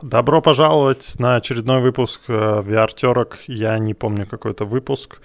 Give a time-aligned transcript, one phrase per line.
[0.00, 3.38] Добро пожаловать на очередной выпуск э, VR-терок.
[3.48, 5.20] Я не помню какой-то выпуск.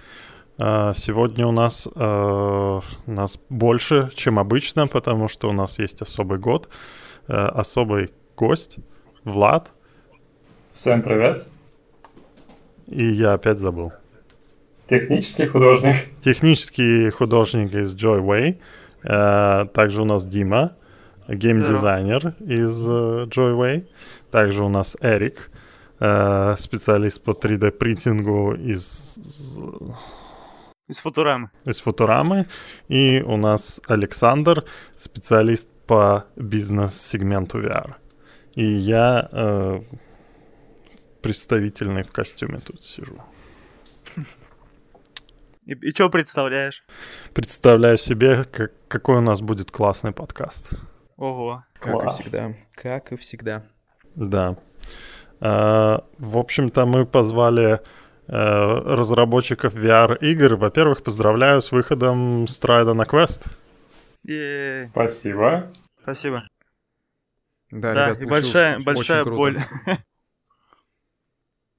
[0.58, 6.40] Э, сегодня у нас, э, нас больше, чем обычно, потому что у нас есть особый
[6.40, 6.68] год,
[7.28, 8.78] особый гость,
[9.22, 9.70] Влад.
[10.72, 11.46] Всем привет.
[12.88, 13.92] И я опять забыл.
[14.88, 15.94] Технический художник.
[16.18, 18.58] Технический художник из Joy
[19.04, 19.68] Way.
[19.68, 20.72] Также у нас Дима,
[21.28, 23.86] геймдизайнер из Joy Way.
[24.34, 25.48] Также у нас Эрик,
[26.00, 29.16] э, специалист по 3D-принтингу из...
[30.88, 31.50] Из Футурамы.
[31.64, 32.46] Из Футурамы.
[32.88, 34.64] И у нас Александр,
[34.96, 37.94] специалист по бизнес-сегменту VR.
[38.56, 39.82] И я э,
[41.22, 43.22] представительный в костюме тут сижу.
[45.64, 46.84] И, и что представляешь?
[47.34, 50.70] Представляю себе, как, какой у нас будет классный подкаст.
[51.16, 51.64] Ого.
[51.74, 52.18] Как Класс.
[52.18, 52.54] и всегда.
[52.74, 53.62] Как и всегда.
[54.14, 54.56] Да.
[55.40, 57.80] А, в общем-то, мы позвали э,
[58.28, 60.56] разработчиков VR-игр.
[60.56, 63.48] Во-первых, поздравляю с выходом Страйда на Quest.
[64.86, 65.70] Спасибо.
[66.02, 66.44] Спасибо.
[67.70, 69.58] Да, да ребят, и большая, большая боль.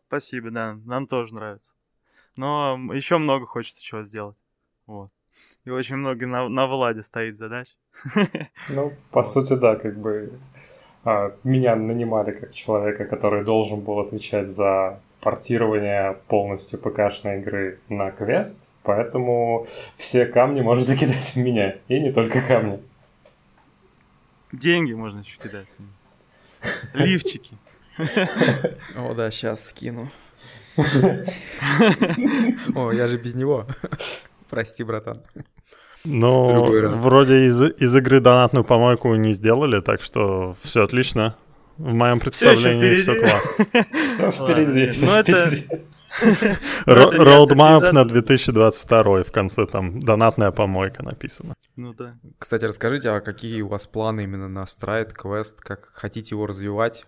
[0.07, 1.75] Спасибо, да, нам тоже нравится.
[2.38, 4.38] Но еще много хочется чего сделать.
[4.85, 5.09] Вот.
[5.63, 7.75] И очень много на, на Владе стоит задач.
[8.69, 9.31] Ну, по вот.
[9.31, 10.38] сути, да, как бы
[11.43, 18.69] меня нанимали как человека, который должен был отвечать за портирование полностью ПК-шной игры на квест,
[18.83, 22.79] поэтому все камни можете кидать в меня, и не только камни.
[24.51, 25.67] Деньги можно еще кидать.
[26.93, 27.57] Лифчики.
[28.95, 30.09] О, да, сейчас скину.
[32.75, 33.65] О, я же без него.
[34.49, 35.21] Прости, братан.
[36.05, 41.35] Ну, вроде из, из игры донатную помойку не сделали, так что все отлично.
[41.77, 43.65] В моем представлении все, классно.
[44.15, 45.67] Все впереди, все впереди.
[46.85, 51.55] Roadmap на 2022 в конце там донатная помойка написана.
[51.75, 52.15] Ну да.
[52.39, 57.05] Кстати, расскажите, а какие у вас планы именно на страйт, квест, как хотите его развивать?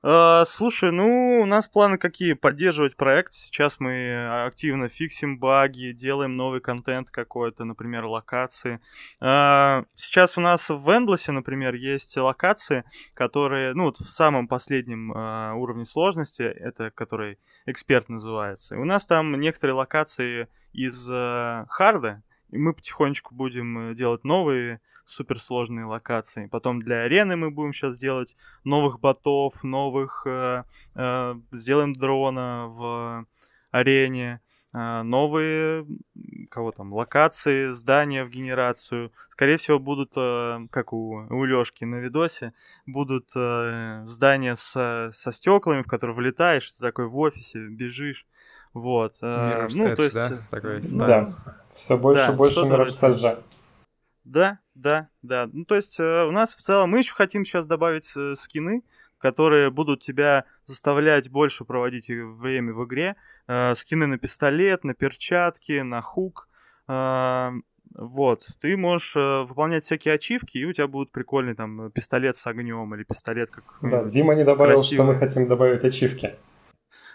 [0.00, 2.34] Uh, слушай, ну, у нас планы какие?
[2.34, 3.32] Поддерживать проект.
[3.32, 8.80] Сейчас мы активно фиксим баги, делаем новый контент какой-то, например, локации.
[9.20, 15.12] Uh, сейчас у нас в Эндлесе, например, есть локации, которые, ну, вот в самом последнем
[15.12, 18.76] uh, уровне сложности, это который эксперт называется.
[18.76, 21.08] И у нас там некоторые локации из
[21.68, 26.46] харда, и мы потихонечку будем э, делать новые суперсложные локации.
[26.46, 30.26] Потом для арены мы будем сейчас делать новых ботов, новых...
[30.26, 30.64] Э,
[30.94, 33.26] э, сделаем дрона в
[33.70, 34.40] арене.
[34.74, 35.86] Э, новые
[36.50, 39.12] кого там, локации, здания в генерацию.
[39.28, 42.52] Скорее всего, будут, э, как у, у Лёшки на видосе,
[42.86, 48.26] будут э, здания со, со стеклами, в которые влетаешь, ты такой в офисе, бежишь.
[48.74, 49.14] Вот.
[49.22, 50.14] Mirror's ну, Edge, то есть...
[50.14, 50.38] да?
[50.50, 51.34] Такой да.
[51.74, 53.42] Все больше и да, больше Mirror's
[54.24, 55.48] Да, да, да.
[55.52, 56.90] Ну, то есть э, у нас в целом...
[56.90, 58.82] Мы еще хотим сейчас добавить э, скины,
[59.18, 63.16] которые будут тебя заставлять больше проводить время в игре.
[63.46, 66.48] Э, скины на пистолет, на перчатки, на хук.
[66.88, 67.50] Э,
[67.94, 72.46] вот, ты можешь э, выполнять всякие ачивки, и у тебя будут прикольный там пистолет с
[72.46, 73.64] огнем или пистолет как.
[73.82, 75.04] Да, Дима не добавил, красивый.
[75.04, 76.34] что мы хотим добавить ачивки.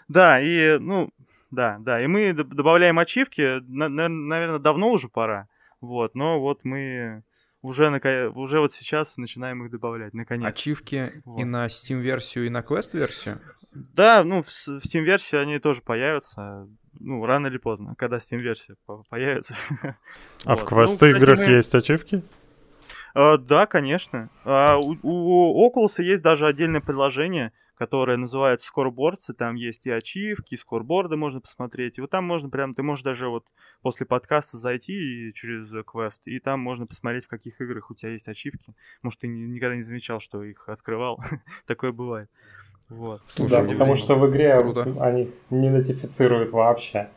[0.08, 1.10] Да, и ну
[1.54, 2.02] да, да.
[2.02, 5.48] И мы добавляем ачивки, наверное, давно уже пора.
[5.80, 7.22] Вот, но вот мы
[7.62, 7.98] уже, на,
[8.34, 10.48] уже вот сейчас начинаем их добавлять, наконец.
[10.48, 11.40] Ачивки вот.
[11.40, 13.38] и на Steam-версию, и на Quest-версию?
[13.72, 16.68] Да, ну, в, в Steam-версии они тоже появятся.
[17.00, 18.76] Ну, рано или поздно, когда Steam-версия
[19.08, 19.54] появится.
[20.44, 22.22] А в Quest-играх ну, есть ачивки?
[23.14, 24.28] Uh, да, конечно.
[24.44, 29.90] Uh, у, у Oculus есть даже отдельное приложение, которое называется Scoreboards, и там есть и
[29.90, 31.98] ачивки, и скорборды можно посмотреть.
[31.98, 33.46] И вот там можно прям, ты можешь даже вот
[33.82, 38.28] после подкаста зайти через квест, и там можно посмотреть, в каких играх у тебя есть
[38.28, 38.74] ачивки.
[39.02, 41.20] Может, ты никогда не замечал, что их открывал.
[41.66, 42.28] Такое бывает.
[42.88, 43.22] Вот.
[43.28, 44.94] Слушай, да, потому что в игре круто.
[45.00, 47.10] они не нотифицируют вообще.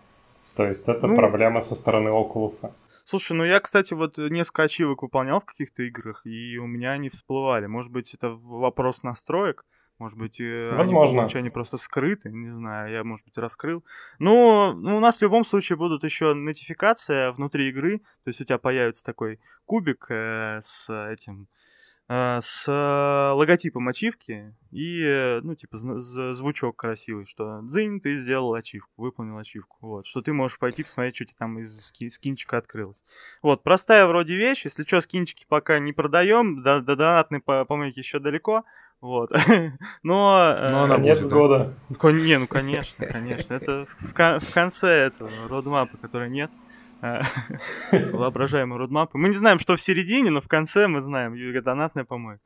[0.55, 2.71] То есть это ну, проблема со стороны Oculus.
[3.09, 7.07] Слушай, ну я, кстати, вот несколько ачивок выполнял в каких-то играх, и у меня они
[7.07, 7.65] всплывали.
[7.65, 9.63] Может быть, это вопрос настроек?
[9.97, 11.23] Может быть, э, Возможно.
[11.23, 13.85] Они, они просто скрыты, не знаю, я, может быть, раскрыл.
[14.19, 18.43] Но ну, у нас в любом случае будут еще нотификация внутри игры, то есть у
[18.43, 21.76] тебя появится такой кубик э, с этим э,
[22.09, 29.37] с логотипом ачивки и, э, ну, типа, звучок красивый, что дзынь, ты сделал ачивку, выполнил
[29.37, 33.03] ачивку, вот, что ты можешь пойти посмотреть, что тебе там из ски скинчика открылось.
[33.41, 38.19] Вот, простая вроде вещь, если что, скинчики пока не продаем, до, до донатной помойки еще
[38.19, 38.63] далеко,
[39.01, 39.31] вот,
[40.03, 40.55] но...
[40.69, 41.75] но она Конец будет, года.
[41.89, 42.11] Да?
[42.11, 46.86] Не, ну, конечно, конечно, это в, в, конце этого родмапа, который нет, а,
[47.91, 49.17] воображаемые родмапы.
[49.17, 52.43] Мы не знаем, что в середине, но в конце мы знаем, донатная помойка.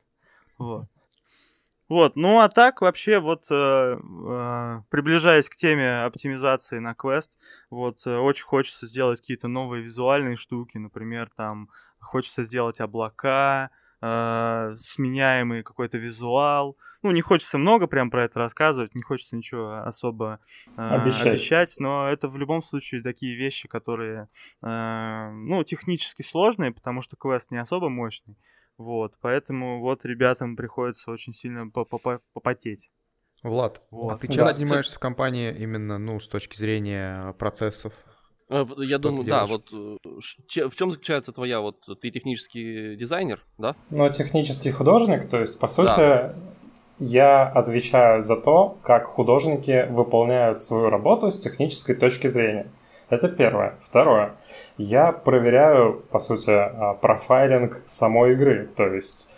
[0.58, 0.86] Вот.
[1.92, 3.54] Вот, ну а так вообще вот э,
[4.00, 7.32] э, приближаясь к теме оптимизации на квест,
[7.68, 11.68] вот э, очень хочется сделать какие-то новые визуальные штуки, например, там
[12.00, 13.70] хочется сделать облака,
[14.02, 16.76] э, сменяемый какой-то визуал.
[17.02, 20.40] Ну, не хочется много прям про это рассказывать, не хочется ничего особо
[20.76, 21.26] э, обещать.
[21.28, 24.28] обещать, но это в любом случае такие вещи, которые,
[24.62, 28.36] э, ну, технически сложные, потому что квест не особо мощный.
[28.76, 32.90] Вот, поэтому вот ребятам приходится очень сильно попотеть.
[33.42, 34.12] Влад, а вот.
[34.14, 37.92] а ты чем да, занимаешься в компании именно, ну, с точки зрения процессов?
[38.48, 39.96] Э, я думаю, да, вот э,
[40.68, 43.74] в чем заключается твоя, вот ты технический дизайнер, да?
[43.90, 46.34] Ну, технический художник, то есть, по сути, да.
[46.98, 52.66] я отвечаю за то, как художники выполняют свою работу с технической точки зрения.
[53.12, 53.74] Это первое.
[53.82, 54.36] Второе.
[54.78, 58.70] Я проверяю, по сути, а, profiling самой игры.
[58.74, 59.28] То есть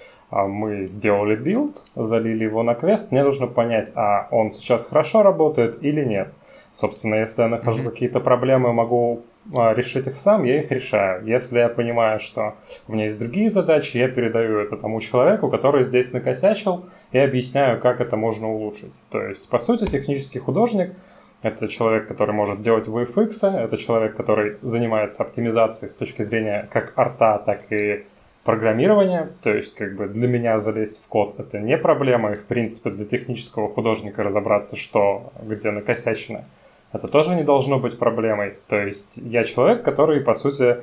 [0.42, 5.82] мы сделали build, залили его на квест, мне нужно понять, а он сейчас хорошо работает
[5.82, 6.32] или нет.
[6.72, 7.90] Собственно, если я нахожу mm-hmm.
[7.90, 9.22] какие-то проблемы, могу
[9.54, 11.24] а, решить их сам, я их решаю.
[11.24, 12.54] Если я понимаю, что
[12.88, 17.80] у меня есть другие задачи, я передаю это тому человеку, который здесь накосячил, и объясняю,
[17.80, 18.92] как это можно улучшить.
[19.10, 20.94] То есть, по сути, технический художник—
[21.42, 26.92] это человек, который может делать VFX, это человек, который занимается оптимизацией с точки зрения как
[26.96, 28.06] арта, так и
[28.44, 29.30] программирования.
[29.42, 32.90] То есть, как бы для меня залезть в код это не проблема, и в принципе
[32.90, 36.44] для технического художника разобраться, что где накосячено,
[36.92, 38.54] это тоже не должно быть проблемой.
[38.68, 40.76] То есть я человек, который, по сути,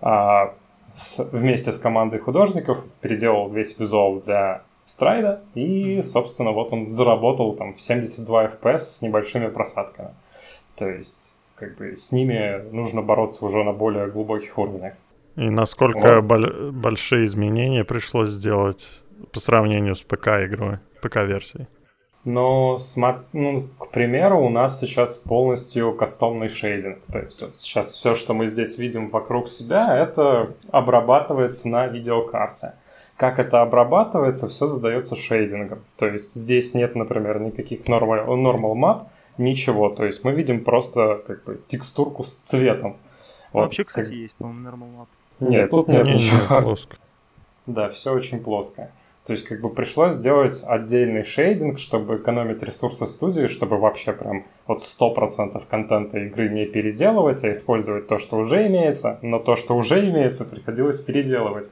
[0.00, 0.54] а,
[1.32, 7.74] вместе с командой художников переделал весь визуал для страйда, и, собственно, вот он заработал там
[7.74, 10.10] в 72 FPS с небольшими просадками.
[10.76, 14.94] То есть, как бы с ними нужно бороться уже на более глубоких уровнях.
[15.38, 18.88] И насколько бол- большие изменения пришлось сделать
[19.32, 21.66] по сравнению с ПК-игрой, ПК-версией?
[22.24, 22.78] Но,
[23.32, 26.98] ну, к примеру, у нас сейчас полностью кастомный шейдинг.
[27.06, 32.74] То есть вот сейчас все, что мы здесь видим вокруг себя, это обрабатывается на видеокарте
[33.18, 35.80] как это обрабатывается, все задается шейдингом.
[35.96, 39.06] То есть здесь нет, например, никаких normal, normal map,
[39.38, 39.90] ничего.
[39.90, 42.96] То есть мы видим просто как бы текстурку с цветом.
[43.52, 44.14] Вот, Вообще, кстати, как...
[44.14, 45.08] есть, по-моему, normal map.
[45.40, 46.62] Нет, тут нет ничего.
[46.62, 46.96] Плоско.
[47.66, 48.90] Да, все очень плоско.
[49.26, 54.46] То есть как бы пришлось сделать отдельный shading, чтобы экономить ресурсы студии, чтобы вообще прям
[54.66, 59.76] вот 100% контента игры не переделывать, а использовать то, что уже имеется, но то, что
[59.76, 61.68] уже имеется, приходилось переделывать.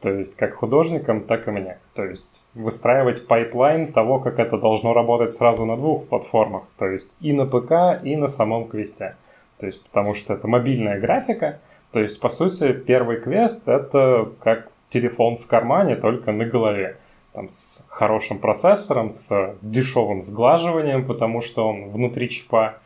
[0.00, 1.78] То есть как художникам, так и мне.
[1.94, 6.62] То есть выстраивать pipeline того, как это должно работать сразу на двух платформах.
[6.78, 9.16] То есть и на ПК, и на самом квесте.
[9.58, 11.60] То есть потому что это мобильная графика.
[11.96, 16.98] То есть по сути первый квест это как телефон в кармане, только на голове.
[17.32, 22.80] Там с хорошим процессором, с дешевым сглаживанием, потому что он внутри чипа.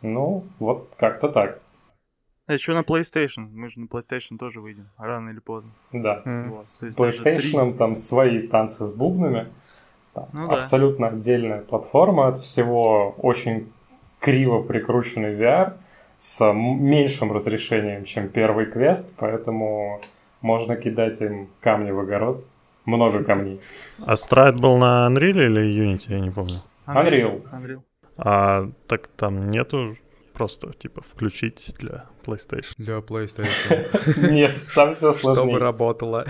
[0.00, 1.60] Ну, вот как-то так.
[2.46, 3.50] А что на PlayStation?
[3.52, 5.72] Мы же на PlayStation тоже выйдем, рано или поздно.
[5.92, 6.22] Да.
[6.24, 6.48] Mm.
[6.48, 9.48] Вот, с PlayStation там свои танцы с бубнами.
[10.14, 11.16] Там, ну, абсолютно да.
[11.16, 13.70] отдельная платформа от всего очень
[14.18, 15.74] криво прикрученный VR
[16.20, 20.00] с меньшим разрешением, чем первый квест, поэтому
[20.42, 22.44] можно кидать им камни в огород.
[22.84, 23.60] Много камней.
[24.04, 26.62] А Stride был на Unreal или Unity, я не помню.
[26.86, 27.42] Unreal.
[27.50, 27.82] Unreal.
[28.18, 29.96] А так там нету
[30.34, 32.74] просто, типа, включить для PlayStation.
[32.76, 34.30] Для PlayStation.
[34.30, 35.46] Нет, там все сложнее.
[35.46, 36.26] Чтобы работало.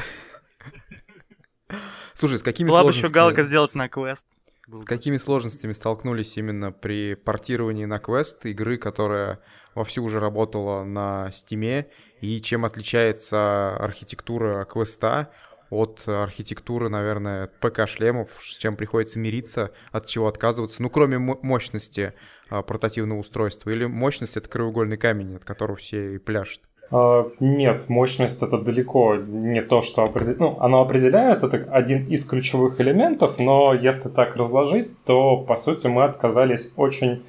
[2.15, 4.29] Слушай, с какими Была бы еще галка сделать на квест.
[4.73, 9.41] С какими сложностями столкнулись именно при портировании на квест игры, которая
[9.75, 11.89] вовсю уже работала на стиме,
[12.21, 15.31] и чем отличается архитектура квеста
[15.71, 22.15] от архитектуры, наверное, ПК-шлемов, с чем приходится мириться, от чего отказываться, ну, кроме мощности
[22.49, 26.63] а, портативного устройства, или мощность— это краеугольный камень, от которого все и пляшут?
[26.91, 30.41] Uh, нет, мощность это далеко не то, что определяет.
[30.41, 35.87] Ну, оно определяет, это один из ключевых элементов, но если так разложить, то, по сути,
[35.87, 37.23] мы отказались очень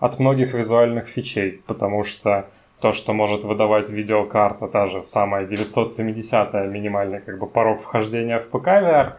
[0.00, 2.46] от многих визуальных фичей, потому что
[2.80, 8.48] то, что может выдавать видеокарта, та же самая 970 минимальный как бы порог вхождения в
[8.48, 9.12] ПК VR,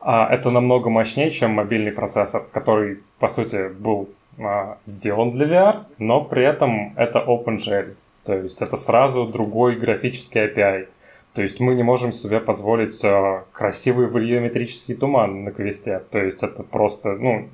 [0.00, 5.84] а, это намного мощнее, чем мобильный процессор, который, по сути, был а, сделан для VR,
[5.98, 7.94] но при этом это OpenGL.
[8.24, 10.88] То есть это сразу другой графический API.
[11.34, 16.00] То есть мы не можем себе позволить э, красивый варьеометрический туман на квесте.
[16.10, 17.48] То есть это просто, ну,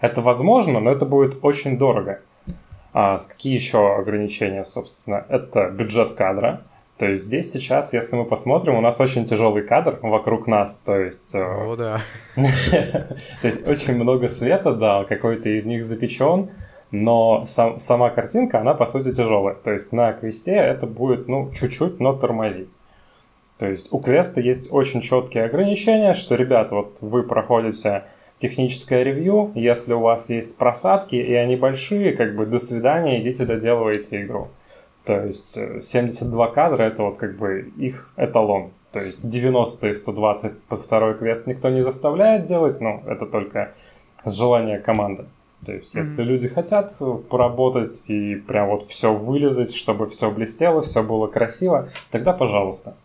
[0.00, 2.20] это возможно, но это будет очень дорого.
[2.92, 5.26] А какие еще ограничения, собственно?
[5.28, 6.62] Это бюджет кадра.
[6.96, 10.96] То есть здесь сейчас, если мы посмотрим, у нас очень тяжелый кадр вокруг нас, то
[10.96, 11.34] есть...
[11.34, 12.00] Э, О, да.
[12.36, 16.50] То есть очень много света, да, какой-то из них запечен,
[16.94, 19.54] но сам, сама картинка, она по сути тяжелая.
[19.54, 22.68] То есть на квесте это будет, ну, чуть-чуть, но тормозить.
[23.58, 28.04] То есть у квеста есть очень четкие ограничения, что, ребят, вот вы проходите
[28.36, 33.44] техническое ревью, если у вас есть просадки, и они большие, как бы до свидания, идите
[33.44, 34.48] доделывайте игру.
[35.04, 38.70] То есть 72 э, кадра это вот как бы их эталон.
[38.92, 43.72] То есть 90 и 120 под второй квест никто не заставляет делать, но это только
[44.24, 45.26] с желания команды.
[45.64, 45.98] То есть, mm-hmm.
[45.98, 46.92] если люди хотят
[47.28, 52.96] поработать и прям вот все вылезать, чтобы все блестело, все было красиво, тогда пожалуйста.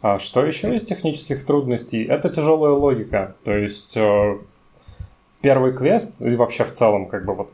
[0.00, 2.04] А что еще из технических трудностей?
[2.04, 3.36] Это тяжелая логика.
[3.42, 4.36] То есть э,
[5.40, 7.50] первый квест, и вообще в целом, как бы вот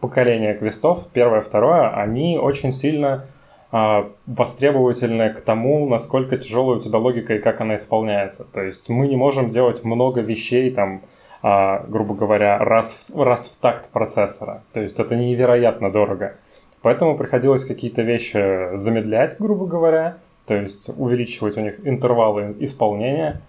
[0.00, 3.24] поколение квестов, первое, второе, они очень сильно
[3.72, 8.44] э, востребовательны к тому, насколько тяжелая у тебя логика и как она исполняется.
[8.44, 11.00] То есть мы не можем делать много вещей, там,
[11.42, 14.62] грубо говоря, раз в, раз в такт процессора.
[14.72, 16.34] То есть это невероятно дорого.
[16.82, 20.16] Поэтому приходилось какие-то вещи замедлять, грубо говоря,
[20.46, 23.40] то есть увеличивать у них интервалы исполнения.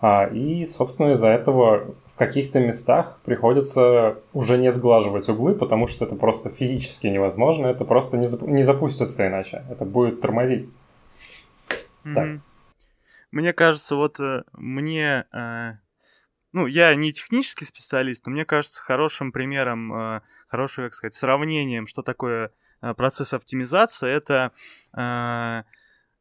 [0.00, 6.04] А, и, собственно, из-за этого в каких-то местах приходится уже не сглаживать углы, потому что
[6.04, 10.68] это просто физически невозможно, это просто не, зап- не запустится иначе, это будет тормозить.
[12.04, 12.14] Mm-hmm.
[12.14, 12.28] Так.
[13.32, 15.72] Мне кажется, вот э, мне, э,
[16.54, 21.88] ну, я не технический специалист, но мне кажется хорошим примером, э, хорошим, как сказать, сравнением,
[21.88, 24.52] что такое э, процесс оптимизации, это
[24.96, 25.62] э,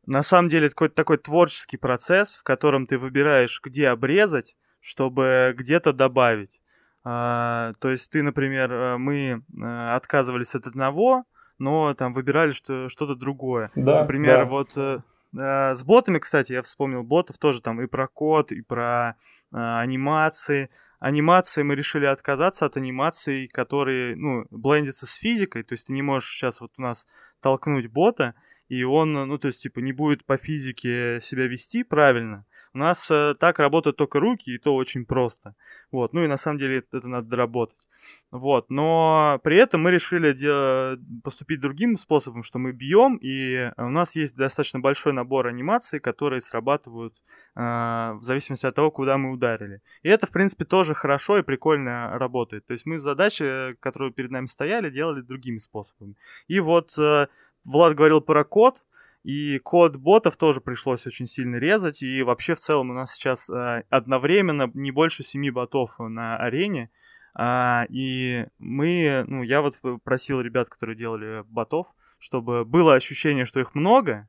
[0.08, 5.94] на самом деле какой-то такой творческий процесс, в котором ты выбираешь, где обрезать, чтобы где-то
[5.94, 6.62] добавить.
[7.04, 11.26] То есть ты, например, мы отказывались от одного,
[11.58, 13.72] но там выбирали что, что-то другое.
[13.76, 14.46] Да, например, да.
[14.46, 15.04] вот
[15.40, 19.16] э, с ботами, кстати, я вспомнил ботов тоже там и про код, и про
[19.52, 20.70] э, анимации.
[21.04, 26.02] Анимации мы решили отказаться от анимаций, которые, ну, блендятся с физикой, то есть ты не
[26.02, 27.06] можешь сейчас вот у нас
[27.42, 28.36] толкнуть бота,
[28.70, 32.46] и он, ну, то есть, типа, не будет по физике себя вести правильно.
[32.74, 35.56] У нас э, так работают только руки, и то очень просто.
[35.92, 37.88] Вот, ну и на самом деле это, надо доработать.
[38.32, 43.90] Вот, но при этом мы решили де- поступить другим способом, что мы бьем, и у
[43.90, 47.14] нас есть достаточно большой набор анимаций, которые срабатывают
[47.56, 49.82] э, в зависимости от того, куда мы ударили.
[50.02, 52.66] И это, в принципе, тоже хорошо и прикольно работает.
[52.66, 56.16] То есть мы задачи, которые перед нами стояли, делали другими способами.
[56.48, 57.28] И вот э,
[57.66, 58.86] Влад говорил про код,
[59.24, 62.02] и код ботов тоже пришлось очень сильно резать.
[62.02, 66.90] И вообще в целом у нас сейчас э, одновременно не больше семи ботов на арене.
[67.36, 71.88] А, и мы, ну, я вот просил ребят, которые делали ботов,
[72.20, 74.28] чтобы было ощущение, что их много,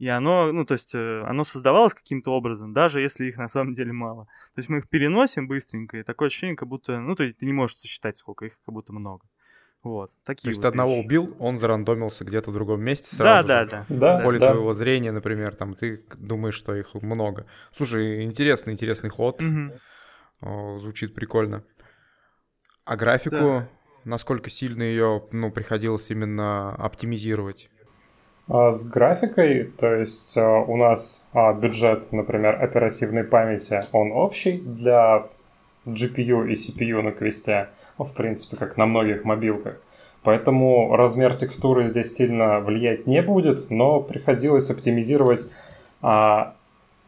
[0.00, 3.74] и оно, ну, то есть, э, оно создавалось каким-то образом, даже если их на самом
[3.74, 4.24] деле мало.
[4.54, 7.44] То есть мы их переносим быстренько, и такое ощущение, как будто, ну, то есть ты
[7.44, 9.26] не можешь сосчитать, сколько их, как будто много.
[9.82, 11.06] Вот, такие То есть вот ты одного вещи.
[11.06, 13.70] убил, он зарандомился где-то в другом месте сразу да, же.
[13.70, 14.18] да, да.
[14.18, 14.52] В поле да.
[14.52, 17.44] твоего зрения, например, там ты думаешь, что их много.
[17.70, 19.42] Слушай, интересный, интересный ход.
[20.40, 21.62] О, звучит прикольно.
[22.86, 23.68] А графику, Да.
[24.04, 27.68] насколько сильно ее, ну, приходилось именно оптимизировать?
[28.52, 34.58] А с графикой, то есть а, у нас а, бюджет, например, оперативной памяти, он общий
[34.58, 35.26] для
[35.86, 39.76] GPU и CPU на квесте, ну, в принципе, как на многих мобилках.
[40.24, 45.40] Поэтому размер текстуры здесь сильно влиять не будет, но приходилось оптимизировать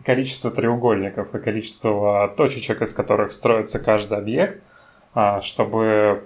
[0.02, 4.62] количество треугольников и количество точечек, из которых строится каждый объект,
[5.42, 6.24] чтобы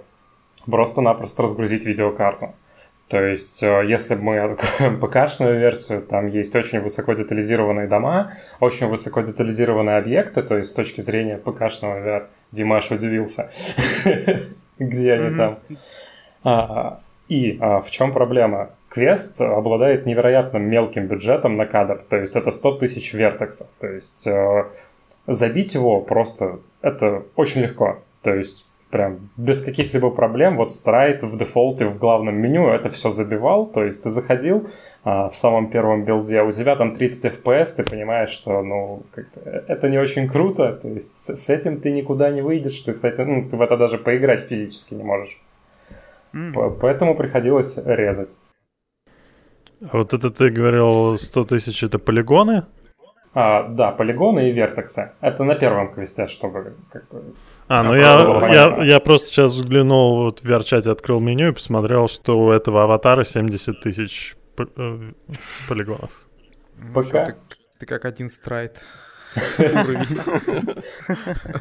[0.65, 2.53] просто-напросто разгрузить видеокарту.
[3.09, 8.87] То есть, э, если мы откроем ПК-шную версию, там есть очень высоко детализированные дома, очень
[8.87, 13.49] высоко детализированные объекты, то есть с точки зрения ПК-шного VR, Димаш удивился,
[14.79, 15.59] где они там.
[16.43, 16.99] А,
[17.29, 18.71] И а, в чем проблема?
[18.89, 24.27] Квест обладает невероятно мелким бюджетом на кадр, то есть это 100 тысяч вертексов, то есть
[24.27, 24.65] э,
[25.27, 27.99] забить его просто это очень легко.
[28.21, 30.55] То есть прям без каких-либо проблем.
[30.55, 33.67] Вот Stride в дефолте в главном меню это все забивал.
[33.67, 34.67] То есть ты заходил
[35.03, 39.03] а, в самом первом билде, а у тебя там 30 FPS, ты понимаешь, что ну,
[39.67, 40.73] это не очень круто.
[40.73, 43.61] То есть с, с этим ты никуда не выйдешь, ты, с этим, ну, ты в
[43.61, 45.41] это даже поиграть физически не можешь.
[46.33, 46.77] Mm.
[46.79, 48.37] Поэтому приходилось резать.
[49.81, 52.63] А вот это ты говорил 100 тысяч это полигоны?
[53.33, 55.11] А, да, полигоны и вертексы.
[55.21, 57.35] Это на первом квесте, чтобы как бы,
[57.67, 62.07] а, ну я, я, я просто сейчас взглянул, вот в VR-чате открыл меню и посмотрел,
[62.07, 65.11] что у этого аватара 70 тысяч э,
[65.67, 66.11] полигонов.
[66.93, 67.25] Пока.
[67.25, 67.35] Ты,
[67.79, 68.83] ты как один страйт.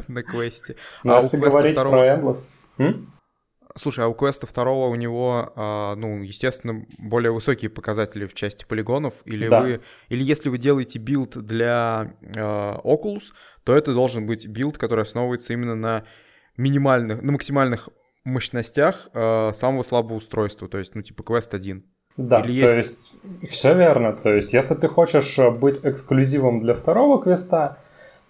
[0.08, 0.76] На квесте.
[1.04, 2.52] Ну, а если говорить про Endless...
[3.78, 8.64] Слушай, а у квеста второго у него, а, ну, естественно, более высокие показатели в части
[8.64, 9.60] полигонов, или да.
[9.60, 13.32] вы, или если вы делаете build для а, Oculus,
[13.66, 16.04] то это должен быть build, который основывается именно на
[16.56, 17.88] минимальных, на максимальных
[18.22, 21.84] мощностях а, самого слабого устройства, то есть, ну, типа квест 1.
[22.16, 23.12] Да, Или то есть...
[23.42, 24.12] есть все верно.
[24.12, 27.78] То есть, если ты хочешь быть эксклюзивом для второго квеста,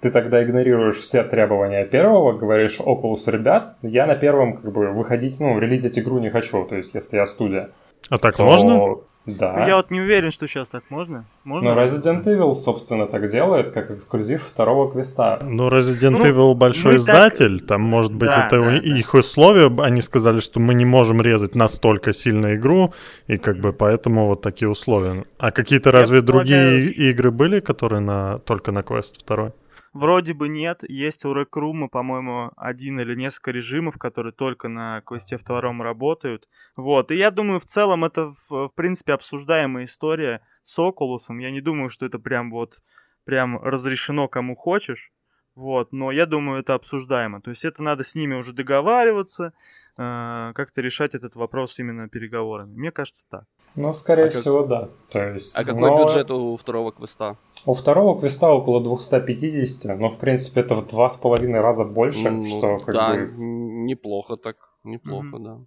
[0.01, 5.39] ты тогда игнорируешь все требования первого, говоришь Oculus, ребят, я на первом как бы выходить,
[5.39, 7.69] ну, релизить игру не хочу, то есть если я студия.
[8.09, 8.45] А так то...
[8.45, 8.97] можно?
[9.27, 9.67] Да.
[9.67, 11.25] Я вот не уверен, что сейчас так можно.
[11.43, 11.75] Можно?
[11.75, 15.41] Но Resident Evil, собственно, так делает, как эксклюзив второго квеста.
[15.43, 17.69] Ну, Resident ну, Evil большой издатель, так...
[17.69, 19.19] там, может быть, да, это да, их да.
[19.19, 19.83] условия.
[19.83, 22.95] Они сказали, что мы не можем резать настолько сильно игру,
[23.27, 25.25] и как бы поэтому вот такие условия.
[25.39, 26.95] А какие-то разве Я другие полагаю...
[26.95, 29.51] игры были, которые на только на квест второй?
[29.97, 30.85] Вроде бы нет.
[30.87, 36.49] Есть у Рекрума, по-моему, один или несколько режимов, которые только на квесте втором работают.
[36.77, 37.11] Вот.
[37.11, 41.39] И я думаю, в целом это, в, в принципе, обсуждаемая история с Окулусом.
[41.39, 42.83] Я не думаю, что это прям вот
[43.25, 45.13] прям разрешено кому хочешь.
[45.55, 47.41] Вот, но я думаю, это обсуждаемо.
[47.41, 49.55] То есть это надо с ними уже договариваться,
[49.97, 52.77] э, как-то решать этот вопрос именно переговорами.
[52.77, 53.45] Мне кажется, так.
[53.77, 54.69] Ну, скорее а всего, как...
[54.69, 54.89] да.
[55.11, 56.05] То есть, а какой но...
[56.05, 57.37] бюджет у второго квеста?
[57.65, 62.31] У второго квеста около 250, но в принципе это в два с половиной раза больше,
[62.31, 63.33] ну, что как да, бы...
[63.37, 65.45] неплохо так, неплохо, mm-hmm.
[65.45, 65.59] да.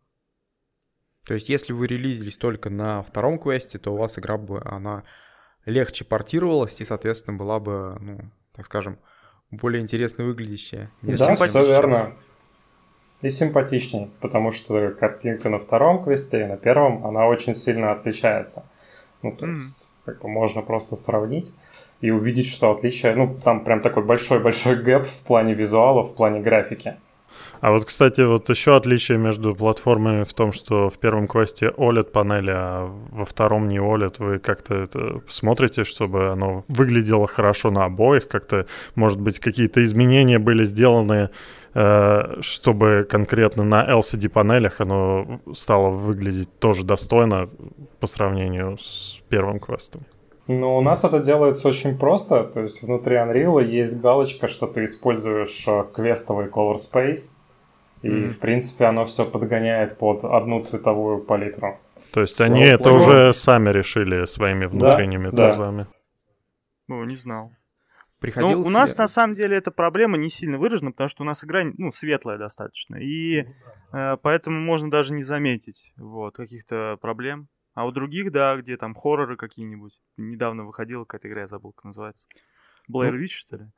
[1.28, 5.04] То есть если вы релизились только на втором квесте, то у вас игра бы, она
[5.66, 8.98] легче портировалась и, соответственно, была бы, ну, так скажем,
[9.52, 10.92] более интересно выглядящая.
[11.02, 12.16] Да, все верно.
[13.22, 18.66] И симпатичней, потому что картинка на втором квесте и на первом, она очень сильно отличается.
[19.22, 19.56] Ну, то mm.
[19.56, 21.54] есть, как бы можно просто сравнить
[22.00, 26.40] и увидеть, что отличие, ну, там прям такой большой-большой гэп в плане визуала, в плане
[26.40, 26.96] графики.
[27.62, 32.12] А вот, кстати, вот еще отличие между платформами в том, что в первом квесте OLED
[32.12, 34.16] панели, а во втором не OLED.
[34.20, 40.40] Вы как-то это смотрите, чтобы оно выглядело хорошо на обоих, как-то, может быть, какие-то изменения
[40.40, 41.30] были сделаны,
[41.72, 47.48] чтобы конкретно на LCD панелях оно стало выглядеть тоже достойно
[48.00, 50.02] по сравнению с первым квестом.
[50.50, 52.44] Ну, у нас это делается очень просто.
[52.44, 57.36] То есть внутри Unreal есть галочка, что ты используешь э, квестовый color space.
[58.02, 58.30] И, mm-hmm.
[58.30, 61.78] в принципе, оно все подгоняет под одну цветовую палитру.
[62.12, 62.98] То есть Слава они это плану.
[62.98, 65.84] уже сами решили своими внутренними да, тузами.
[65.84, 65.88] Да.
[66.88, 67.52] Ну, не знал.
[68.20, 71.26] Приходилось ну, у нас на самом деле эта проблема не сильно выражена, потому что у
[71.26, 72.98] нас игра ну, светлая достаточно.
[72.98, 73.46] И
[73.94, 77.48] э, поэтому можно даже не заметить вот, каких-то проблем.
[77.76, 80.02] А у других, да, где там хорроры какие-нибудь.
[80.18, 82.28] Недавно выходила какая-то игра, я забыл, как называется.
[82.92, 83.72] Blair ну, Witch, что ли?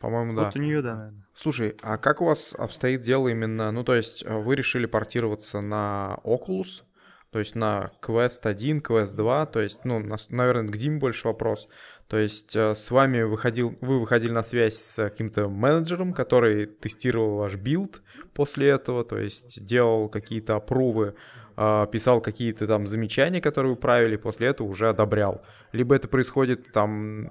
[0.00, 0.44] По-моему, да.
[0.44, 1.26] Вот у нее, да, наверное.
[1.34, 5.60] Слушай, а как у вас обстоит дело именно, ну, то есть э, вы решили портироваться
[5.60, 6.84] на Oculus,
[7.32, 11.68] то есть на Quest 1, Quest 2, то есть, ну, наверное, к Диме больше вопрос.
[12.08, 17.36] То есть э, с вами выходил, вы выходили на связь с каким-то менеджером, который тестировал
[17.36, 18.02] ваш build
[18.34, 21.14] после этого, то есть делал какие-то approve ы
[21.62, 25.44] а, писал какие-то там замечания, которые вы правили, после этого уже одобрял.
[25.72, 27.28] Либо это происходит там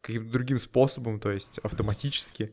[0.00, 2.52] каким-то другим способом, то есть автоматически.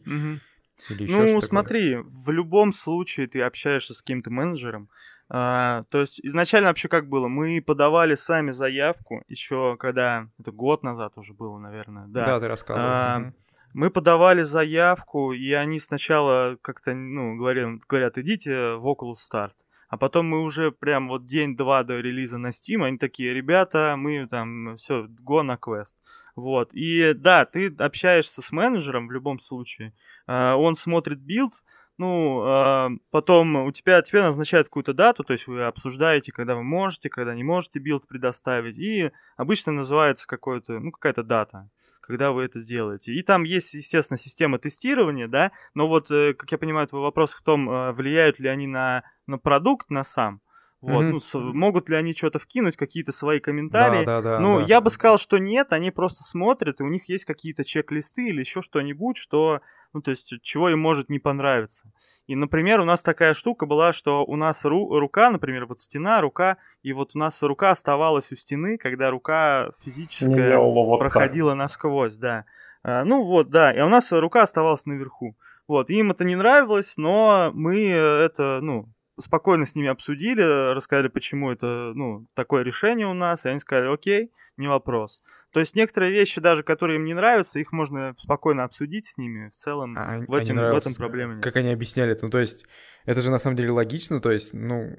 [0.89, 2.11] Или ну, смотри, такое.
[2.11, 4.89] в любом случае ты общаешься с каким-то менеджером.
[5.33, 7.29] А, то есть изначально вообще как было?
[7.29, 12.05] Мы подавали сами заявку еще когда это год назад уже было, наверное.
[12.07, 12.89] Да, да ты рассказывал.
[12.89, 13.33] А.
[13.73, 19.53] Мы подавали заявку, и они сначала как-то, ну, говорят, говорят, идите в Oculus Start.
[19.87, 24.25] А потом мы уже прям вот день-два до релиза на Steam, они такие, ребята, мы
[24.25, 25.95] там, все, го на квест.
[26.35, 26.73] Вот.
[26.73, 29.93] И да, ты общаешься с менеджером в любом случае.
[30.29, 31.63] Uh, он смотрит билд,
[32.01, 36.63] ну, э, потом у тебя, тебе назначают какую-то дату, то есть вы обсуждаете, когда вы
[36.63, 41.69] можете, когда не можете билд предоставить, и обычно называется какой-то, ну, какая-то дата,
[42.01, 43.13] когда вы это сделаете.
[43.13, 47.33] И там есть, естественно, система тестирования, да, но вот, э, как я понимаю, твой вопрос
[47.33, 50.41] в том, э, влияют ли они на, на продукт, на сам,
[50.81, 51.21] вот, mm-hmm.
[51.33, 54.03] ну, могут ли они что-то вкинуть, какие-то свои комментарии?
[54.03, 54.65] Да, да, да, ну, да.
[54.65, 58.39] я бы сказал, что нет, они просто смотрят, и у них есть какие-то чек-листы или
[58.39, 59.61] еще что-нибудь, что,
[59.93, 61.91] ну, то есть, чего им может не понравиться.
[62.25, 66.19] И, например, у нас такая штука была, что у нас ру- рука, например, вот стена,
[66.19, 71.59] рука, и вот у нас рука оставалась у стены, когда рука физическая вот проходила так.
[71.59, 72.45] насквозь, да.
[72.81, 75.37] А, ну вот, да, и у нас рука оставалась наверху.
[75.67, 78.89] Вот, им это не нравилось, но мы это, ну,
[79.21, 83.93] спокойно с ними обсудили, рассказали, почему это, ну, такое решение у нас, и они сказали,
[83.93, 85.21] окей, не вопрос.
[85.51, 89.49] То есть некоторые вещи, даже которые им не нравятся, их можно спокойно обсудить с ними.
[89.49, 91.43] В целом а, в, этом, в этом проблеме нет.
[91.43, 92.25] Как они объясняли это?
[92.25, 92.65] Ну, то есть
[93.05, 94.95] это же на самом деле логично, то есть, ну,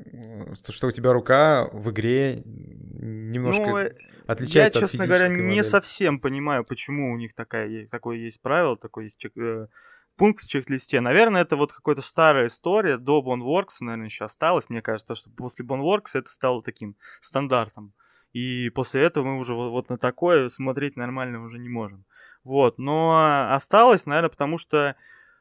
[0.65, 3.79] то, что у тебя рука в игре немножко ну,
[4.27, 5.47] отличается я, от честно говоря, модели.
[5.47, 9.67] не совсем понимаю, почему у них такая, такое есть правило, такое есть э,
[10.23, 11.01] пункт в чек-листе.
[11.01, 14.71] Наверное, это вот какая-то старая история до Boneworks, наверное, еще осталось.
[14.71, 17.93] Мне кажется, что после Boneworks это стало таким стандартом.
[18.33, 22.05] И после этого мы уже вот на такое смотреть нормально уже не можем.
[22.45, 24.95] Вот, но осталось, наверное, потому что,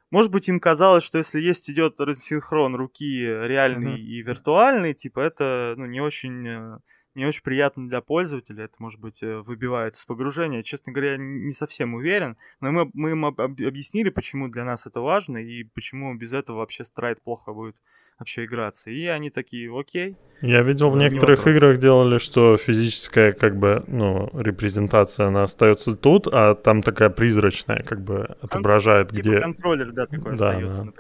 [0.10, 4.18] может быть, им казалось, что если есть идет рассинхрон руки реальный mm-hmm.
[4.18, 6.80] и виртуальный, типа это ну, не очень э,
[7.16, 8.66] не очень приятно для пользователя.
[8.66, 10.64] Это, может быть, э, выбивает с погружения.
[10.64, 12.38] Честно говоря, не совсем уверен.
[12.62, 16.84] Но мы, мы им объяснили, почему для нас это важно и почему без этого вообще
[16.84, 17.78] страйт плохо будет
[18.18, 18.92] вообще играться.
[18.92, 20.18] И они такие, окей.
[20.42, 26.28] Я видел в некоторых играх делали, что физическая как бы, ну, репрезентация, она остается тут,
[26.32, 29.30] а там такая призрачная, как бы отображает, Кон- где...
[29.32, 30.92] Типа контроллер, да, такой да, остается, да.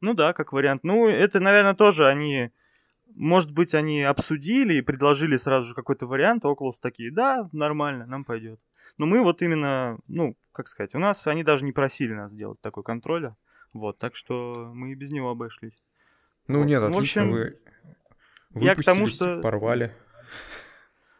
[0.00, 0.84] Ну да, как вариант.
[0.84, 2.50] Ну, это, наверное, тоже они
[3.18, 8.06] может быть, они обсудили и предложили сразу же какой-то вариант, а Oculus такие, да, нормально,
[8.06, 8.60] нам пойдет.
[8.96, 12.60] Но мы вот именно, ну, как сказать, у нас они даже не просили нас сделать
[12.60, 13.34] такой контроллер.
[13.74, 15.82] Вот, так что мы и без него обошлись.
[16.46, 16.64] Ну вот.
[16.66, 17.52] нет, отлично, в общем,
[18.50, 19.94] вы я к тому, что порвали.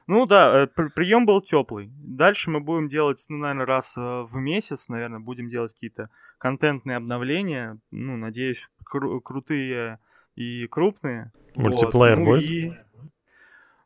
[0.06, 1.90] Ну да, э, прием был теплый.
[1.92, 6.08] Дальше мы будем делать, ну, наверное, раз э, в месяц, наверное, будем делать какие-то
[6.38, 7.78] контентные обновления.
[7.90, 9.98] Ну, надеюсь, кру- крутые
[10.34, 11.30] и крупные.
[11.58, 12.24] Мультиплеер вот.
[12.24, 12.44] ну, будет?
[12.44, 12.74] И...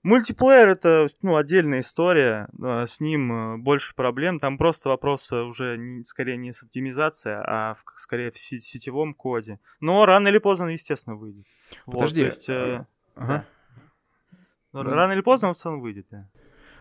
[0.02, 4.38] Мультиплеер это ну, отдельная история, а, с ним э, больше проблем.
[4.38, 9.61] Там просто вопрос уже не, скорее не с оптимизацией, а в, скорее в сетевом коде.
[9.80, 11.46] Но рано или поздно, естественно, выйдет.
[11.87, 12.24] Подожди.
[12.24, 13.46] Вот, то есть, э, ага.
[14.72, 16.28] Ну, рано или поздно он в целом выйдет, да.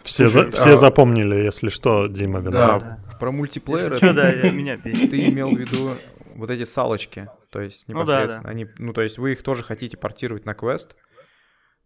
[0.04, 0.78] Все, Слушай, за, все а...
[0.78, 2.42] запомнили, если что, Дима.
[2.42, 3.18] Да, да.
[3.20, 3.98] про мультиплеер.
[3.98, 4.92] Что, да, меня Ты
[5.30, 5.92] имел в виду
[6.36, 8.50] вот эти салочки, то есть непосредственно, ну, да, да.
[8.50, 10.96] они, ну то есть вы их тоже хотите портировать на квест,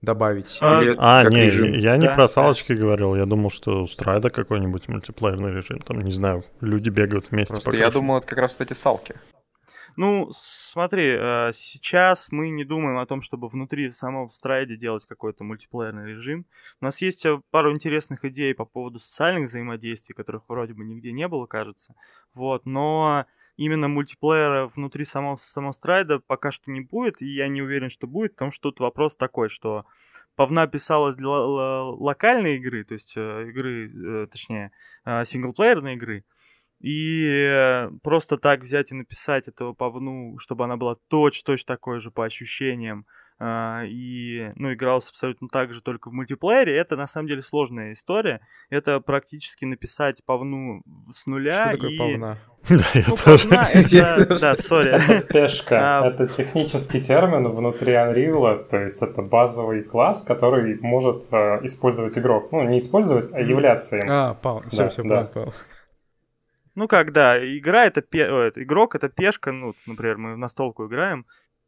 [0.02, 0.58] добавить?
[0.62, 1.74] А, или а не, режим?
[1.74, 2.82] я не да, про салочки да.
[2.82, 7.54] говорил, я думал, что у Страйда какой-нибудь мультиплеерный режим, там, не знаю, люди бегают вместе.
[7.54, 9.16] Просто я думал, это как раз вот эти салки.
[9.98, 15.46] Ну, смотри, э, сейчас мы не думаем о том, чтобы внутри самого страйда делать какой-то
[15.46, 16.46] мультиплеерный режим.
[16.82, 21.14] У нас есть э, пару интересных идей по поводу социальных взаимодействий, которых вроде бы нигде
[21.14, 21.96] не было, кажется.
[22.34, 27.62] Вот, но именно мультиплеера внутри самого, самого страйда пока что не будет, и я не
[27.62, 29.86] уверен, что будет, потому что тут вопрос такой, что
[30.36, 34.72] Павна писалась для локальной игры, то есть э, игры, точнее,
[35.06, 36.26] синглплеерной игры,
[36.86, 42.26] и просто так взять и написать эту павну, чтобы она была точь-точь такой же по
[42.26, 47.42] ощущениям, а, и, ну, игралась абсолютно так же, только в мультиплеере, это на самом деле
[47.42, 48.40] сложная история.
[48.70, 51.70] Это практически написать павну с нуля.
[51.70, 51.98] Что такое и...
[51.98, 52.38] павна?
[52.68, 53.48] Да, я ну, тоже.
[53.50, 55.22] это, да, сори.
[55.32, 56.00] Пешка.
[56.00, 62.18] А, это технический термин внутри Unreal, то есть это базовый класс, который может э, использовать
[62.18, 62.52] игрок.
[62.52, 64.08] Ну, не использовать, а являться им.
[64.10, 65.54] А, Павел, все, все, понял,
[66.76, 68.22] ну, когда игра это, пе...
[68.22, 71.26] Это игрок, это пешка, ну, например, мы в настолку играем,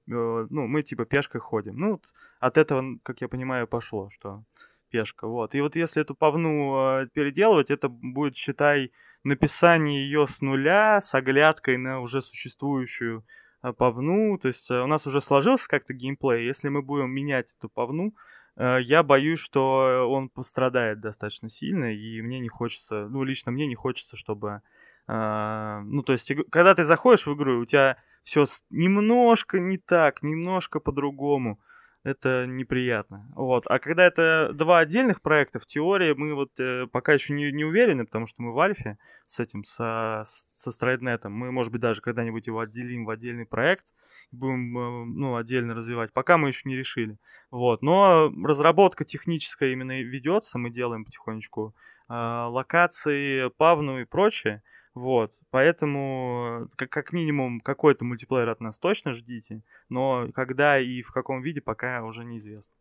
[0.07, 0.11] э,
[0.49, 1.77] ну, мы типа пешкой ходим.
[1.77, 2.01] Ну,
[2.39, 4.43] от этого, как я понимаю, пошло, что
[4.89, 5.55] пешка, вот.
[5.55, 8.91] И вот если эту павну э, переделывать, это будет, считай,
[9.23, 13.25] написание ее с нуля, с оглядкой на уже существующую
[13.63, 17.69] э, павну, то есть у нас уже сложился как-то геймплей, если мы будем менять эту
[17.69, 23.51] павну, Э, я боюсь, что он пострадает достаточно сильно, и мне не хочется, ну, лично
[23.51, 24.61] мне не хочется, чтобы...
[25.07, 30.23] Э, ну, то есть, когда ты заходишь в игру, у тебя все немножко не так,
[30.23, 31.59] немножко по-другому.
[32.03, 33.27] Это неприятно.
[33.35, 33.65] Вот.
[33.67, 37.65] А когда это два отдельных проекта, в теории мы вот э, пока еще не, не
[37.65, 41.27] уверены, потому что мы в Альфе с этим, со, со StrideNet.
[41.27, 43.93] Мы, может быть, даже когда-нибудь его отделим в отдельный проект,
[44.31, 46.13] будем э, ну, отдельно развивать.
[46.13, 47.17] Пока мы еще не решили.
[47.51, 47.81] Вот.
[47.81, 51.75] Но разработка техническая именно ведется, мы делаем потихонечку
[52.09, 54.63] э, локации, павну и прочее.
[54.97, 61.11] Вот, поэтому как, как минимум какой-то мультиплеер от нас точно ждите, но когда и в
[61.11, 62.73] каком виде пока уже неизвестно.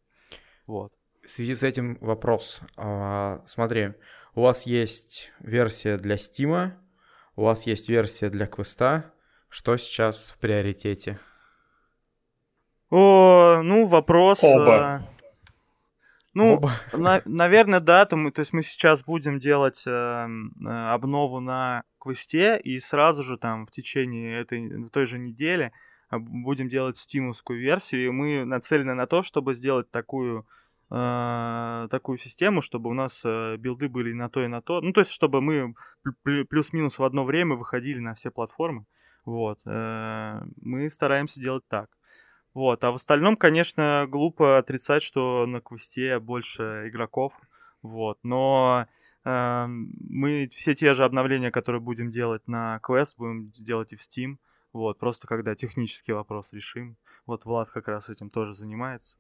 [0.67, 0.95] Вот.
[1.23, 2.61] В связи с этим вопрос.
[2.79, 3.93] А, смотри,
[4.35, 6.71] у вас есть версия для Steam,
[7.37, 9.13] у вас есть версия для квеста.
[9.51, 11.21] Что сейчас в приоритете?
[12.89, 14.43] О, ну вопрос.
[14.43, 14.77] Оба.
[14.77, 15.09] А,
[16.33, 16.63] ну,
[16.95, 18.07] на, наверное, да.
[18.07, 20.27] То, мы, то есть мы сейчас будем делать э,
[20.67, 25.73] обнову на квесте, и сразу же там в течение этой, той же недели
[26.11, 30.47] э, будем делать стимовскую версию, и мы нацелены на то, чтобы сделать такую
[30.91, 34.81] э, такую систему, чтобы у нас э, билды были на то и на то.
[34.81, 35.75] Ну, то есть, чтобы мы
[36.49, 38.87] плюс-минус в одно время выходили на все платформы.
[39.25, 39.59] Вот.
[39.67, 41.91] Э, мы стараемся делать так.
[42.55, 42.85] Вот.
[42.85, 47.39] А в остальном, конечно, глупо отрицать, что на квесте больше игроков.
[47.83, 48.19] Вот.
[48.23, 48.87] Но
[49.27, 54.37] мы все те же обновления, которые будем делать на Quest, будем делать и в Steam.
[54.73, 56.97] Вот, просто когда технический вопрос решим.
[57.27, 59.19] Вот Влад как раз этим тоже занимается.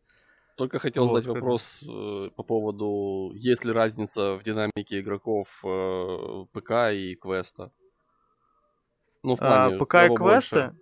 [0.56, 6.44] Только хотел вот, задать вопрос э, по поводу, есть ли разница в динамике игроков э,
[6.52, 7.72] ПК и Квеста?
[9.22, 10.76] Ну, в а, плане, а, ПК и Квеста?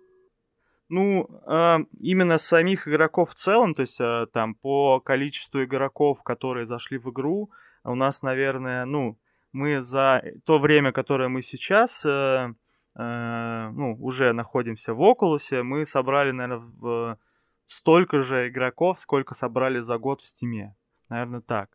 [0.87, 6.65] Ну, э, именно самих игроков в целом, то есть э, там по количеству игроков, которые
[6.65, 7.49] зашли в игру,
[7.83, 9.17] у нас, наверное, ну,
[9.51, 12.53] мы за то время, которое мы сейчас, э,
[12.95, 17.17] э, ну, уже находимся в Окулусе, мы собрали, наверное, в,
[17.65, 20.75] столько же игроков, сколько собрали за год в Стиме.
[21.09, 21.69] Наверное, так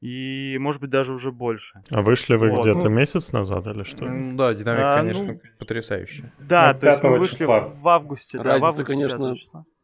[0.00, 1.82] и, может быть, даже уже больше.
[1.90, 2.62] А вышли вы вот.
[2.62, 4.04] где-то ну, месяц назад или что?
[4.04, 6.32] Да, динамика, а, конечно, ну, потрясающая.
[6.38, 7.60] Да, ну, то есть мы вышли числа.
[7.60, 8.38] в августе.
[8.38, 9.34] Разница, да, в августе, конечно,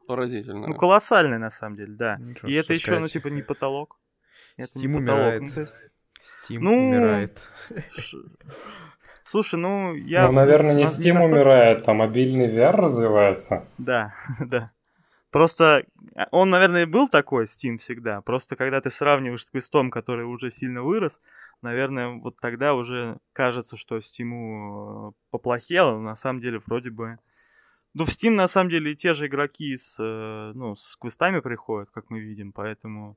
[0.06, 0.68] поразительная.
[0.68, 2.16] Ну, колоссальная, на самом деле, да.
[2.18, 3.98] Ничего, и это еще, ну, типа, не потолок.
[4.56, 5.20] Это Steam не потолок.
[5.20, 5.42] умирает.
[5.42, 5.76] Ну, есть...
[6.20, 7.48] Steam ну, умирает.
[9.22, 10.26] Слушай, ну я...
[10.26, 13.68] Ну, наверное, не Steam умирает, а мобильный VR развивается.
[13.78, 14.72] Да, да.
[15.30, 15.84] Просто
[16.16, 18.20] а, он, наверное, был такой, Steam всегда.
[18.20, 21.20] Просто когда ты сравниваешь с квестом, который уже сильно вырос,
[21.62, 25.92] наверное, вот тогда уже кажется, что Steam э, поплохело.
[25.92, 27.18] Но на самом деле вроде бы...
[27.94, 31.40] Ну, в Steam, на самом деле, и те же игроки с, э, ну, с квестами
[31.40, 33.16] приходят, как мы видим, поэтому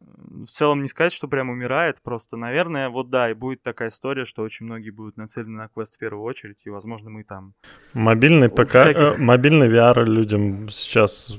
[0.00, 4.24] в целом не сказать, что прям умирает, просто, наверное, вот да, и будет такая история,
[4.24, 7.54] что очень многие будут нацелены на квест в первую очередь, и, возможно, мы там...
[7.94, 9.00] Мобильный ПК, всяких...
[9.00, 11.36] э, мобильный VR людям сейчас,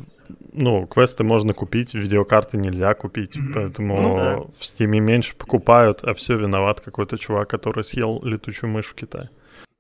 [0.54, 3.52] ну, квесты можно купить, видеокарты нельзя купить, mm-hmm.
[3.54, 4.38] поэтому ну, да.
[4.58, 9.30] в Стиме меньше покупают, а все виноват какой-то чувак, который съел летучую мышь в Китае.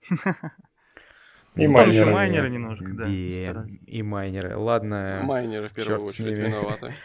[1.57, 1.75] И ну, майнеры.
[1.75, 3.05] Там еще майнеры немножко, да.
[3.07, 3.49] И,
[3.85, 4.55] и майнеры.
[4.55, 5.21] Ладно.
[5.23, 6.93] Майнеры в первую очередь виноваты.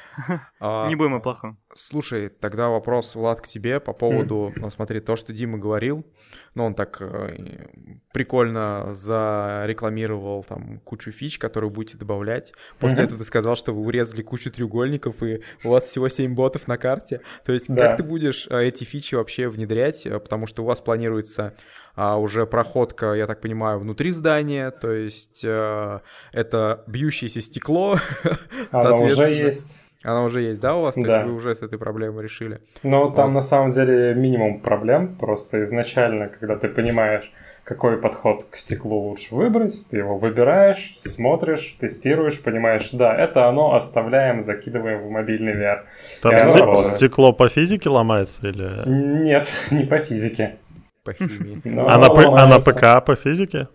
[0.60, 1.58] А, Не будем о плохом.
[1.74, 6.06] Слушай, тогда вопрос, Влад, к тебе по поводу, ну смотри, то, что Дима говорил,
[6.54, 7.66] ну он так э,
[8.12, 12.52] прикольно зарекламировал там кучу фич, которые будете добавлять.
[12.78, 16.68] После этого ты сказал, что вы урезали кучу треугольников, и у вас всего 7 ботов
[16.68, 17.22] на карте.
[17.46, 20.82] То есть как ты будешь э, эти фичи вообще внедрять, э, потому что у вас
[20.82, 21.54] планируется
[21.94, 26.00] а уже проходка, я так понимаю, внутри здания, то есть э,
[26.32, 27.96] это бьющееся стекло.
[28.70, 29.84] Оно уже есть.
[30.02, 30.94] Она уже есть, да, у вас?
[30.94, 31.18] То да.
[31.18, 32.60] есть вы уже с этой проблемой решили?
[32.82, 33.34] Ну, там вот.
[33.34, 35.16] на самом деле минимум проблем.
[35.16, 37.32] Просто изначально, когда ты понимаешь,
[37.64, 43.74] какой подход к стеклу лучше выбрать, ты его выбираешь, смотришь, тестируешь, понимаешь, да, это оно,
[43.74, 45.82] оставляем, закидываем в мобильный VR.
[46.20, 48.88] Там ст- стекло по физике ломается или...
[48.88, 50.56] Нет, не по физике
[51.02, 51.60] по химии.
[51.88, 52.06] А на,
[52.42, 53.68] а на ПК по физике?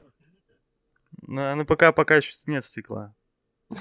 [1.27, 3.13] На, на ПК пока еще нет стекла.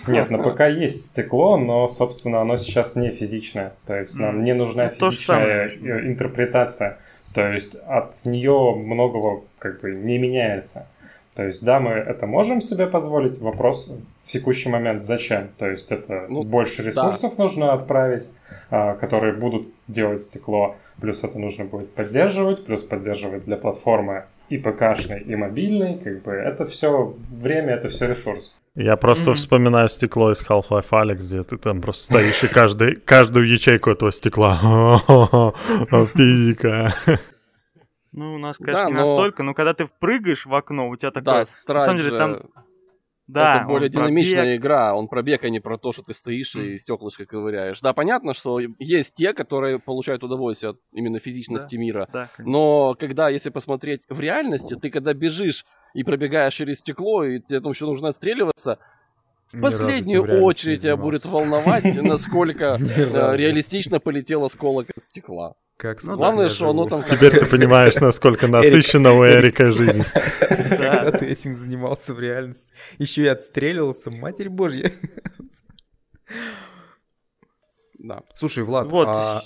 [0.09, 3.75] Нет, на ПК есть стекло, но, собственно, оно сейчас не физичное.
[3.87, 6.99] То есть нам не нужна ну, физичная интерпретация.
[7.35, 10.89] То есть от нее многого как бы не меняется.
[11.37, 13.39] То есть, да, мы это можем себе позволить.
[13.39, 15.49] Вопрос в текущий момент зачем?
[15.59, 17.43] То есть это ну, больше ресурсов да.
[17.43, 18.33] нужно отправить,
[18.71, 20.77] а, которые будут делать стекло.
[21.01, 25.99] Плюс это нужно будет поддерживать, плюс поддерживать для платформы и ПКшной, и мобильной.
[25.99, 28.57] Как бы это все время, это все ресурс.
[28.75, 29.35] Я просто mm-hmm.
[29.35, 34.13] вспоминаю стекло из Half-Life Alex, где ты там просто стоишь и каждый, каждую ячейку этого
[34.13, 35.03] стекла.
[36.15, 36.93] Физика.
[38.13, 39.01] Ну, у нас, конечно, да, не но...
[39.01, 41.35] настолько, но когда ты впрыгаешь в окно, у тебя такое...
[41.41, 42.17] Да, страйк на самом деле, же...
[42.17, 42.43] там
[43.27, 44.61] Да, это более динамичная пробег.
[44.61, 44.95] игра.
[44.95, 47.81] Он пробег, а не про то, что ты стоишь и стеклышко ковыряешь.
[47.81, 52.09] Да, понятно, что есть те, которые получают удовольствие от именно физичности да, мира.
[52.13, 57.41] Да, Но когда, если посмотреть в реальности, ты когда бежишь и пробегаешь через стекло, и
[57.41, 58.79] тебе там еще нужно отстреливаться,
[59.53, 65.55] в последнюю очередь тебя будет волновать, насколько э, реалистично полетел осколок от стекла.
[65.77, 67.03] Как ну, Главное, что оно там...
[67.05, 70.05] Теперь ты понимаешь, насколько насыщена у Эрика жизнь.
[70.41, 72.73] Когда ты этим занимался в реальности.
[72.99, 74.91] Еще и отстреливался, матерь божья.
[77.99, 78.23] Да.
[78.37, 79.09] Слушай, Влад, вот.
[79.09, 79.41] а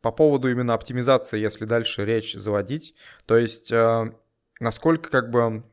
[0.00, 2.94] по поводу именно оптимизации, если дальше речь заводить,
[3.26, 4.12] то есть э,
[4.60, 5.64] насколько как бы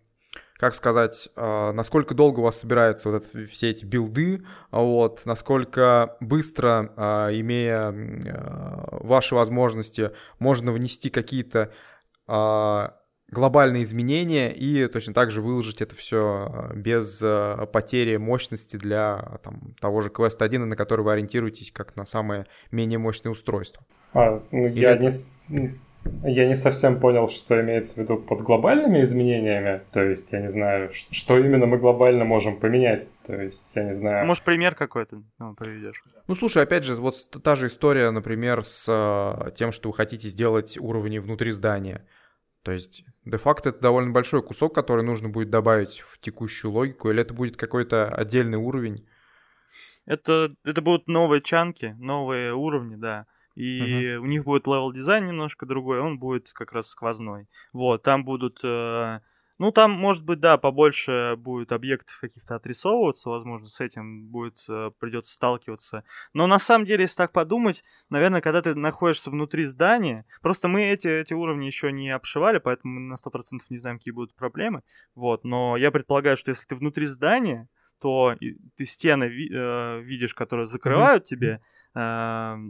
[0.58, 6.18] как сказать, а, насколько долго у вас собираются вот это, все эти билды, вот, насколько
[6.20, 11.72] быстро, а, имея а, ваши возможности, можно внести какие-то
[13.30, 17.24] глобальные изменения и точно так же выложить это все без
[17.72, 22.48] потери мощности для там, того же Quest 1, на который вы ориентируетесь как на самое
[22.70, 23.86] менее мощное устройство.
[24.14, 25.10] А, ну, я это...
[25.48, 25.80] не
[26.24, 29.82] я не совсем понял, что имеется в виду под глобальными изменениями.
[29.92, 33.08] То есть, я не знаю, что именно мы глобально можем поменять.
[33.26, 34.26] То есть, я не знаю...
[34.26, 36.04] Может, пример какой-то ну, приведешь?
[36.28, 40.28] Ну, слушай, опять же, вот та же история, например, с э, тем, что вы хотите
[40.30, 42.06] сделать уровни внутри здания.
[42.64, 47.22] То есть, де-факто это довольно большой кусок, который нужно будет добавить в текущую логику, или
[47.22, 49.08] это будет какой-то отдельный уровень?
[50.06, 53.26] Это, это будут новые чанки, новые уровни, да
[53.58, 54.18] и uh-huh.
[54.18, 57.48] у них будет level design немножко другой, он будет как раз сквозной.
[57.74, 59.20] Вот, там будут, э,
[59.58, 64.92] ну там, может быть, да, побольше будет объектов каких-то отрисовываться, возможно, с этим будет, э,
[65.00, 66.04] придется сталкиваться.
[66.34, 70.84] Но на самом деле, если так подумать, наверное, когда ты находишься внутри здания, просто мы
[70.84, 74.84] эти, эти уровни еще не обшивали, поэтому мы на 100% не знаем, какие будут проблемы,
[75.16, 77.68] вот, но я предполагаю, что если ты внутри здания,
[78.02, 78.36] то
[78.76, 81.28] ты стены э, видишь, которые закрывают mm-hmm.
[81.28, 81.60] тебе
[81.96, 82.00] э,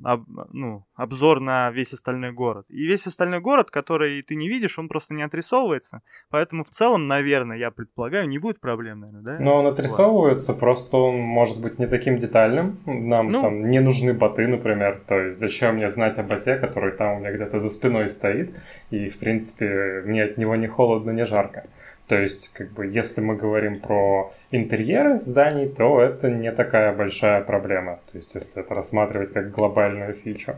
[0.03, 2.65] об, ну, обзор на весь остальной город.
[2.69, 6.01] И весь остальной город, который ты не видишь, он просто не отрисовывается.
[6.29, 9.43] Поэтому в целом, наверное, я предполагаю, не будет проблем, наверное, да?
[9.43, 10.59] Но он отрисовывается, вот.
[10.59, 12.79] просто он может быть не таким детальным.
[12.85, 15.03] Нам ну, там не нужны боты, например.
[15.07, 18.55] То есть зачем мне знать о боте, который там у меня где-то за спиной стоит,
[18.91, 21.67] и, в принципе, мне от него не холодно, не жарко.
[22.07, 27.41] То есть, как бы, если мы говорим про интерьеры зданий, то это не такая большая
[27.41, 27.99] проблема.
[28.11, 30.55] То есть, если это рассматривать как глобальную фичу.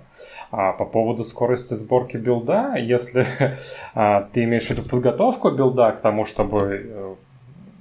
[0.51, 3.25] А по поводу скорости сборки билда, если
[3.95, 7.15] а, ты имеешь в виду подготовку билда к тому, чтобы э,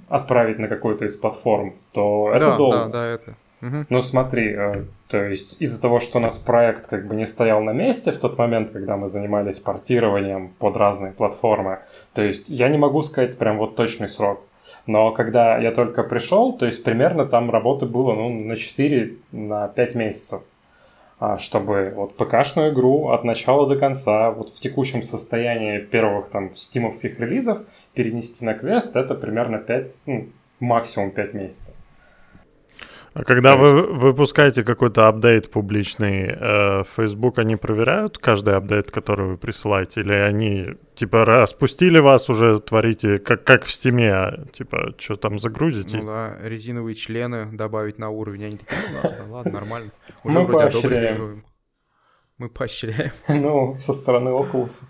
[0.09, 2.77] отправить на какую-то из платформ, то это да, долго.
[2.77, 3.35] Да, да, это.
[3.61, 7.61] Ну смотри, э, то есть из-за того, что у нас проект как бы не стоял
[7.61, 11.79] на месте в тот момент, когда мы занимались портированием под разные платформы,
[12.13, 14.41] то есть я не могу сказать прям вот точный срок.
[14.85, 19.67] Но когда я только пришел, то есть примерно там работы было ну, на 4, на
[19.67, 20.41] 5 месяцев.
[21.19, 26.55] А, чтобы вот ПК-шную игру от начала до конца, вот в текущем состоянии первых там
[26.55, 27.59] стимовских релизов
[27.93, 30.29] перенести на квест, это примерно 5, ну,
[30.61, 31.75] максимум 5 месяцев.
[33.19, 39.37] А когда вы выпускаете какой-то апдейт публичный, э, Facebook, они проверяют каждый апдейт, который вы
[39.37, 39.99] присылаете?
[39.99, 45.97] Или они, типа, распустили вас, уже творите, как, как в Steam'е, типа, что там загрузите?
[45.97, 48.45] Ну да, резиновые члены добавить на уровень.
[48.45, 49.91] Они такие, ну ладно, ладно, нормально.
[50.23, 51.43] Уже Мы поощряем.
[52.37, 53.11] Мы поощряем.
[53.27, 54.83] Ну, со стороны Oculus.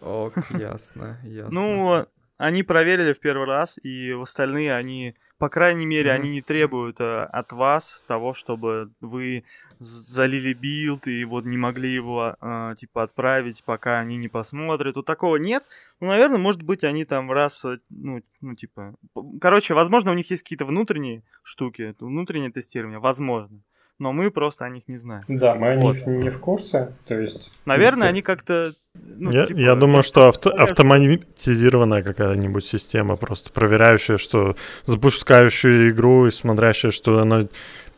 [0.00, 1.50] Ок, ясно, ясно.
[1.52, 2.06] Ну,
[2.44, 6.14] они проверили в первый раз, и остальные они, по крайней мере, mm-hmm.
[6.14, 9.44] они не требуют э, от вас того, чтобы вы
[9.78, 14.96] залили билд и вот не могли его э, типа отправить, пока они не посмотрят.
[14.96, 15.64] Вот такого нет.
[16.00, 18.94] Ну, наверное, может быть, они там раз, э, ну, ну типа,
[19.40, 23.62] короче, возможно, у них есть какие-то внутренние штуки, внутреннее тестирование, возможно
[23.98, 25.24] но мы просто о них не знаем.
[25.28, 25.94] Да, мы о вот.
[25.94, 27.52] них не в курсе, то есть...
[27.64, 28.72] Наверное, они как-то...
[28.94, 36.26] Ну, я, типа, я думаю, что авто, автоматизированная какая-нибудь система, просто проверяющая, что запускающая игру
[36.26, 37.48] и смотрящая, что она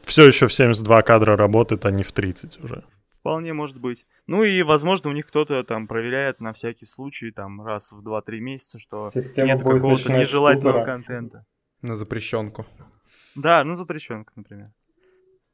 [0.05, 2.85] все еще в 72 кадра работает, а не в 30 уже.
[3.09, 4.07] Вполне может быть.
[4.27, 8.39] Ну и, возможно, у них кто-то там проверяет на всякий случай, там, раз в 2-3
[8.39, 11.45] месяца, что Система нет какого-то нежелательного контента.
[11.83, 12.67] На запрещенку.
[13.35, 14.69] Да, на запрещенку, например.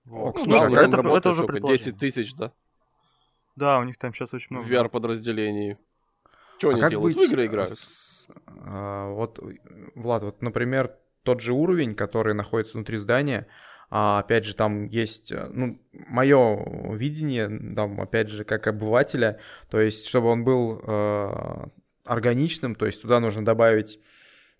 [0.05, 0.37] Вот.
[0.47, 2.53] Ну, ну, это, это, уже 10 тысяч, да?
[3.57, 4.67] Да, у них там сейчас очень много.
[4.67, 5.79] В VR-подразделении.
[6.59, 7.17] Что а они делают?
[7.17, 7.79] Быть, в игры играют?
[7.79, 9.39] С, а, вот,
[9.95, 13.47] Влад, вот, например, тот же уровень, который находится внутри здания,
[13.91, 19.39] а, опять же, там есть, ну, мое видение, там, опять же, как обывателя,
[19.69, 21.67] то есть, чтобы он был э,
[22.05, 24.01] органичным, то есть туда нужно добавить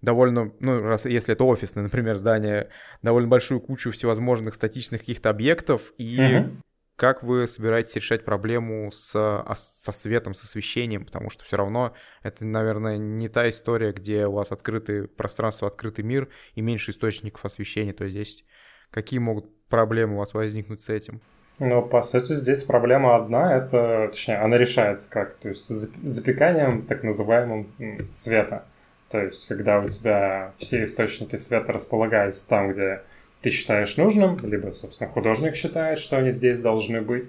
[0.03, 2.69] довольно, ну, раз, если это офисное, например, здание,
[3.01, 6.57] довольно большую кучу всевозможных статичных каких-то объектов, и угу.
[6.97, 11.95] как вы собираетесь решать проблему с, а, со светом, с освещением, потому что все равно
[12.23, 17.45] это, наверное, не та история, где у вас открытый пространство, открытый мир и меньше источников
[17.45, 18.45] освещения, то есть здесь
[18.91, 21.23] какие могут проблемы у вас возникнуть с этим?
[21.59, 25.37] Ну, по сути, здесь проблема одна, это, точнее, она решается как?
[25.37, 27.69] То есть запеканием так называемым
[28.07, 28.65] света.
[29.13, 33.03] То есть, когда у тебя все источники света располагаются там, где
[33.43, 37.29] ты считаешь нужным, либо, собственно, художник считает, что они здесь должны быть,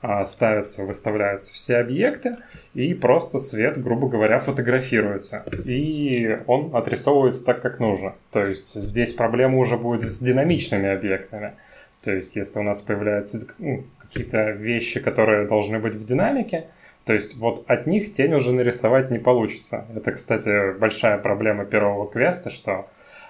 [0.00, 2.38] а, ставятся, выставляются все объекты,
[2.74, 5.44] и просто свет, грубо говоря, фотографируется.
[5.64, 8.14] И он отрисовывается так, как нужно.
[8.32, 11.52] То есть здесь проблема уже будет с динамичными объектами.
[12.02, 16.66] То есть если у нас появляются ну, какие-то вещи, которые должны быть в динамике,
[17.04, 19.86] то есть вот от них тень уже нарисовать не получится.
[19.94, 22.88] Это, кстати, большая проблема первого квеста, что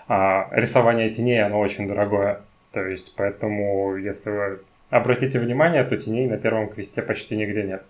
[0.09, 2.41] а, рисование теней, оно очень дорогое.
[2.73, 4.61] То есть поэтому, если вы
[4.91, 7.83] обратите внимание, то теней на первом квесте почти нигде нет.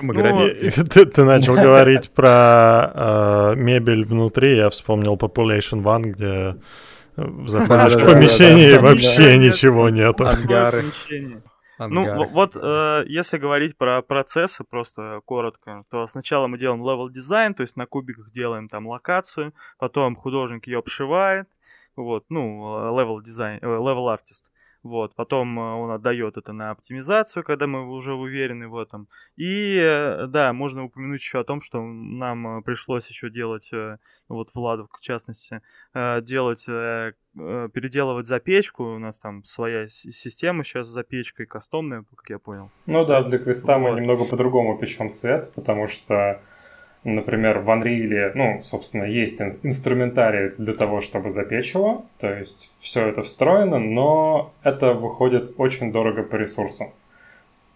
[0.00, 0.12] Ну,
[0.90, 6.56] ты, ты начал говорить про э, мебель внутри, я вспомнил Population One, где
[7.46, 10.20] заходишь в помещение и вообще ничего нет.
[10.20, 10.84] Ангары.
[11.88, 17.54] Ну, вот э, если говорить про процессы, просто коротко, то сначала мы делаем level дизайн,
[17.54, 21.48] то есть на кубиках делаем там локацию, потом художник ее обшивает,
[21.96, 24.52] вот, ну, level дизайн, level артист.
[24.82, 29.08] Вот, потом э, он отдает это на оптимизацию, когда мы уже уверены в этом.
[29.36, 33.70] И э, да, можно упомянуть еще о том, что нам э, пришлось еще делать,
[34.28, 35.62] вот Владу в частности,
[35.94, 36.66] делать
[37.34, 38.94] переделывать запечку.
[38.94, 42.70] У нас там своя система сейчас с запечкой кастомная, как я понял.
[42.86, 43.92] Ну да, для креста вот.
[43.92, 46.42] мы немного по-другому печем цвет, потому что
[47.02, 53.08] Например, в Unreal, ну, собственно, есть инструментарий для того, чтобы запечь его, то есть все
[53.08, 56.88] это встроено, но это выходит очень дорого по ресурсам.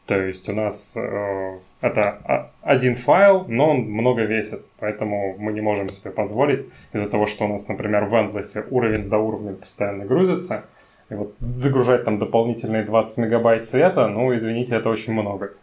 [0.05, 5.62] То есть у нас э, это один файл, но он много весит, поэтому мы не
[5.62, 10.05] можем себе позволить из-за того, что у нас, например, в Endless уровень за уровнем постоянно
[10.05, 10.64] грузится,
[11.09, 15.55] и вот загружать там дополнительные 20 мегабайт цвета, ну, извините, это очень много.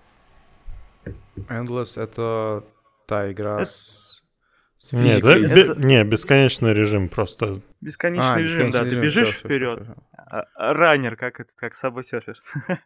[1.48, 2.64] Endless— это
[3.12, 3.66] та игра это...
[3.66, 4.24] с...
[4.78, 5.76] с Нет, да, это...
[5.76, 7.62] не, бесконечный режим просто.
[7.82, 9.84] Бесконечный а, режим, бесконечный да, режим, ты бежишь все, вперед.
[9.84, 10.04] Все, все,
[10.56, 12.40] а, раннер, как это, как Subway Surfers.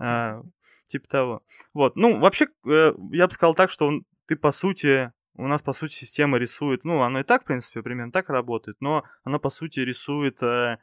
[0.00, 0.42] а,
[0.88, 1.42] типа того.
[1.74, 5.62] Вот, ну, вообще, э, я бы сказал так, что он, ты, по сути, у нас,
[5.62, 9.38] по сути, система рисует, ну, оно и так, в принципе, примерно так работает, но она,
[9.38, 10.78] по сути, рисует э,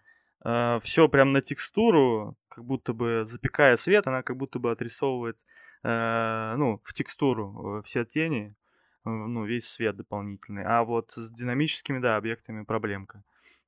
[0.46, 5.40] э, все прям на текстуру, как будто бы запекая свет, она как будто бы отрисовывает,
[5.84, 8.56] э, ну, в текстуру э, все тени,
[9.06, 10.64] ну, весь свет дополнительный.
[10.64, 13.24] А вот с динамическими, да, объектами проблемка.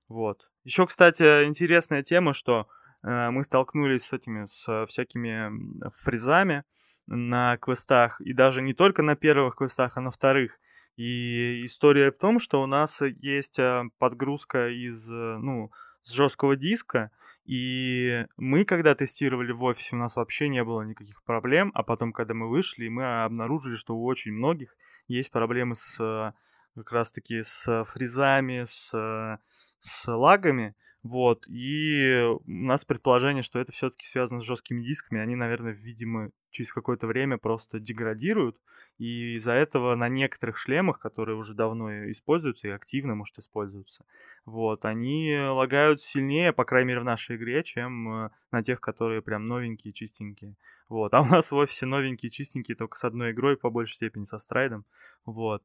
[0.08, 0.50] Вот.
[0.64, 2.68] Еще, кстати, интересная тема, что
[3.04, 5.52] э, мы столкнулись с этими, с всякими
[5.92, 6.64] фризами
[7.08, 10.60] на квестах, и даже не только на первых квестах, а на вторых.
[10.98, 15.72] И история в том, что у нас есть э, подгрузка из, э, ну,
[16.04, 17.12] с жесткого диска,
[17.46, 22.14] и мы, когда тестировали в офисе, у нас вообще не было никаких проблем, а потом,
[22.14, 24.76] когда мы вышли, мы обнаружили, что у очень многих
[25.08, 26.34] есть проблемы с
[26.76, 29.40] как раз-таки с фризами, с,
[29.80, 35.36] с лагами, вот, и у нас предположение, что это все-таки связано с жесткими дисками, они,
[35.36, 38.58] наверное, видимо, через какое-то время просто деградируют,
[39.00, 44.06] и из-за этого на некоторых шлемах, которые уже давно используются и активно, может, используются,
[44.46, 49.24] вот, они лагают сильнее, по крайней мере, в нашей игре, чем э, на тех, которые
[49.24, 50.56] прям новенькие, чистенькие.
[50.88, 54.26] Вот, а у нас в офисе новенькие, чистенькие, только с одной игрой, по большей степени
[54.26, 54.86] со страйдом,
[55.26, 55.64] вот.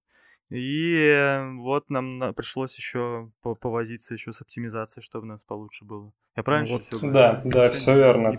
[0.50, 6.12] И вот нам пришлось еще повозиться еще с оптимизацией, чтобы у нас получше было.
[6.36, 8.36] Я правильно ну, вот, все Да, да, все верно.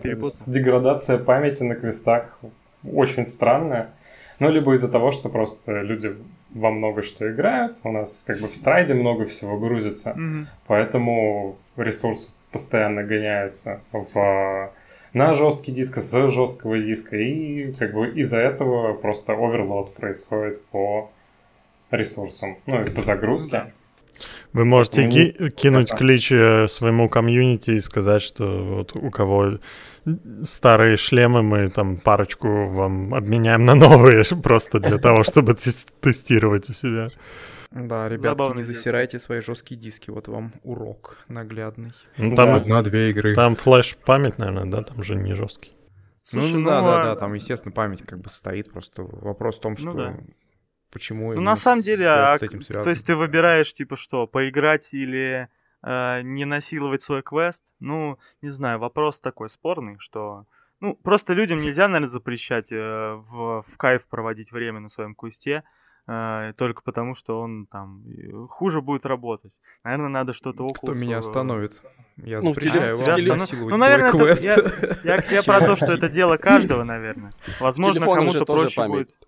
[0.47, 2.39] Деградация памяти на квестах
[2.83, 3.89] очень странная.
[4.39, 6.15] Ну, либо из-за того, что просто люди
[6.51, 7.77] во много что играют.
[7.83, 10.11] У нас как бы в страйде много всего грузится.
[10.11, 10.45] Mm-hmm.
[10.67, 14.71] Поэтому ресурсы постоянно гоняются в
[15.13, 17.17] на жесткий диск с жесткого диска.
[17.17, 21.09] И как бы из-за этого просто оверлот происходит по
[21.91, 23.73] ресурсам, ну и по загрузке.
[24.53, 25.97] Вы можете ки- кинуть это...
[25.97, 29.59] клич э, своему комьюнити и сказать, что вот у кого
[30.43, 36.73] старые шлемы, мы там парочку вам обменяем на новые, просто для того, чтобы тестировать у
[36.73, 37.09] себя.
[37.69, 41.91] Да, ребятки, Забавно не засирайте свои жесткие диски, вот вам урок наглядный.
[42.17, 43.35] Ну, там одна-две игры.
[43.35, 45.73] Там флеш-память, наверное, да, там же не жесткий.
[46.23, 47.05] Слушай, ну, ну да, ну, да, а...
[47.05, 50.17] да, там, естественно, память как бы стоит, просто вопрос в том, ну что ну, да
[50.91, 52.83] почему Ну, на самом деле, а, с этим связано.
[52.83, 55.49] то есть ты выбираешь, типа, что, поиграть или
[55.83, 57.75] э, не насиловать свой квест?
[57.79, 60.45] Ну, не знаю, вопрос такой спорный, что...
[60.79, 65.63] Ну, просто людям нельзя, наверное, запрещать э, в, в кайф проводить время на своем квесте,
[66.07, 68.03] э, только потому, что он там
[68.49, 69.59] хуже будет работать.
[69.83, 70.91] Наверное, надо что-то около...
[70.91, 71.81] Кто меня остановит?
[72.17, 74.43] Я ну, запрещаю вам насиловать ну, наверное, свой квест.
[75.03, 77.31] Я, я, я про то, что это дело каждого, наверное.
[77.59, 78.91] Возможно, кому-то проще память.
[78.91, 79.26] будет...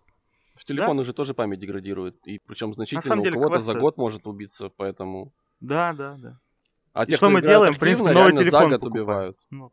[0.59, 1.01] В телефон да?
[1.01, 2.27] уже тоже память деградирует.
[2.27, 3.73] И причем значительно деле, у кого-то квесты...
[3.73, 5.31] за год может убиться, поэтому...
[5.61, 6.39] Да, да, да.
[6.91, 7.73] А и те, что мы делаем?
[7.73, 9.37] В принципе, новый телефон убивают.
[9.49, 9.71] Ну,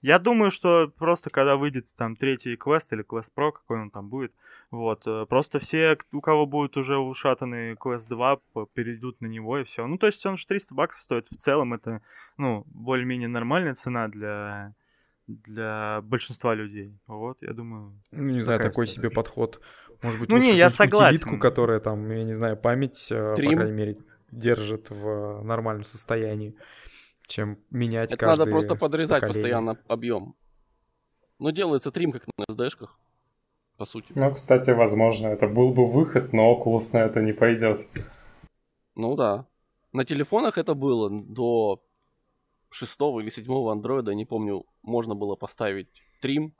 [0.00, 4.08] я думаю, что просто когда выйдет там третий квест или квест про, какой он там
[4.08, 4.32] будет,
[4.72, 8.40] вот, э, просто все, у кого будет уже ушатанный квест 2,
[8.74, 9.86] перейдут на него и все.
[9.86, 11.28] Ну, то есть он же 300 баксов стоит.
[11.28, 12.02] В целом это,
[12.38, 14.74] ну, более-менее нормальная цена для
[15.28, 16.98] для большинства людей.
[17.06, 17.92] Вот, я думаю.
[18.10, 19.60] Ну, не знаю, такой себе подход.
[20.02, 21.16] Может быть, ну не, я согласен.
[21.16, 23.18] Утилитку, которая там, я не знаю, память, Трим.
[23.18, 23.96] Э, по крайней мере,
[24.30, 26.54] держит в нормальном состоянии
[27.28, 29.42] чем менять Это надо просто подрезать поколение.
[29.42, 30.34] постоянно объем.
[31.38, 32.98] Но делается трим как на SD-шках,
[33.76, 34.12] по сути.
[34.16, 37.80] Ну, кстати, возможно, это был бы выход, но Oculus на это не пойдет.
[38.96, 39.46] Ну да.
[39.92, 41.80] На телефонах это было до
[42.70, 45.88] шестого или седьмого андроида, не помню, можно было поставить
[46.20, 46.54] трим,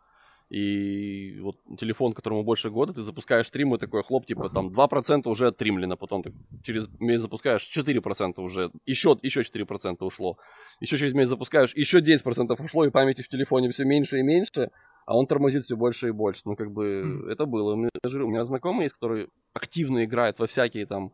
[0.51, 5.29] и вот телефон, которому больше года, ты запускаешь стрим, и такой хлоп, типа там 2%
[5.29, 6.33] уже оттримлено, потом ты
[6.63, 10.39] через месяц запускаешь 4% уже, еще, еще 4% ушло.
[10.81, 14.71] Еще через месяц запускаешь, еще 10% ушло, и памяти в телефоне все меньше и меньше,
[15.05, 16.43] а он тормозит все больше и больше.
[16.47, 17.33] Ну, как бы, mm.
[17.33, 17.75] это было.
[17.75, 21.13] У меня, у меня знакомый есть, который активно играет во всякие там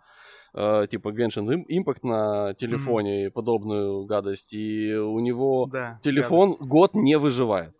[0.56, 3.26] Uh, типа Genshin Impact на телефоне mm.
[3.26, 6.68] и подобную гадость, и у него да, телефон гадость.
[6.68, 7.74] год не выживает.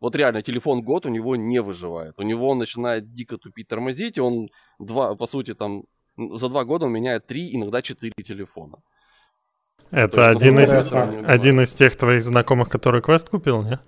[0.00, 2.14] Вот реально, телефон год у него не выживает.
[2.18, 5.84] У него он начинает дико тупить, тормозить, и он два, по сути, там,
[6.16, 8.76] за два года он меняет три, иногда четыре телефона.
[9.90, 10.92] Это есть, один, из,
[11.28, 13.78] один из тех твоих знакомых, который квест купил, не?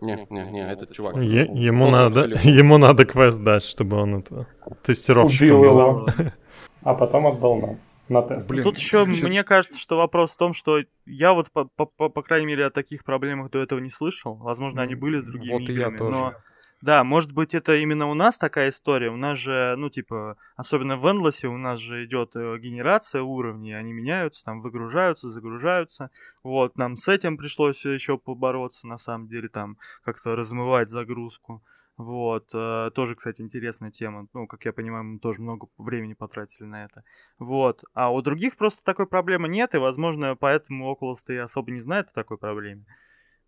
[0.00, 1.16] Не, не, не, этот чувак.
[1.16, 4.46] Е- ему, надо, ему надо квест дать, чтобы он это
[4.84, 6.06] тестировщиком Убил его,
[6.82, 7.78] а потом отдал нам
[8.08, 8.48] на тест.
[8.48, 11.86] Блин, Тут еще, еще мне кажется, что вопрос в том, что я вот, по, по,
[11.86, 14.34] по крайней мере, о таких проблемах до этого не слышал.
[14.36, 16.10] Возможно, они были с другими вот играми, я тоже.
[16.10, 16.34] но...
[16.82, 19.10] Да, может быть, это именно у нас такая история.
[19.10, 23.72] У нас же, ну, типа, особенно в Endless у нас же идет э, генерация уровней,
[23.72, 26.10] они меняются, там, выгружаются, загружаются.
[26.42, 31.62] Вот, нам с этим пришлось еще побороться, на самом деле, там, как-то размывать загрузку.
[31.96, 34.28] Вот, э, тоже, кстати, интересная тема.
[34.34, 37.04] Ну, как я понимаю, мы тоже много времени потратили на это.
[37.38, 41.80] Вот, а у других просто такой проблемы нет, и, возможно, поэтому Oculus и особо не
[41.80, 42.84] знает о такой проблеме.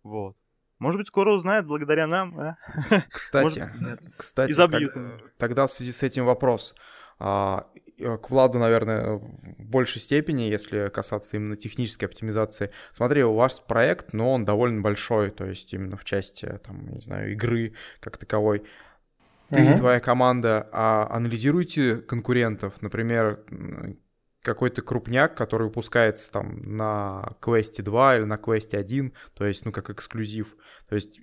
[0.01, 0.35] Вот.
[0.79, 2.57] Может быть, скоро узнает благодаря нам, а?
[3.11, 4.71] Кстати, Может, кстати, так,
[5.37, 6.73] тогда в связи с этим вопрос.
[7.19, 7.67] А,
[7.99, 12.71] к Владу, наверное, в большей степени, если касаться именно технической оптимизации.
[12.91, 17.01] Смотри, у вас проект, но он довольно большой, то есть именно в части, там, не
[17.01, 18.63] знаю, игры как таковой.
[19.49, 19.73] Ты uh-huh.
[19.73, 23.43] и твоя команда а анализируете конкурентов, например,
[24.41, 29.71] какой-то крупняк, который выпускается там на квесте 2 или на квесте 1, то есть, ну,
[29.71, 30.55] как эксклюзив.
[30.87, 31.19] То есть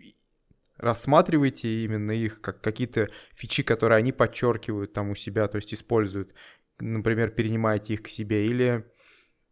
[0.79, 6.35] рассматривайте именно их как какие-то фичи, которые они подчеркивают там у себя, то есть используют
[6.81, 8.85] например, перенимаете их к себе, или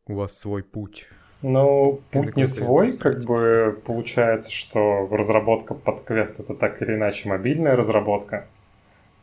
[0.06, 1.08] у вас свой путь?
[1.42, 7.28] Ну, путь не свой, как бы получается, что разработка под квест это так или иначе
[7.28, 8.46] мобильная разработка.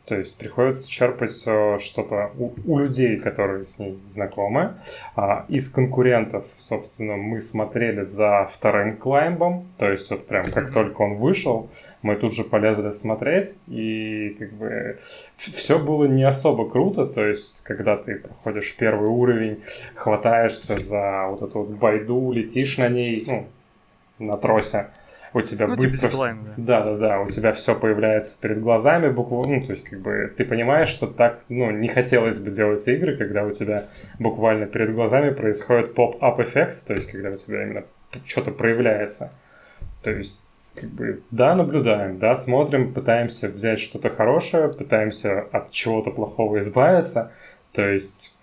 [0.04, 4.74] То есть приходится черпать э, что-то у, у людей, которые с ней знакомы.
[5.14, 9.68] А, из конкурентов, собственно, мы смотрели за вторым клаймбом.
[9.78, 11.70] То есть вот прям как только он вышел,
[12.02, 13.56] мы тут же полезли смотреть.
[13.68, 14.98] И как бы
[15.36, 17.06] все было не особо круто.
[17.06, 19.62] То есть когда ты проходишь первый уровень,
[19.94, 23.46] хватаешься за вот эту вот байду, летишь на ней, ну,
[24.18, 24.88] на тросе
[25.34, 25.98] у тебя ну, быстро...
[25.98, 26.80] Типа зиплайн, да.
[26.80, 30.32] да, да, да, у тебя все появляется перед глазами буквально, ну, то есть, как бы,
[30.36, 33.84] ты понимаешь, что так, ну, не хотелось бы делать игры, когда у тебя
[34.18, 37.84] буквально перед глазами происходит поп-ап эффект, то есть, когда у тебя именно
[38.26, 39.32] что-то проявляется.
[40.02, 40.38] То есть,
[40.74, 47.32] как бы, да, наблюдаем, да, смотрим, пытаемся взять что-то хорошее, пытаемся от чего-то плохого избавиться,
[47.72, 48.36] то есть,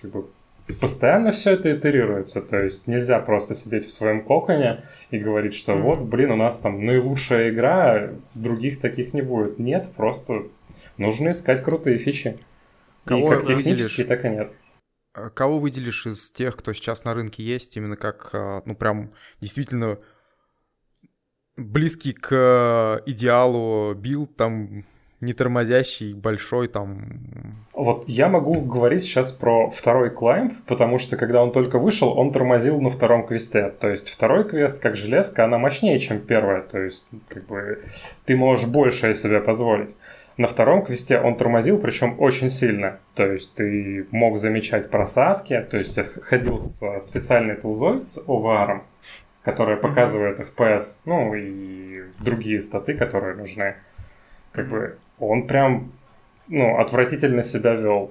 [0.00, 0.26] как бы,
[0.72, 2.40] постоянно все это итерируется.
[2.40, 6.58] То есть нельзя просто сидеть в своем коконе и говорить, что вот, блин, у нас
[6.58, 9.58] там наилучшая игра, других таких не будет.
[9.58, 10.44] Нет, просто
[10.96, 12.38] нужно искать крутые фичи.
[13.04, 14.52] Кого и как технически, так и нет.
[15.12, 19.12] А кого выделишь из тех, кто сейчас на рынке есть, именно как, а, ну, прям
[19.40, 19.98] действительно
[21.56, 24.84] близкий к идеалу билд, там,
[25.24, 26.98] не тормозящий, большой там.
[27.72, 32.32] Вот я могу говорить сейчас про второй Climb, потому что когда он только вышел, он
[32.32, 33.70] тормозил на втором квесте.
[33.80, 36.62] То есть второй квест, как железка, она мощнее, чем первая.
[36.62, 37.82] То есть, как бы,
[38.26, 39.96] ты можешь больше себе позволить.
[40.36, 42.98] На втором квесте он тормозил, причем очень сильно.
[43.14, 48.80] То есть ты мог замечать просадки, то есть я ходил с специальной тулзой с OVR,
[49.44, 53.76] которая показывает FPS, ну и другие статы, которые нужны.
[54.52, 55.92] Как бы он прям,
[56.48, 58.10] ну, отвратительно себя вел.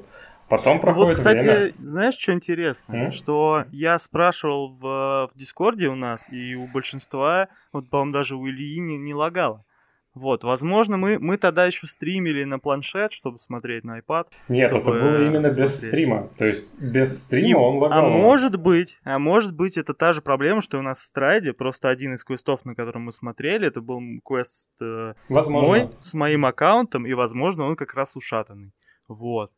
[0.49, 1.72] Потом проходит Вот, кстати, время.
[1.80, 2.95] знаешь, что интересно?
[2.95, 3.12] М?
[3.12, 8.47] Что я спрашивал в, в Дискорде у нас, и у большинства, вот, по-моему, даже у
[8.47, 9.66] Ильи не, не лагало.
[10.14, 14.28] Вот, возможно, мы, мы тогда еще стримили на планшет, чтобы смотреть на iPad.
[14.47, 15.72] Нет, это было именно без смотреть.
[15.89, 16.30] стрима.
[16.38, 18.05] То есть без стрима И- он лагал.
[18.05, 21.53] а может быть, а может быть, это та же проблема, что у нас в страйде
[21.53, 25.68] просто один из квестов, на котором мы смотрели, это был квест э, Возможно.
[25.68, 28.72] мой с моим аккаунтом, и, возможно, он как раз ушатанный.
[29.07, 29.51] Вот.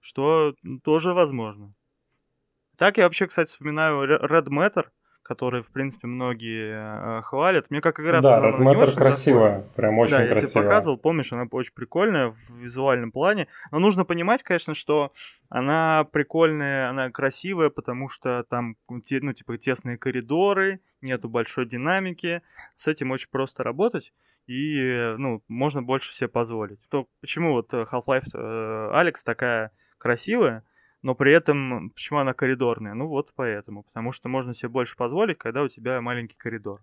[0.00, 1.72] Что тоже возможно.
[2.76, 4.84] Так я вообще, кстати, вспоминаю Red Matter,
[5.24, 7.70] который, в принципе, многие э, хвалят.
[7.70, 9.48] Мне как игра да, Red Matter красивая.
[9.48, 9.74] заходит.
[9.74, 10.64] Прям очень да, я тебе красивая.
[10.64, 13.48] показывал, помнишь, она очень прикольная в визуальном плане.
[13.72, 15.12] Но нужно понимать, конечно, что
[15.48, 22.42] она прикольная, она красивая, потому что там, ну, типа, тесные коридоры, нету большой динамики.
[22.74, 24.12] С этим очень просто работать.
[24.46, 26.86] И, ну, можно больше себе позволить.
[26.90, 30.64] То почему вот э, Half-Life э, Алекс такая красивая,
[31.04, 32.94] но при этом почему она коридорная?
[32.94, 36.80] Ну вот поэтому, потому что можно себе больше позволить, когда у тебя маленький коридор.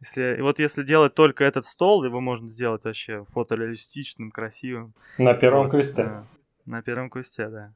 [0.00, 4.94] Если, и вот если делать только этот стол, его можно сделать вообще фотореалистичным, красивым.
[5.16, 6.02] На первом Вот, квесте.
[6.04, 6.26] да.
[6.66, 7.72] На первом квесте, да.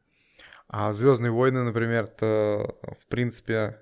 [0.66, 3.80] А Звездные войны, например, то, в принципе,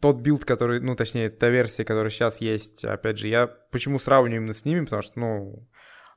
[0.00, 4.42] тот билд, который, ну, точнее, та версия, которая сейчас есть, опять же, я почему сравниваю
[4.42, 5.66] именно с ними, потому что, ну,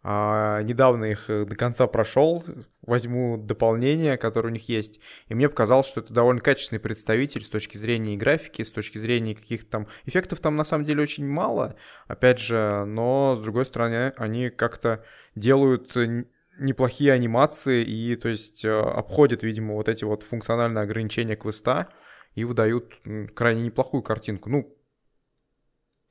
[0.05, 2.43] а, недавно их э, до конца прошел,
[2.81, 4.99] возьму дополнение, которое у них есть,
[5.29, 9.33] и мне показалось, что это довольно качественный представитель с точки зрения графики, с точки зрения
[9.33, 11.77] каких-то там эффектов там на самом деле очень мало,
[12.07, 16.25] опять же, но с другой стороны они как-то делают э,
[16.59, 21.87] неплохие анимации и, то есть, э, обходят, видимо, вот эти вот функциональные ограничения квеста
[22.35, 22.99] и выдают
[23.35, 24.49] крайне неплохую картинку.
[24.49, 24.75] Ну,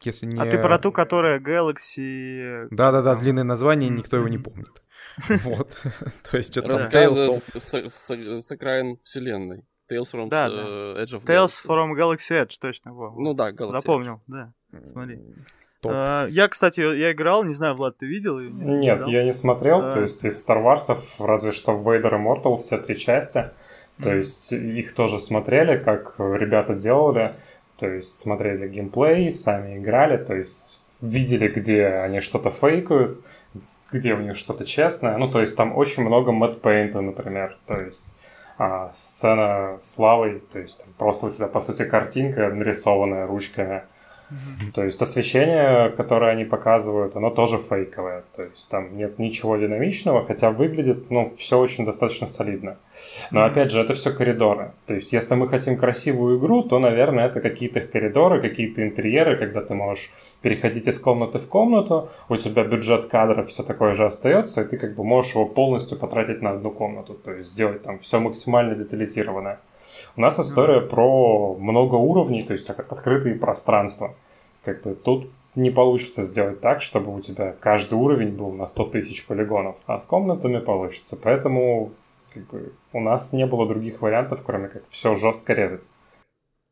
[0.07, 0.41] если не...
[0.41, 2.67] А ты про ту, которая Galaxy...
[2.71, 4.83] Да-да-да, длинное название, никто его не помнит.
[5.45, 5.79] Вот.
[6.31, 9.65] То есть что-то с, окраин вселенной.
[9.91, 11.67] Tales from Да, э, Edge of Tales Galaxy.
[11.67, 12.95] from Galaxy Edge, точно.
[12.95, 13.11] Во.
[13.11, 13.73] Ну да, Galaxy.
[13.73, 14.53] Запомнил, да.
[14.85, 15.19] Смотри.
[15.83, 15.93] Топ.
[15.95, 18.51] А, я, кстати, я играл, не знаю, Влад, ты видел ее?
[18.51, 19.11] Нет, Играл?
[19.11, 19.81] я не смотрел.
[19.81, 19.95] Да.
[19.95, 23.51] То есть из Star Wars разве что Vader Immortal все три части.
[24.01, 24.19] То Мгм.
[24.19, 27.35] есть их тоже смотрели, как ребята делали.
[27.79, 30.17] То есть смотрели геймплей, сами играли.
[30.17, 33.19] То есть видели, где они что-то фейкают,
[33.91, 35.17] где у них что-то честное.
[35.17, 37.59] Ну, то есть там очень много мэтт-пейнта, например.
[37.67, 38.17] То есть
[38.59, 43.83] а, сцена с лавой, то есть там просто у тебя, по сути, картинка, нарисованная ручками.
[44.75, 48.25] То есть освещение, которое они показывают, оно тоже фейковое.
[48.35, 52.77] То есть там нет ничего динамичного, хотя выглядит, ну, все очень достаточно солидно.
[53.31, 54.73] Но опять же, это все коридоры.
[54.87, 59.61] То есть если мы хотим красивую игру, то, наверное, это какие-то коридоры, какие-то интерьеры, когда
[59.61, 64.63] ты можешь переходить из комнаты в комнату, у тебя бюджет кадров все такое же остается,
[64.63, 67.15] и ты как бы можешь его полностью потратить на одну комнату.
[67.15, 69.59] То есть сделать там все максимально детализированное.
[70.17, 74.15] У нас история про много уровней, то есть от- открытые пространства.
[74.65, 78.85] Как бы тут не получится сделать так, чтобы у тебя каждый уровень был на 100
[78.87, 81.19] тысяч полигонов, а с комнатами получится.
[81.23, 81.93] Поэтому
[82.33, 85.83] как бы, у нас не было других вариантов, кроме как все жестко резать.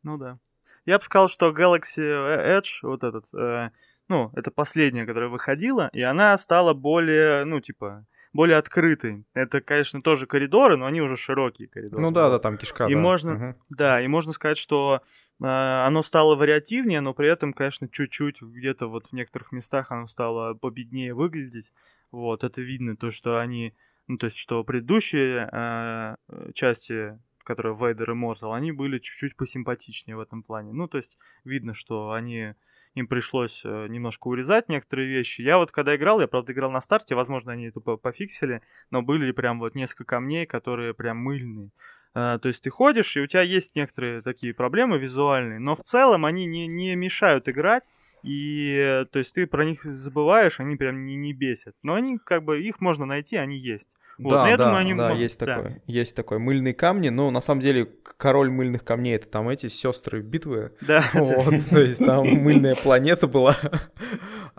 [0.03, 0.39] Ну да.
[0.87, 3.71] Я бы сказал, что Galaxy Edge, вот этот, э,
[4.09, 9.25] ну, это последняя, которая выходила, и она стала более, ну, типа, более открытой.
[9.35, 12.03] Это, конечно, тоже коридоры, но они уже широкие коридоры.
[12.03, 13.01] Ну да, да, там кишка, И да.
[13.01, 13.57] можно- Мгм.
[13.71, 15.03] Да, и можно сказать, что
[15.43, 20.07] э, оно стало вариативнее, но при этом, конечно, чуть-чуть где-то вот в некоторых местах оно
[20.07, 21.73] стало победнее выглядеть.
[22.11, 23.75] Вот, это видно, то, что они,
[24.07, 26.17] ну, то есть, что предыдущие э,
[26.55, 30.73] части, которые Vader Immortal, они были чуть-чуть посимпатичнее в этом плане.
[30.73, 32.55] Ну, то есть, видно, что они,
[32.95, 35.43] им пришлось э, немножко урезать некоторые вещи.
[35.43, 39.03] Я вот когда играл, я, правда, играл на старте, возможно, они это по- пофиксили, но
[39.03, 41.71] были прям вот несколько камней, которые прям мыльные.
[42.13, 45.83] А, то есть ты ходишь, и у тебя есть некоторые такие проблемы визуальные, но в
[45.83, 47.93] целом они не, не мешают играть,
[48.25, 51.75] и э, то есть ты про них забываешь, они прям не, не бесят.
[51.83, 53.97] Но они как бы, их можно найти, они есть.
[54.19, 55.47] Вот, Да, да, думаю, они да, мо- есть да.
[55.47, 55.83] такое.
[55.87, 56.39] Есть такое.
[56.41, 57.87] Мыльные камни, но на самом деле
[58.17, 60.73] король мыльных камней это там эти сестры битвы.
[60.81, 63.57] Да, Вот, то есть там мыльная планета была.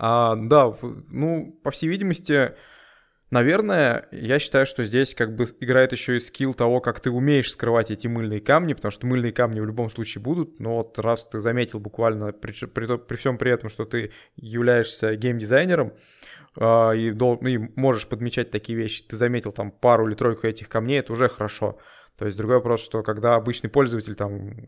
[0.03, 0.73] А, да,
[1.09, 2.55] ну, по всей видимости,
[3.31, 7.49] Наверное, я считаю, что здесь как бы играет еще и скилл того, как ты умеешь
[7.49, 11.25] скрывать эти мыльные камни, потому что мыльные камни в любом случае будут, но вот раз
[11.25, 15.93] ты заметил буквально при, при, при всем при этом, что ты являешься геймдизайнером,
[16.57, 20.67] э, и, дол, и можешь подмечать такие вещи, ты заметил там пару или тройку этих
[20.67, 21.79] камней, это уже хорошо.
[22.17, 24.67] То есть другой вопрос, что когда обычный пользователь там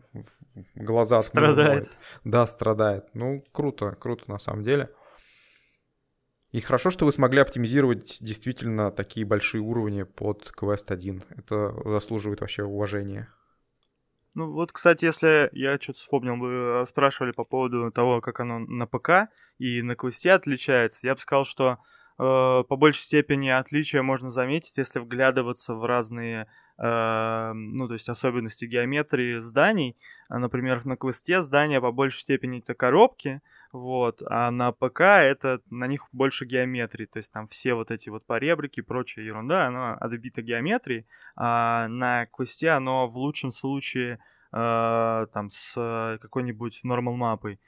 [0.74, 1.20] глаза...
[1.20, 1.90] Страдает.
[2.24, 3.04] Да, страдает.
[3.12, 4.88] Ну, круто, круто на самом деле.
[6.54, 11.24] И хорошо, что вы смогли оптимизировать действительно такие большие уровни под Quest 1.
[11.36, 13.28] Это заслуживает вообще уважения.
[14.34, 18.60] Ну вот, кстати, если я что-то вспомнил, вы э, спрашивали по поводу того, как оно
[18.60, 21.78] на ПК и на квесте отличается, я бы сказал, что
[22.16, 26.46] по большей степени отличия можно заметить, если вглядываться в разные,
[26.78, 29.96] э, ну, то есть особенности геометрии зданий.
[30.28, 33.42] А, например, на квесте здания по большей степени это коробки,
[33.72, 38.10] вот, а на ПК это на них больше геометрии, то есть там все вот эти
[38.10, 44.20] вот поребрики и прочая ерунда, оно отбито геометрией, а на квесте оно в лучшем случае
[44.52, 47.58] э, там с какой-нибудь нормал мапой.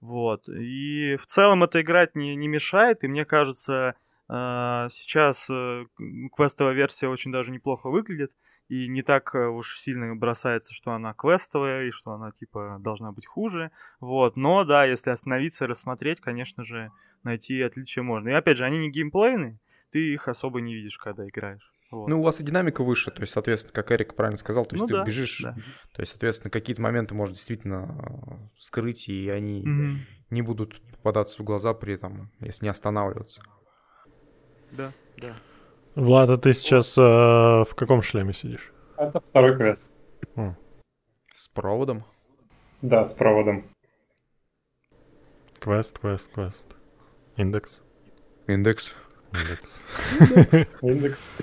[0.00, 0.48] Вот.
[0.48, 3.94] И в целом это играть не, не мешает, и мне кажется,
[4.28, 5.86] э, сейчас э,
[6.34, 8.32] квестовая версия очень даже неплохо выглядит,
[8.68, 13.12] и не так э, уж сильно бросается, что она квестовая, и что она, типа, должна
[13.12, 13.70] быть хуже.
[14.00, 14.36] Вот.
[14.36, 16.92] Но, да, если остановиться рассмотреть, конечно же,
[17.22, 18.28] найти отличия можно.
[18.28, 19.58] И опять же, они не геймплейны,
[19.90, 21.72] ты их особо не видишь, когда играешь.
[21.90, 22.08] Вот.
[22.08, 24.82] Ну, у вас и динамика выше, то есть, соответственно, как Эрик правильно сказал, то есть
[24.82, 25.54] ну, ты да, бежишь, да.
[25.92, 29.96] то есть, соответственно, какие-то моменты можно действительно э, скрыть, и они mm
[30.30, 33.42] не будут попадаться в глаза при этом, если не останавливаться.
[34.72, 35.34] Да, да.
[35.94, 38.72] Влад, а ты сейчас э, в каком шлеме сидишь?
[38.96, 39.86] Это второй квест.
[40.34, 40.56] Хм.
[41.34, 42.04] С проводом?
[42.82, 43.70] Да, с проводом.
[45.60, 46.66] Квест, квест, квест.
[47.36, 47.82] Индекс.
[48.46, 48.92] Индекс.
[49.32, 50.68] Индекс.
[50.82, 51.38] Индекс.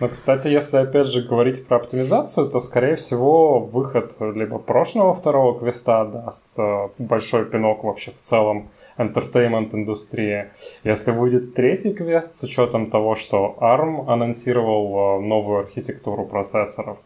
[0.00, 5.58] Но, кстати, если опять же говорить про оптимизацию, то, скорее всего, выход либо прошлого второго
[5.58, 10.46] квеста даст э, большой пинок вообще в целом entertainment индустрии.
[10.84, 16.98] Если выйдет третий квест с учетом того, что ARM анонсировал э, новую архитектуру процессоров,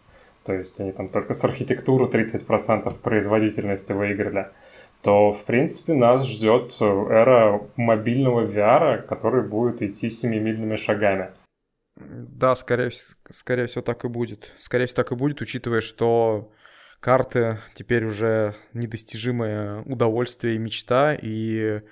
[0.44, 4.46] то есть они там только с архитектуры 30% производительности выиграли,
[5.02, 11.30] то, в принципе, нас ждет э, эра мобильного VR, который будет идти семимильными шагами.
[11.96, 12.90] Да, скорее,
[13.30, 14.54] скорее всего так и будет.
[14.58, 16.52] Скорее всего так и будет, учитывая, что
[17.00, 21.82] карты теперь уже недостижимое удовольствие и мечта, и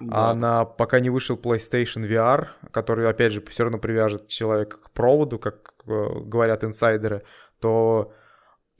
[0.00, 0.30] да.
[0.30, 5.38] она пока не вышел PlayStation VR, который, опять же, все равно привяжет человека к проводу,
[5.38, 7.24] как э, говорят инсайдеры,
[7.60, 8.12] то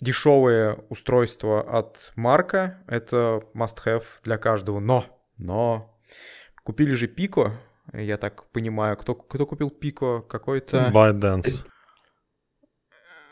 [0.00, 4.80] дешевые устройства от Марка— это must-have для каждого.
[4.80, 5.04] Но,
[5.38, 5.98] но
[6.64, 7.52] купили же Pico,
[7.92, 8.96] я так понимаю.
[8.96, 10.20] Кто, кто купил Пико?
[10.22, 10.90] Какой-то...
[10.94, 11.64] ByteDance.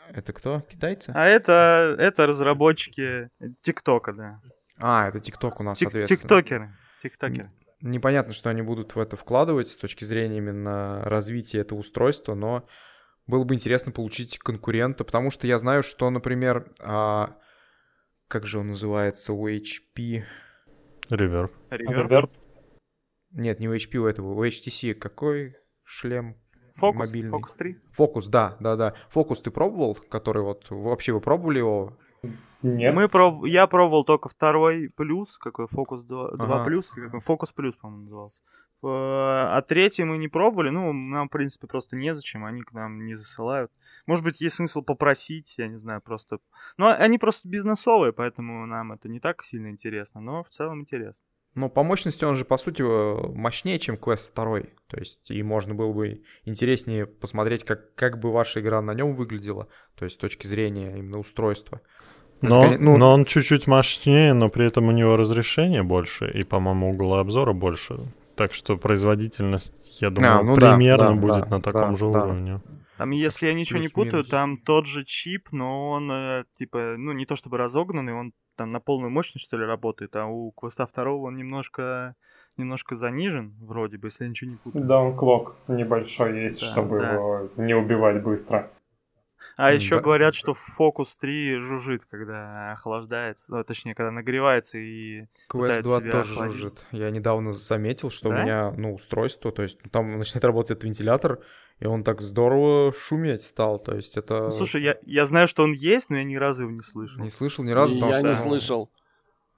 [0.09, 0.61] Это кто?
[0.61, 1.11] Китайцы?
[1.15, 3.29] А это, это разработчики
[3.61, 4.41] ТикТока, да.
[4.77, 6.19] А, это ТикТок у нас, Тик- соответственно.
[6.19, 6.69] Тиктокеры.
[7.01, 7.49] Тиктокеры.
[7.81, 12.67] Непонятно, что они будут в это вкладывать с точки зрения именно развития этого устройства, но
[13.27, 17.35] было бы интересно получить конкурента, потому что я знаю, что, например, а,
[18.27, 20.23] как же он называется у HP?
[21.09, 21.51] Reverb.
[21.69, 22.07] Reverb.
[22.07, 22.31] Reverb.
[23.33, 26.35] Нет, не у HP, у этого, у HTC какой шлем
[26.75, 27.31] Фокус, мобильный?
[27.31, 27.77] Фокус 3?
[27.91, 28.93] Фокус, да, да, да.
[29.09, 31.97] Фокус ты пробовал, который вот, вообще вы пробовали его?
[32.61, 32.95] Нет.
[32.95, 33.45] Мы проб...
[33.45, 36.63] Я пробовал только второй плюс, какой Фокус 2, 2 ага.
[36.63, 38.41] плюс, Фокус плюс, по-моему, назывался.
[38.85, 43.13] А третий мы не пробовали, ну, нам, в принципе, просто незачем, они к нам не
[43.13, 43.71] засылают.
[44.05, 46.39] Может быть, есть смысл попросить, я не знаю, просто...
[46.77, 51.25] Ну, они просто бизнесовые, поэтому нам это не так сильно интересно, но в целом интересно.
[51.55, 54.61] Но по мощности он же, по сути, э, мощнее, чем Quest 2.
[54.87, 59.13] То есть, и можно было бы интереснее посмотреть, как, как бы ваша игра на нем
[59.13, 61.81] выглядела, то есть с точки зрения именно устройства.
[62.41, 66.43] Но, есть, ну, но он чуть-чуть мощнее, но при этом у него разрешение больше, и,
[66.43, 67.99] по-моему, угол обзора больше.
[68.35, 72.11] Так что производительность, я думаю, а, ну примерно да, будет да, на таком да, же
[72.11, 72.25] да.
[72.25, 72.61] уровне.
[73.03, 74.29] Там, если я ничего Плюс, не путаю, минус.
[74.29, 78.71] там тот же чип, но он, э, типа, ну, не то чтобы разогнанный, он там
[78.71, 82.15] на полную мощность, что ли, работает, а у квеста второго он немножко,
[82.55, 84.85] немножко занижен, вроде бы, если я ничего не путаю.
[84.85, 87.15] Да, он клок небольшой есть, да, чтобы да.
[87.15, 88.71] его не убивать быстро.
[89.57, 90.01] А mm, еще да.
[90.01, 96.33] говорят, что Focus 3 жужжит, когда охлаждается, ну, точнее, когда нагревается и Quest 2 тоже
[96.33, 96.55] охладить.
[96.55, 96.85] жужжит.
[96.91, 98.35] Я недавно заметил, что да?
[98.35, 101.41] у меня, ну, устройство, то есть там начинает работать вентилятор,
[101.79, 104.43] и он так здорово шуметь стал, то есть это...
[104.43, 107.23] Ну, слушай, я, я знаю, что он есть, но я ни разу его не слышал.
[107.23, 107.95] Не слышал ни разу?
[107.95, 108.27] Я что...
[108.29, 108.89] не слышал.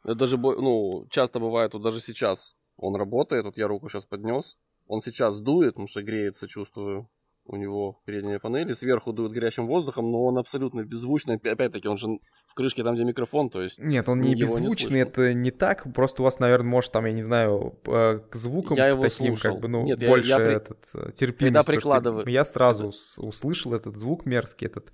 [0.03, 4.57] Это даже, ну, часто бывает, вот даже сейчас он работает, вот я руку сейчас поднес,
[4.88, 7.09] Он сейчас дует, потому что греется, чувствую
[7.47, 11.35] у него передняя панель, сверху дует горячим воздухом, но он абсолютно беззвучный.
[11.35, 12.07] Опять-таки, он же
[12.47, 13.77] в крышке там, где микрофон, то есть...
[13.79, 15.85] Нет, он не беззвучный, не это не так.
[15.93, 19.53] Просто у вас, наверное, может, там, я не знаю, к звукам я его таким, слушал.
[19.53, 21.53] как бы, ну, Нет, больше я, я этот э, терпимость.
[21.55, 22.27] Когда прикладываю...
[22.27, 23.27] Я сразу это...
[23.27, 24.91] услышал этот звук мерзкий, этот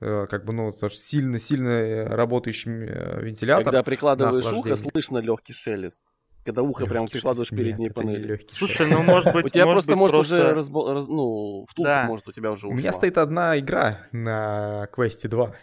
[0.00, 3.64] э, как бы, ну, сильно-сильно работающий э, вентилятор.
[3.64, 6.04] Когда прикладываешь ухо, слышно легкий шелест
[6.44, 8.44] когда ухо прямо прикладываешь к передней панели.
[8.48, 10.34] Слушай, ну может быть, у тебя может просто быть, может просто...
[10.34, 10.94] уже разбо...
[10.94, 11.08] раз...
[11.08, 12.04] ну втулка Да.
[12.06, 12.74] может у тебя уже ушла.
[12.74, 15.54] У меня стоит одна игра на Quest 2.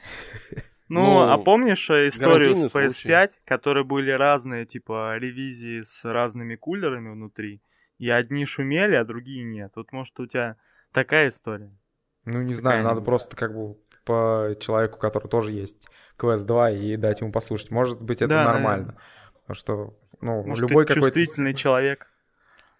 [0.87, 3.45] Ну, Ну, а помнишь э, историю с гарантийный PS5, случай.
[3.45, 7.61] которые были разные, типа, ревизии с разными кулерами внутри?
[7.99, 9.73] И одни шумели, а другие нет.
[9.75, 10.55] Вот, может, у тебя
[10.91, 11.77] такая история?
[12.25, 16.95] Ну, не знаю, надо просто как бы по человеку, который тоже есть Quest 2, и
[16.95, 17.69] дать ему послушать.
[17.69, 18.97] Может быть, это Да, нормально.
[19.41, 21.19] Потому что, ну, Может, любой ты какой-то...
[21.19, 22.11] чувствительный человек?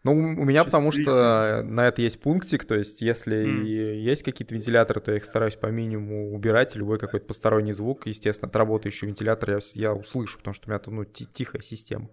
[0.04, 4.54] Ну, у меня потому что на это есть пунктик, то есть если и есть какие-то
[4.56, 9.10] вентиляторы, то я их стараюсь по минимуму убирать, любой какой-то посторонний звук, естественно, от работающего
[9.10, 12.10] вентилятора я, я услышу, потому что у меня там, ну, ти- тихая система.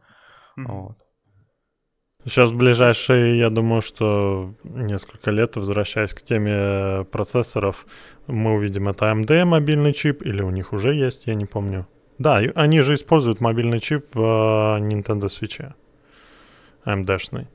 [0.56, 0.66] Мгм.
[0.66, 0.98] Вот.
[2.24, 7.86] Сейчас ближайшие, я думаю, что несколько лет, возвращаясь к теме процессоров,
[8.26, 11.86] мы увидим это AMD мобильный чип, или у них уже есть, я не помню.
[12.18, 15.72] Да, они же используют мобильный чип в э, Nintendo Switch.
[16.84, 17.46] AMD-шный.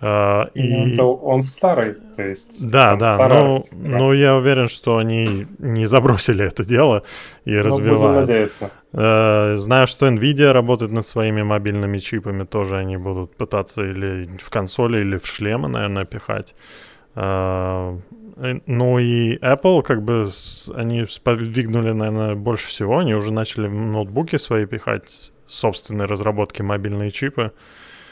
[0.00, 0.94] Э, Ну, И...
[0.94, 2.64] это он старый, то есть...
[2.70, 7.02] Да, да, старый, но, типа, но я уверен, что они не забросили это дело
[7.44, 8.28] и Ну, будем развивают.
[8.28, 8.70] надеяться.
[8.92, 14.48] Э, Знаю, что Nvidia работает над своими мобильными чипами, тоже они будут пытаться или в
[14.50, 16.54] консоли, или в шлемы, наверное, пихать.
[18.66, 20.28] Ну и Apple, как бы,
[20.74, 22.98] они сподвигнули, наверное, больше всего.
[22.98, 27.52] Они уже начали в ноутбуки свои пихать собственные разработки мобильные чипы.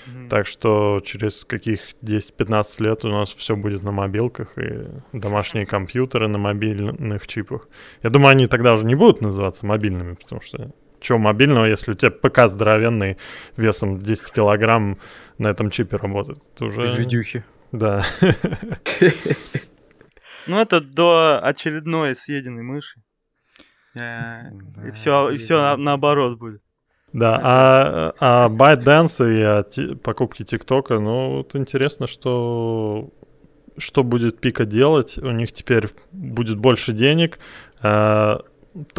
[0.06, 0.28] Мгм.
[0.28, 6.28] Так что через каких 10-15 лет у нас все будет на мобилках и домашние компьютеры
[6.28, 7.68] на мобильных чипах.
[8.02, 10.70] Я думаю, они тогда уже не будут называться мобильными, потому что
[11.00, 13.16] чего мобильного, если у тебя ПК здоровенный
[13.56, 14.98] весом 10 килограмм
[15.38, 16.38] на этом чипе работает?
[16.54, 16.82] Это уже...
[16.82, 17.44] Без видюхи.
[17.72, 18.02] Да.
[20.46, 23.00] Ну, это до очередной съеденной мыши.
[23.94, 24.50] Э,
[24.86, 26.62] И все, и все наоборот будет.
[27.12, 33.10] Да, а, а ByteDance и о ти- покупке ТикТока, ну, вот интересно, что,
[33.78, 35.16] что будет Пика делать.
[35.18, 37.38] У них теперь будет больше денег.
[37.82, 38.40] А,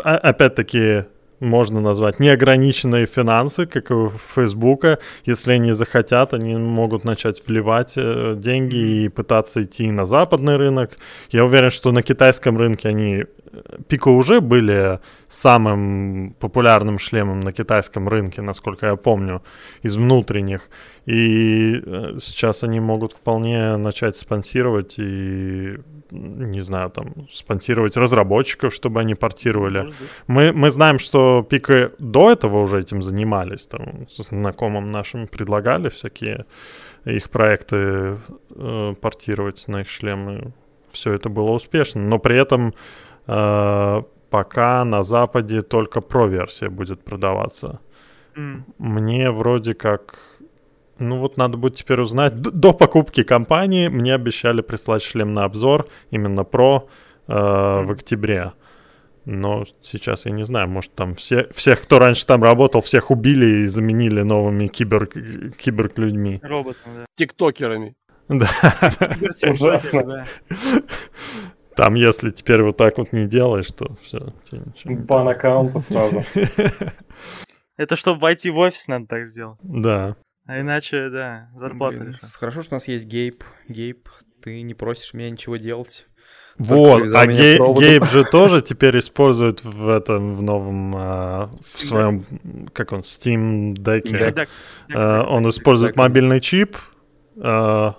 [0.03, 1.05] а- опять-таки,
[1.39, 4.99] можно назвать неограниченные финансы, как у Фейсбука.
[5.25, 10.97] Если они захотят, они могут начать вливать э, деньги и пытаться идти на западный рынок.
[11.29, 13.25] Я уверен, что на китайском рынке они...
[13.87, 19.41] Пико уже были самым популярным шлемом на китайском рынке, насколько я помню,
[19.81, 20.69] из внутренних.
[21.05, 25.77] И э, сейчас они могут вполне начать спонсировать и,
[26.11, 29.93] не знаю, там, спонсировать разработчиков, чтобы они портировали.
[30.27, 33.67] Мы, мы знаем, что Пика до этого уже этим занимались.
[33.67, 36.45] Там, с знакомым нашим предлагали всякие
[37.05, 38.17] их проекты
[38.55, 40.53] э, портировать на их шлемы.
[40.91, 42.01] Все это было успешно.
[42.01, 42.73] Но при этом
[43.27, 47.79] пока на Западе только про-версия будет продаваться.
[48.35, 48.65] М.
[48.77, 50.19] Мне вроде как...
[50.99, 52.41] Ну вот надо будет теперь узнать.
[52.41, 56.87] Д- До покупки компании мне обещали прислать шлем на обзор, именно про,
[57.27, 58.53] э, в октябре.
[59.25, 63.63] Но сейчас я не знаю, может там все, всех, кто раньше там работал, всех убили
[63.63, 66.39] и заменили новыми кибер, киберг-людьми.
[66.43, 67.05] Роботом, да.
[67.15, 67.95] Тиктокерами.
[68.29, 68.49] Да.
[69.53, 70.25] Ужасно.
[71.77, 74.33] Там, если теперь вот так вот не делаешь, то все,
[74.83, 76.23] Бан аккаунта сразу.
[77.77, 79.59] Это чтобы войти в офис, надо так сделать.
[79.61, 80.15] Да.
[80.47, 82.15] А иначе, да, зарплата Блин.
[82.39, 83.43] Хорошо, что у нас есть Гейб.
[83.67, 84.09] Гейб,
[84.41, 86.07] ты не просишь меня ничего делать.
[86.57, 87.59] Вот, а Гей-.
[87.59, 92.25] Гейб же тоже теперь использует в этом, в новом, а, в своем,
[92.73, 94.47] как он, Steam Deck.
[94.95, 96.75] А, он использует мобильный чип.
[97.39, 97.97] А,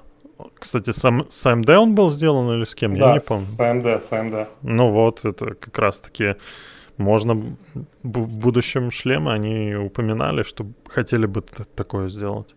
[0.58, 2.94] Кстати, сам, с AMD он был сделан или с кем?
[2.94, 3.44] Я Да, не помню.
[3.44, 4.48] с AMD, с AMD.
[4.62, 6.36] Ну вот, это как раз-таки
[6.96, 7.34] можно
[8.02, 12.54] в будущем шлеме они упоминали, что хотели бы такое сделать.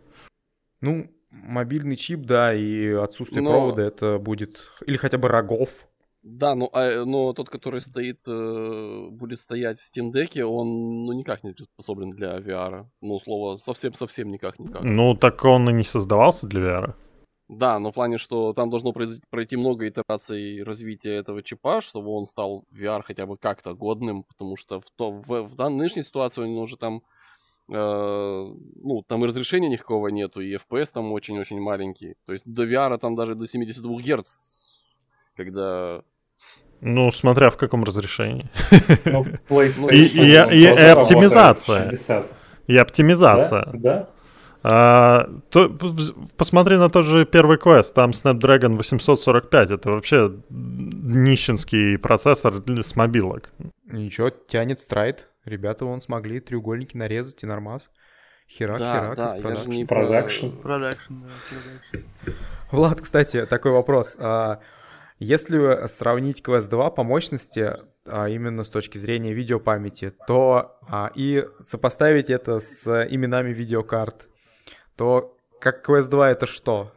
[0.81, 4.59] Ну, мобильный чип, да, и отсутствие Но- провода это будет...
[4.85, 5.87] Или хотя бы рогов.
[6.23, 11.13] Да, ну, а, но тот, который стоит, э, будет стоять в Steam Deck, он ну,
[11.13, 12.85] никак не приспособлен для VR.
[13.01, 14.83] Ну, слово, совсем-совсем никак-никак.
[14.83, 16.93] Ну, так он и не создавался для VR.
[17.51, 22.25] Да, но в плане, что там должно пройти много итераций развития этого чипа, чтобы он
[22.25, 26.43] стал VR хотя бы как-то годным, потому что в, то, в, в данной нынешней ситуации
[26.43, 27.01] он уже там
[27.67, 32.15] ну, там и разрешения никакого нету, и FPS там очень-очень маленький.
[32.25, 34.27] То есть до VR там даже до 72 Гц,
[35.35, 36.01] когда
[36.79, 38.49] ну, смотря в каком разрешении.
[39.05, 39.23] Ну,
[39.91, 41.97] и, и, и, и оптимизация.
[42.67, 43.65] И оптимизация.
[43.73, 43.79] Да?
[43.79, 44.09] да?
[44.63, 45.75] А, то,
[46.37, 53.51] посмотри на тот же первый квест, там Snapdragon 845, это вообще нищенский процессор с мобилок.
[53.85, 55.27] Ничего, тянет Stride.
[55.45, 57.89] Ребята вон смогли треугольники нарезать и нормас.
[58.47, 60.49] Херак, да, херак, да, и даже не продакшн.
[60.49, 62.37] Продакшн, да, продакшн.
[62.71, 64.15] Влад, кстати, такой вопрос.
[64.19, 64.59] А,
[65.17, 71.45] если сравнить Quest 2 по мощности, а именно с точки зрения видеопамяти, то а, и
[71.59, 74.27] сопоставить это с именами видеокарт,
[74.95, 76.93] то как Quest 2 это что?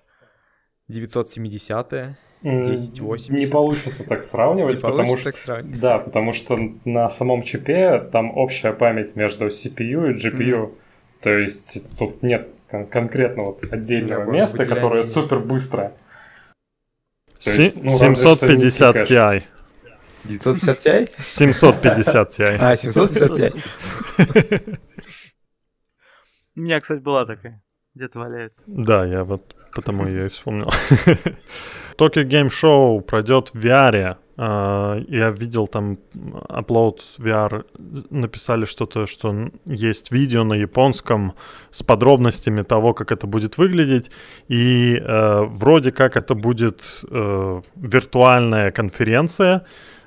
[0.89, 3.31] 970 1080.
[3.31, 5.25] Не получится так сравнивать, не потому что...
[5.25, 5.81] Так сравнивать.
[5.81, 10.67] Да, потому что на самом чипе там общая память между CPU и GPU.
[10.67, 10.75] Mm.
[11.23, 15.95] То есть тут нет кон- конкретного отдельного места, которое супер быстрое.
[17.41, 19.43] Есть, ну, 750 Ti.
[20.25, 21.11] 950 Ti?
[21.27, 22.57] 750 Ti.
[22.61, 24.79] А, 750 Ti.
[26.57, 27.64] У меня, кстати, была такая
[27.95, 28.63] где-то валяется.
[28.67, 30.67] Да, я вот потому ее и вспомнил.
[31.97, 34.17] Tokyo Game Show пройдет в VR.
[34.37, 35.99] А, я видел там
[36.49, 37.65] upload VR,
[38.11, 41.35] написали что-то, что есть видео на японском
[41.71, 44.11] с подробностями того, как это будет выглядеть.
[44.49, 49.65] И э, вроде как это будет э, виртуальная конференция,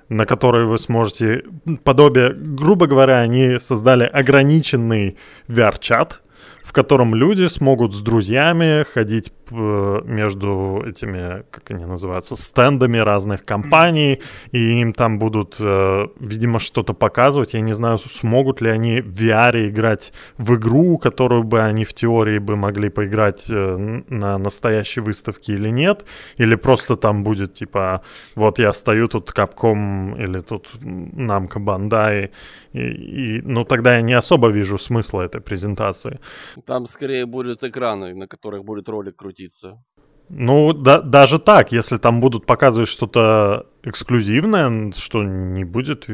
[0.09, 1.43] на которой вы сможете
[1.85, 5.17] подобие, грубо говоря, они создали ограниченный
[5.47, 6.21] VR-чат,
[6.67, 14.21] в котором люди смогут с друзьями ходить между этими, как они называются, стендами разных компаний,
[14.51, 17.53] и им там будут, э, видимо, что-то показывать.
[17.53, 21.93] Я не знаю, смогут ли они в VR играть в игру, которую бы они в
[21.93, 23.77] теории бы могли поиграть э,
[24.09, 26.05] на настоящей выставке или нет,
[26.37, 28.01] или просто там будет типа,
[28.35, 32.31] вот я стою тут капком или тут Намка Бандай,
[32.73, 36.19] и, и, ну тогда я не особо вижу смысла этой презентации.
[36.65, 39.83] Там скорее будут экраны, на которых будет ролик крутить крутиться.
[40.29, 46.05] Ну, да, даже так, если там будут показывать что-то эксклюзивное, что не будет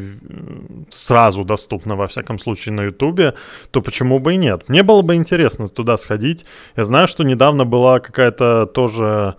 [0.91, 3.33] сразу доступно, во всяком случае, на Ютубе,
[3.71, 4.69] то почему бы и нет?
[4.69, 6.45] Мне было бы интересно туда сходить.
[6.77, 9.35] Я знаю, что недавно была какая-то тоже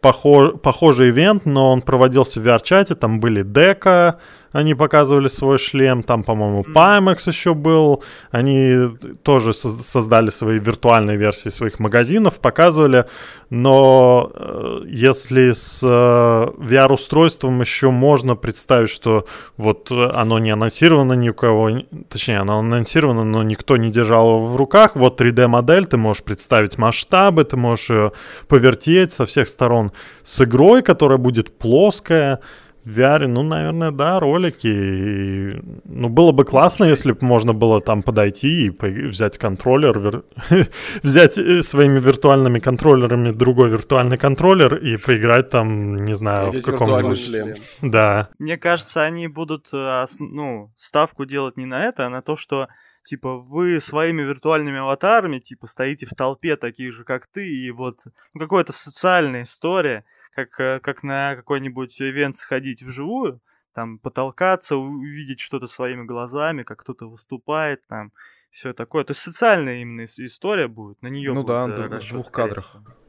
[0.00, 4.20] похож, похожий ивент, но он проводился в VR-чате, там были дека,
[4.54, 8.88] они показывали свой шлем, там, по-моему, Pimax еще был, они
[9.24, 13.06] тоже создали свои виртуальные версии своих магазинов, показывали,
[13.50, 19.26] но э, если с э, VR-устройством еще можно представить, что
[19.56, 21.70] вот оно не анонсировано ни у кого,
[22.08, 26.78] точнее, оно анонсировано, но никто не держал его в руках, вот 3D-модель, ты можешь представить
[26.78, 28.12] масштабы, ты можешь ее
[28.46, 29.90] повертеть со всех сторон
[30.22, 32.38] с игрой, которая будет плоская,
[32.84, 34.66] в VR, ну, наверное, да, ролики.
[34.66, 40.24] И, ну, было бы классно, если бы можно было там подойти и взять контроллер, вир...
[41.02, 46.64] взять э, своими виртуальными контроллерами другой виртуальный контроллер и поиграть там, не знаю, Или в
[46.64, 47.60] каком-нибудь...
[47.82, 48.28] Да.
[48.38, 52.68] Мне кажется, они будут, э, ну, ставку делать не на это, а на то, что
[53.04, 58.06] типа, вы своими виртуальными аватарами, типа, стоите в толпе таких же, как ты, и вот,
[58.32, 63.40] ну, какая-то социальная история, как, э, как на какой-нибудь ивент сходить вживую,
[63.72, 68.12] там, потолкаться, увидеть что-то своими глазами, как кто-то выступает, там,
[68.50, 69.04] все такое.
[69.04, 72.68] То есть социальная именно история будет, на нее Ну будет, да, э, в двух кадрах.
[72.68, 73.03] Всего.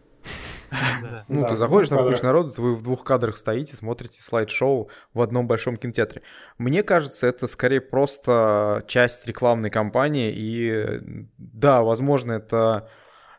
[1.27, 5.47] Ну, ты заходишь на кучу народу, вы в двух кадрах стоите, смотрите слайд-шоу в одном
[5.47, 6.21] большом кинотеатре.
[6.57, 12.89] Мне кажется, это скорее просто часть рекламной кампании, и да, возможно, это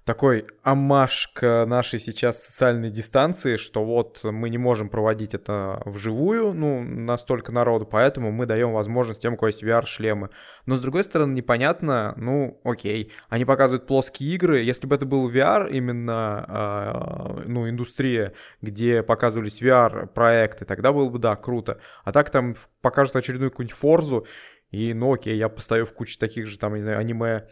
[0.07, 6.55] такой амаш к нашей сейчас социальной дистанции, что вот мы не можем проводить это вживую,
[6.55, 10.31] ну, настолько народу, поэтому мы даем возможность тем, у кого есть VR-шлемы.
[10.65, 15.29] Но, с другой стороны, непонятно, ну, окей, они показывают плоские игры, если бы это был
[15.29, 18.33] VR, именно, э, ну, индустрия,
[18.63, 21.81] где показывались VR-проекты, тогда было бы, да, круто.
[22.05, 24.25] А так там покажут очередную какую-нибудь форзу,
[24.71, 27.49] и, ну, окей, я постою в куче таких же, там, не знаю, аниме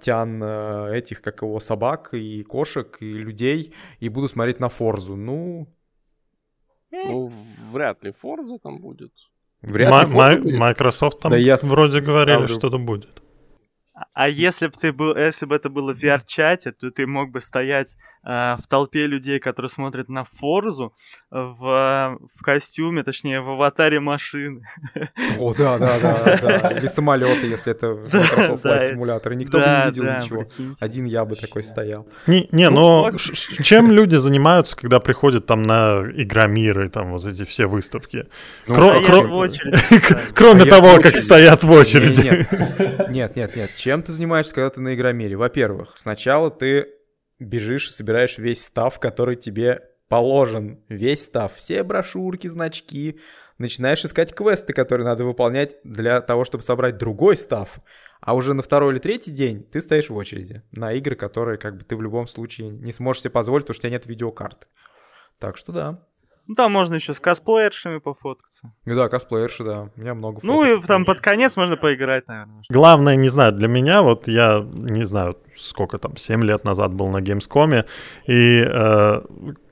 [0.00, 5.16] тян э, этих, как его, собак и кошек и людей, и буду смотреть на Форзу.
[5.16, 5.68] Ну...
[6.92, 7.32] Ну,
[7.72, 9.12] вряд ли Форза там будет.
[9.62, 12.48] Вряд ли Мicrosoft там да я вроде говорили, ставлю...
[12.48, 13.22] что-то будет.
[14.12, 17.40] А если бы ты был, если бы это было в VR-чате, то ты мог бы
[17.40, 20.94] стоять э, в толпе людей, которые смотрят на Форзу,
[21.30, 24.62] в, в костюме, точнее, в аватаре машины.
[25.38, 26.70] О, да, да, да, да.
[26.70, 29.34] Или самолеты, если это Microsoft Flight Simulator.
[29.34, 30.46] Никто бы не видел ничего.
[30.80, 32.06] Один я бы такой стоял.
[32.26, 37.44] Не, не, но чем люди занимаются, когда приходят там на Игромир и там вот эти
[37.44, 38.26] все выставки?
[40.34, 42.46] Кроме того, как стоят в очереди.
[43.10, 43.70] Нет, нет, нет.
[43.90, 45.34] Чем ты занимаешься, когда ты на Игромире?
[45.36, 46.94] Во-первых, сначала ты
[47.40, 50.80] бежишь и собираешь весь став, который тебе положен.
[50.88, 51.52] Весь став.
[51.56, 53.18] Все брошюрки, значки.
[53.58, 57.80] Начинаешь искать квесты, которые надо выполнять для того, чтобы собрать другой став.
[58.20, 61.76] А уже на второй или третий день ты стоишь в очереди на игры, которые как
[61.76, 64.68] бы ты в любом случае не сможешь себе позволить, потому что у тебя нет видеокарты.
[65.40, 66.06] Так что да.
[66.50, 68.72] Ну, там можно еще с косплеершами пофоткаться.
[68.84, 69.88] Да, косплеерши, да.
[69.94, 70.50] У меня много фоток.
[70.50, 72.64] Ну, и там под конец можно поиграть, наверное.
[72.68, 77.06] Главное, не знаю, для меня, вот я, не знаю, сколько там, 7 лет назад был
[77.06, 77.84] на Gamescom,
[78.26, 79.20] и э,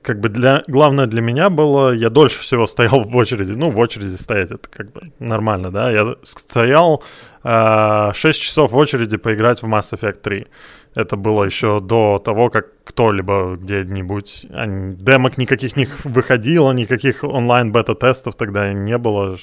[0.01, 3.77] как бы для, главное для меня было, я дольше всего стоял в очереди, ну, в
[3.77, 7.03] очереди стоять, это как бы нормально, да, я стоял
[7.43, 10.47] э, 6 часов в очереди поиграть в Mass Effect 3.
[10.95, 14.47] Это было еще до того, как кто-либо где-нибудь...
[14.49, 19.37] Демок никаких не выходило, никаких онлайн-бета-тестов тогда не было,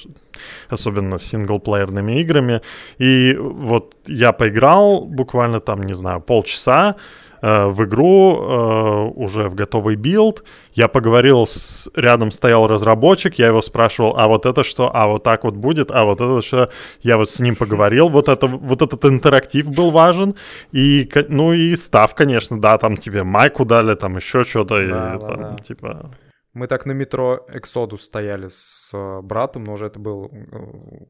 [0.69, 2.61] особенно с синглплеерными играми.
[2.97, 6.95] И вот я поиграл буквально там, не знаю, полчаса,
[7.41, 10.43] в игру э, уже в готовый билд.
[10.73, 11.89] Я поговорил с...
[11.95, 14.89] Рядом стоял разработчик, я его спрашивал, а вот это что?
[14.93, 15.91] А вот так вот будет?
[15.91, 16.71] А вот это что?
[17.01, 18.09] Я вот с ним поговорил.
[18.09, 20.35] Вот, это, вот этот интерактив был важен.
[20.71, 24.87] И, ну и stuff, конечно, да, там тебе майку дали, там еще что-то.
[24.87, 25.55] Да, да, да.
[25.57, 26.15] типа...
[26.53, 30.31] Мы так на Metro Exodus стояли с э, братом, но уже это был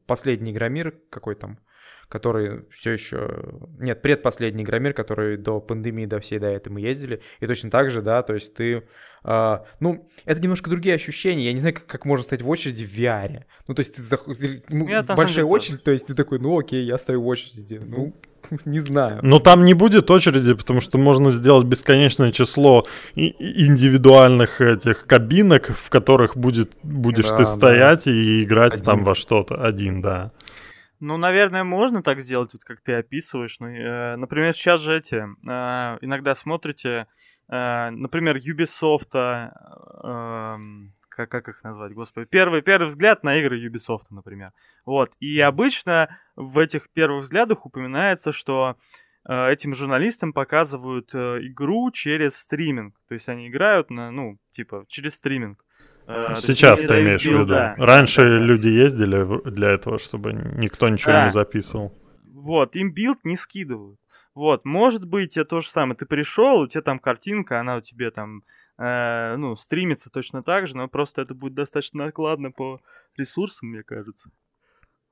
[0.06, 1.58] последний Игромир, какой там,
[2.08, 3.60] который все еще...
[3.78, 7.20] Нет, предпоследний Игромир, который до пандемии, до всей до этого мы ездили.
[7.40, 8.84] И точно так же, да, то есть ты...
[9.22, 11.44] А, ну, это немножко другие ощущения.
[11.46, 13.44] Я не знаю, как, как можно стоять в очереди в VR.
[13.66, 14.62] Ну, то есть ты заходишь...
[14.70, 17.80] Ну, большая очередь, то есть ты такой, ну окей, я стою в очереди.
[17.84, 18.14] Ну,
[18.64, 19.20] не знаю.
[19.22, 25.90] Но там не будет очереди, потому что можно сделать бесконечное число индивидуальных этих кабинок, в
[25.90, 28.12] которых будет, будешь да, ты стоять да.
[28.12, 28.84] и играть один.
[28.84, 29.56] там во что-то.
[29.56, 30.32] Один, да.
[31.00, 33.60] Ну, наверное, можно так сделать, вот как ты описываешь.
[33.60, 37.06] Ну, э, например, сейчас же эти э, иногда смотрите,
[37.48, 39.50] э, например, Ubisoft, э,
[41.08, 44.52] как, как их назвать, господи, первый, первый взгляд на игры Ubisoft, например.
[44.84, 45.14] Вот.
[45.20, 48.76] И обычно в этих первых взглядах упоминается, что
[49.28, 53.00] э, этим журналистам показывают э, игру через стриминг.
[53.08, 55.64] То есть они играют на, ну, типа, через стриминг.
[56.08, 57.44] Э, Сейчас ты имеешь в виду.
[57.44, 57.74] Да.
[57.76, 61.26] Раньше да, люди ездили для этого, чтобы никто ничего да.
[61.26, 61.92] не записывал.
[62.24, 64.00] Вот, им билд не скидывают.
[64.34, 65.96] Вот, может быть, это то же самое.
[65.96, 68.42] Ты пришел, у тебя там картинка, она у тебя там,
[68.78, 72.80] э, ну, стримится точно так же, но просто это будет достаточно накладно по
[73.16, 74.30] ресурсам, мне кажется.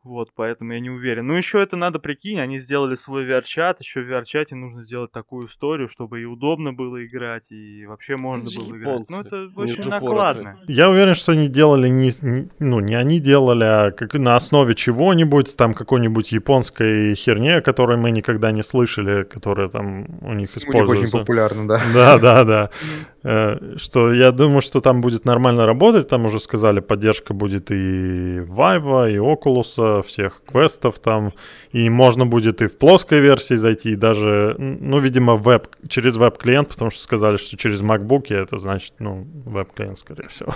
[0.07, 1.27] Вот, поэтому я не уверен.
[1.27, 5.49] Ну, еще это надо, прикинь, они сделали свой VRChat, еще в VRChat'е нужно сделать такую
[5.49, 9.11] историю, чтобы и удобно было играть, и вообще можно было играть.
[9.11, 10.61] Ну, это очень накладно.
[10.69, 14.77] Я уверен, что они делали не, не, ну, не они делали, а как на основе
[14.77, 20.57] чего-нибудь, там какой-нибудь японской херне, о которой мы никогда не слышали, которая там у них
[20.57, 20.93] используется.
[20.93, 21.83] У них очень популярно, да.
[21.93, 22.71] Да, да, да.
[23.29, 28.39] Э, что я думаю, что там будет нормально работать, там уже сказали, поддержка будет и
[28.39, 31.33] Vive, и Oculus, всех квестов там,
[31.72, 36.68] и можно будет и в плоской версии зайти, и даже, ну, видимо, веб, через веб-клиент,
[36.68, 40.55] потому что сказали, что через MacBook это значит, ну, веб-клиент, скорее всего.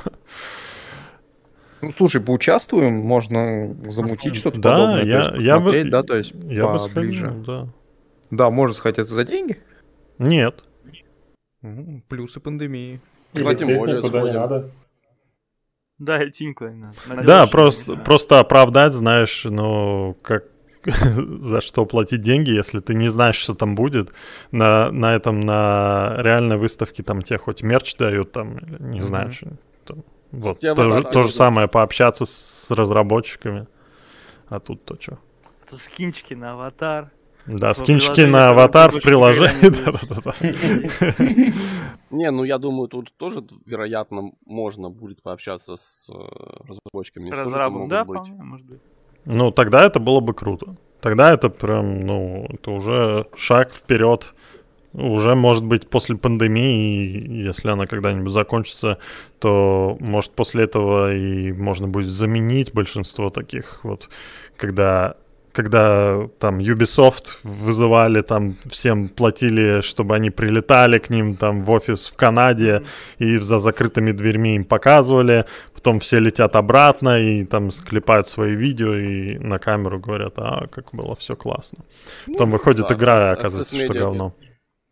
[1.83, 5.03] Ну, слушай, поучаствуем, можно замутить что-то да, подобное.
[5.03, 7.66] Я, я бы, да, то есть я бы сходил, да.
[8.31, 9.59] Да, можно сходить это за деньги?
[10.18, 10.62] Нет.
[12.09, 13.01] Плюсы пандемии.
[13.33, 14.71] Куда не надо.
[15.99, 16.97] Да, идти никуда не надо.
[17.27, 20.45] Да, просто, просто оправдать, знаешь, ну, как
[20.85, 24.13] за что платить деньги, если ты не знаешь, что там будет.
[24.51, 29.05] На, на этом, на реальной выставке там тебе хоть мерч дают, там, не mm-hmm.
[29.05, 29.49] знаю, что
[29.85, 30.05] там.
[30.31, 33.67] Вот, Я то, же, то же самое, пообщаться с разработчиками.
[34.49, 35.19] А тут то что?
[35.45, 37.11] А тут скинчики на аватар.
[37.47, 39.70] Да, скинчики на аватар в приложении.
[42.11, 46.12] Не, ну я думаю, тут тоже, вероятно, можно будет пообщаться с э,
[46.66, 47.30] разработчиками.
[47.30, 48.80] Разрабом, да, может быть.
[49.24, 50.76] Ну, тогда это было бы круто.
[51.01, 54.34] Тогда это прям, ну, это уже шаг вперед.
[54.93, 58.99] Уже, может быть, после пандемии, если она когда-нибудь закончится,
[59.38, 64.08] то, может, после этого и можно будет заменить большинство таких вот,
[64.57, 65.17] когда
[65.53, 72.09] когда там Ubisoft вызывали, там всем платили, чтобы они прилетали к ним там в офис
[72.09, 72.83] в Канаде
[73.18, 75.45] и за закрытыми дверьми им показывали,
[75.75, 80.91] потом все летят обратно и там склепают свои видео и на камеру говорят, а как
[80.93, 81.85] было все классно.
[82.27, 84.35] Потом ну, выходит да, игра, и оказывается, что говно.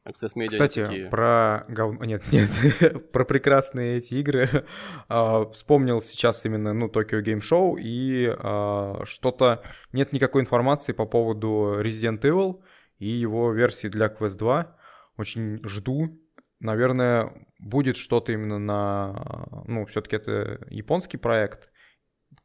[0.09, 1.09] Access Media Кстати, такие...
[1.09, 2.05] про говно...
[2.05, 4.65] Нет, нет, про прекрасные эти игры
[5.09, 9.63] а, вспомнил сейчас именно, ну, Tokyo Game Show, и а, что-то...
[9.93, 12.63] Нет никакой информации по поводу Resident Evil
[12.99, 14.77] и его версии для Quest 2.
[15.17, 16.21] Очень жду.
[16.61, 19.65] Наверное, будет что-то именно на...
[19.67, 21.71] Ну, все-таки это японский проект,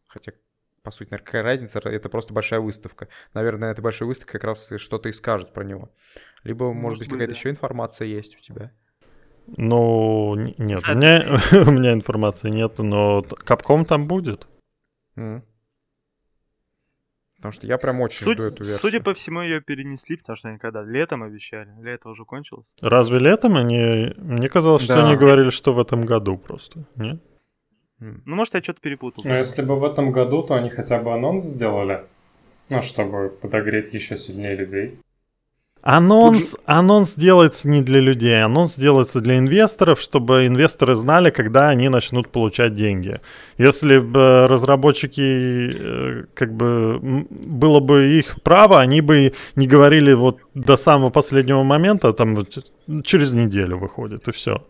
[0.08, 0.34] хотя
[0.84, 3.08] по сути, наверное, какая разница, это просто большая выставка.
[3.34, 5.90] Наверное, эта большая выставка как раз что-то и скажет про него.
[6.44, 7.38] Либо, может, может быть, какая-то да.
[7.38, 8.72] еще информация есть у тебя?
[9.48, 14.48] Ну, нет, у меня, у меня информации нет, но Капком там будет.
[15.16, 15.42] Mm.
[17.44, 18.80] Потому что я прям очень Суть, жду эту версию.
[18.80, 21.70] Судя по всему, ее перенесли, потому что они когда летом обещали.
[21.82, 22.74] Лето уже кончилось.
[22.80, 24.14] Разве летом они...
[24.16, 24.96] Мне казалось, да.
[24.96, 26.86] что они говорили, что в этом году просто.
[26.96, 27.22] Нет?
[28.00, 29.24] Ну, может, я что-то перепутал.
[29.26, 32.06] Ну, если бы в этом году, то они хотя бы анонс сделали.
[32.70, 35.00] Ну, чтобы подогреть еще сильнее людей.
[35.84, 41.90] Анонс, анонс делается не для людей, анонс делается для инвесторов, чтобы инвесторы знали, когда они
[41.90, 43.20] начнут получать деньги.
[43.58, 50.38] Если бы разработчики, э, как бы, было бы их право, они бы не говорили вот
[50.54, 52.38] до самого последнего момента, там
[53.04, 54.62] через неделю выходит, и все.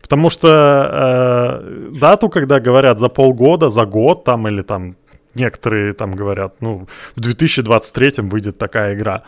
[0.00, 0.48] Потому что
[1.62, 4.96] э, дату, когда говорят за полгода, за год там или там
[5.34, 9.22] некоторые там говорят, ну, в 2023 выйдет такая игра.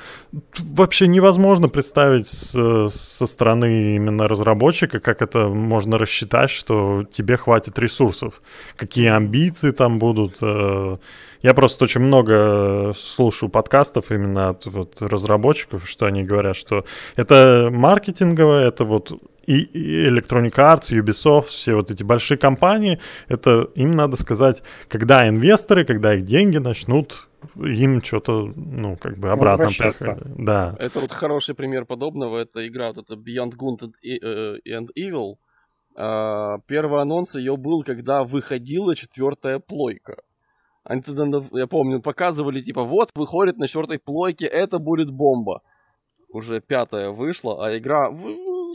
[0.59, 7.79] Вообще невозможно представить с, со стороны именно разработчика, как это можно рассчитать, что тебе хватит
[7.79, 8.43] ресурсов,
[8.77, 10.37] какие амбиции там будут.
[10.43, 10.97] Э.
[11.43, 16.85] Я просто очень много слушаю подкастов именно от вот, разработчиков, что они говорят, что
[17.15, 19.13] это маркетинговое, это вот
[19.47, 25.85] и, Electronic Arts, Ubisoft, все вот эти большие компании, это им надо сказать, когда инвесторы,
[25.85, 30.23] когда их деньги начнут им что-то, ну, как бы обратно приходить.
[30.37, 30.75] Да.
[30.79, 32.39] Это вот хороший пример подобного.
[32.39, 33.93] Это игра вот это Beyond Good
[34.67, 35.35] and Evil.
[35.97, 40.17] А, первый анонс ее был, когда выходила четвертая плойка.
[40.85, 45.63] Они тогда, я помню, показывали, типа, вот, выходит на четвертой плойке, это будет бомба.
[46.29, 48.11] Уже пятая вышла, а игра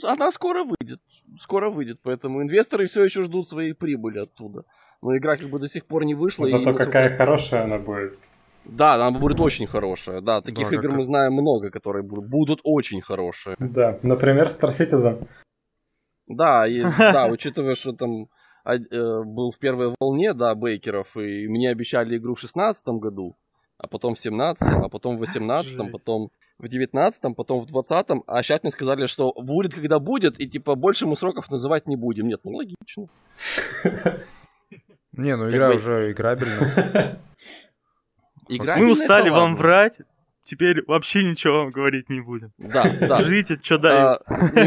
[0.03, 0.99] она скоро выйдет.
[1.39, 1.99] Скоро выйдет.
[2.03, 4.63] Поэтому инвесторы все еще ждут своей прибыли оттуда.
[5.01, 6.47] Но игра как бы до сих пор не вышла.
[6.47, 7.17] Зато и, какая насколько...
[7.17, 8.19] хорошая она будет.
[8.65, 10.21] Да, она будет очень хорошая.
[10.21, 10.97] Да, таких да, игр как...
[10.97, 13.55] мы знаем много, которые будут, будут очень хорошие.
[13.59, 15.27] Да, например, Star Citizen.
[16.27, 18.27] Да, и, да, учитывая, что там
[18.63, 18.79] а, э,
[19.25, 23.35] был в первой волне, да, бейкеров, и мне обещали игру в шестнадцатом году,
[23.81, 26.29] а потом в семнадцатом, а потом в восемнадцатом, потом
[26.59, 30.75] в девятнадцатом, потом в двадцатом, а сейчас мне сказали, что будет, когда будет, и типа
[30.75, 32.27] больше мы сроков называть не будем.
[32.27, 33.07] Нет, ну логично.
[35.13, 37.19] Не, ну игра уже играбельная.
[38.47, 39.99] Мы устали вам врать,
[40.43, 42.53] теперь вообще ничего вам говорить не будем.
[42.57, 43.17] Да, да.
[43.21, 44.17] Жите, что дай.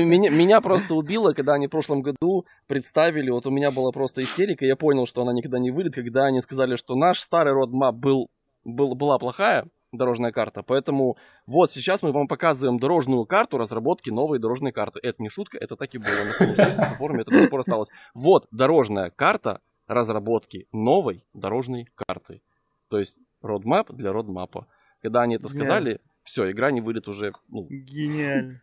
[0.05, 4.23] меня, меня просто убило, когда они в прошлом году представили, вот у меня была просто
[4.23, 7.95] истерика, я понял, что она никогда не выйдет, когда они сказали, что наш старый родмап
[7.95, 8.29] был,
[8.65, 10.63] был, была плохая, дорожная карта.
[10.63, 11.17] Поэтому
[11.47, 15.01] вот сейчас мы вам показываем дорожную карту разработки новой дорожной карты.
[15.03, 17.89] Это не шутка, это так и было на форуме, это до сих пор осталось.
[18.15, 22.43] Вот дорожная карта разработки новой дорожной карты.
[22.89, 24.67] То есть родмап для родмапа.
[25.03, 27.33] Когда они это сказали, все, игра не выйдет уже.
[27.49, 27.67] Ну...
[27.69, 28.61] Гениально.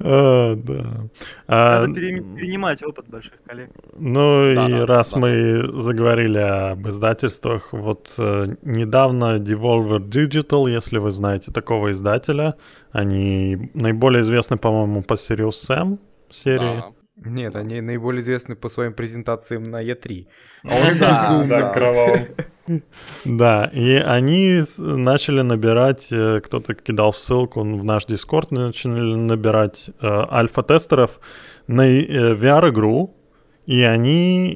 [0.00, 1.08] А, да.
[1.48, 3.70] А, Надо перенимать опыт больших коллег.
[3.98, 11.52] Ну и раз мы заговорили об издательствах, вот э, недавно Devolver Digital, если вы знаете
[11.52, 12.54] такого издателя,
[12.92, 15.98] они наиболее известны, по-моему, по Sirius Sam
[16.30, 16.84] серии.
[17.16, 20.26] Нет, они наиболее известны по своим презентациям на E3.
[21.00, 22.26] Да, да, кровавым.
[23.24, 30.24] Да, и они начали набирать, э, кто-то кидал ссылку в наш Дискорд, начали набирать э,
[30.30, 31.20] альфа-тестеров
[31.66, 33.14] на э, VR-игру,
[33.66, 34.54] и они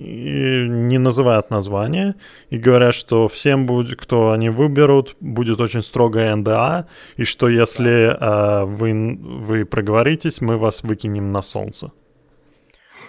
[0.69, 2.15] не называют название
[2.49, 8.17] и говорят, что всем, будет, кто они выберут, будет очень строгая НДА, и что если
[8.17, 11.91] э, вы, вы проговоритесь, мы вас выкинем на солнце.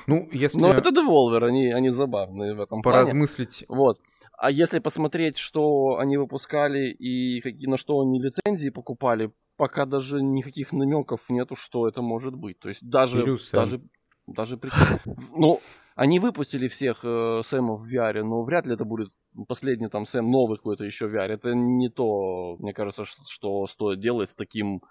[0.07, 0.60] Ну, если...
[0.60, 3.65] Ну, это Devolver, они, они забавные в этом Поразмыслить.
[3.68, 3.82] плане.
[3.82, 3.99] Вот.
[4.38, 10.22] А если посмотреть, что они выпускали и какие, на что они лицензии покупали, пока даже
[10.22, 12.60] никаких намеков нету, что это может быть.
[12.60, 13.19] То есть даже...
[13.19, 13.82] Сириус даже...
[14.28, 14.72] Даже при...
[15.36, 15.60] Ну,
[15.95, 19.10] они выпустили всех э, Сэмов в VR, но вряд ли это будет
[19.48, 21.28] последний там Сэм новый какой-то еще VR.
[21.28, 24.82] Это не то, мне кажется, что стоит делать с таким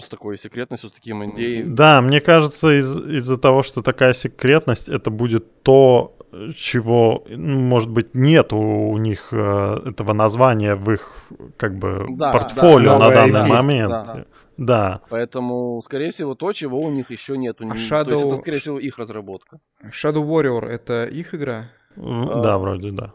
[0.00, 1.62] с такой секретностью, с таким идеей.
[1.62, 6.16] Да, мне кажется, из- из-за того, что такая секретность, это будет то,
[6.56, 12.32] чего, ну, может быть, нет у них э, этого названия в их как бы да,
[12.32, 13.48] портфолио да, на данный IP.
[13.48, 13.90] момент.
[13.90, 14.24] Да.
[14.56, 15.00] да.
[15.10, 17.60] Поэтому, скорее всего, то, чего у них еще нет.
[17.60, 18.04] А Shadow...
[18.04, 19.60] То есть это, скорее всего, их разработка.
[19.84, 21.70] Shadow Warrior это их игра?
[21.96, 22.58] Да, а...
[22.58, 23.12] вроде да.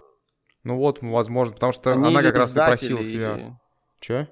[0.63, 3.35] Ну вот, возможно, потому что Они она как раз и просила себя.
[3.35, 3.57] Или...
[3.99, 4.27] Че?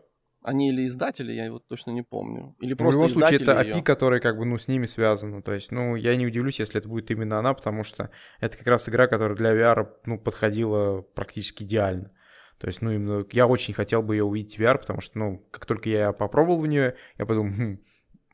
[0.47, 2.55] Они или издатели, я его точно не помню.
[2.61, 3.83] Или ну, просто В любом случае, это API, ее.
[3.83, 5.41] который как бы, ну, с ними связано.
[5.41, 8.65] То есть, ну, я не удивлюсь, если это будет именно она, потому что это как
[8.65, 12.13] раз игра, которая для VR, ну, подходила практически идеально.
[12.59, 15.45] То есть, ну, именно я очень хотел бы ее увидеть в VR, потому что, ну,
[15.51, 17.79] как только я попробовал в нее, я подумал, хм,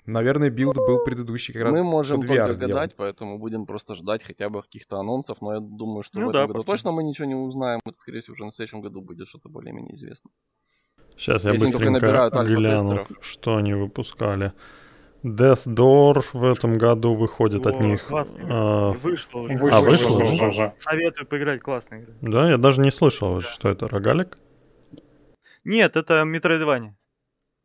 [0.05, 2.73] наверное, билд был предыдущий как раз Мы можем под VR только сделан.
[2.73, 6.29] гадать, поэтому будем просто ждать хотя бы каких-то анонсов, но я думаю, что ну, в
[6.29, 7.79] этом да, году точно мы ничего не узнаем.
[7.83, 10.29] Это, скорее всего, уже на следующем году будет что-то более-менее известно.
[11.17, 14.53] Сейчас я быстренько гляну, что они выпускали.
[15.23, 18.05] Death Door в этом году выходит О, от них.
[18.11, 19.57] А, вышло уже.
[19.71, 20.73] А, вышло, вышло уже?
[20.77, 22.13] Советую поиграть, классная игра.
[22.21, 23.41] Да, я даже не слышал, да.
[23.41, 24.37] что это, рогалик?
[25.63, 26.91] Нет, это Metroidvania.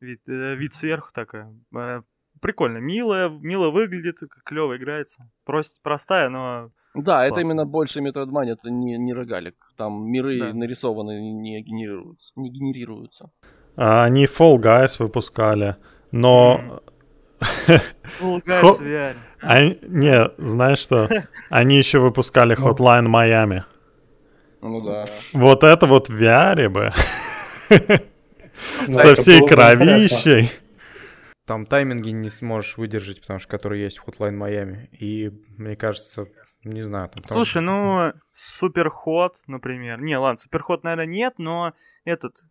[0.00, 1.52] Вид, э, вид сверху такая.
[1.74, 2.02] Э,
[2.40, 2.78] прикольно.
[2.78, 5.28] Милая, мило выглядит, клево играется.
[5.44, 9.54] Прост, простая, но да, это именно больше Metroidvania, это не, не рогалик.
[9.76, 10.52] Там миры да.
[10.52, 12.32] нарисованы, не генерируются.
[12.36, 13.30] Не генерируются.
[13.76, 15.76] А, они Fall Guys выпускали,
[16.10, 16.82] но...
[17.40, 19.14] Fall Guys VR.
[19.40, 21.08] Они, не, знаешь что?
[21.50, 22.70] Они еще выпускали ну.
[22.70, 23.62] Hotline Miami.
[24.60, 25.06] Ну да.
[25.32, 26.92] Вот это вот в VR бы.
[28.90, 30.50] Со всей кровищей.
[31.46, 34.88] Там тайминги не сможешь выдержать, потому что которые есть в Hotline Miami.
[34.98, 36.26] И мне кажется,
[36.72, 37.08] не знаю.
[37.08, 40.00] Там, Слушай, ну, суперход, например.
[40.00, 41.74] Не, ладно, суперход, наверное, нет, но
[42.04, 42.44] этот...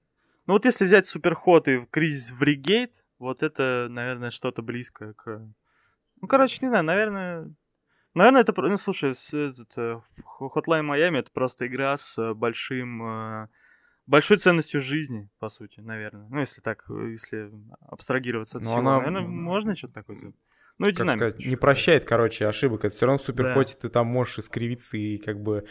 [0.46, 5.42] Ну вот если взять суперход и кризис в Ригейт, вот это, наверное, что-то близкое к...
[6.22, 7.54] Ну, короче, не знаю, наверное...
[8.14, 8.54] Наверное, это...
[8.62, 10.00] Ну, слушай, этот, э,
[10.40, 13.50] Hotline Miami это просто игра с э, большим...
[14.08, 16.28] Э, большой ценностью жизни, по сути, наверное.
[16.30, 17.52] Ну, если так, если
[17.82, 18.90] абстрагироваться от Но ну, всего.
[18.90, 18.98] Она...
[19.00, 20.36] Наверное, можно что-то такое сделать.
[20.80, 22.86] Ну, и как сказать, не прощает, короче, ошибок.
[22.86, 23.80] Это все равно в Суперхоте да.
[23.82, 25.66] ты там можешь искривиться и как бы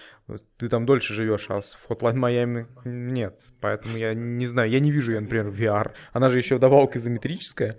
[0.57, 3.41] ты там дольше живешь, а в Hotline Miami нет.
[3.61, 5.93] Поэтому я не знаю, я не вижу ее, например, в VR.
[6.13, 7.79] Она же еще вдобавок изометрическая.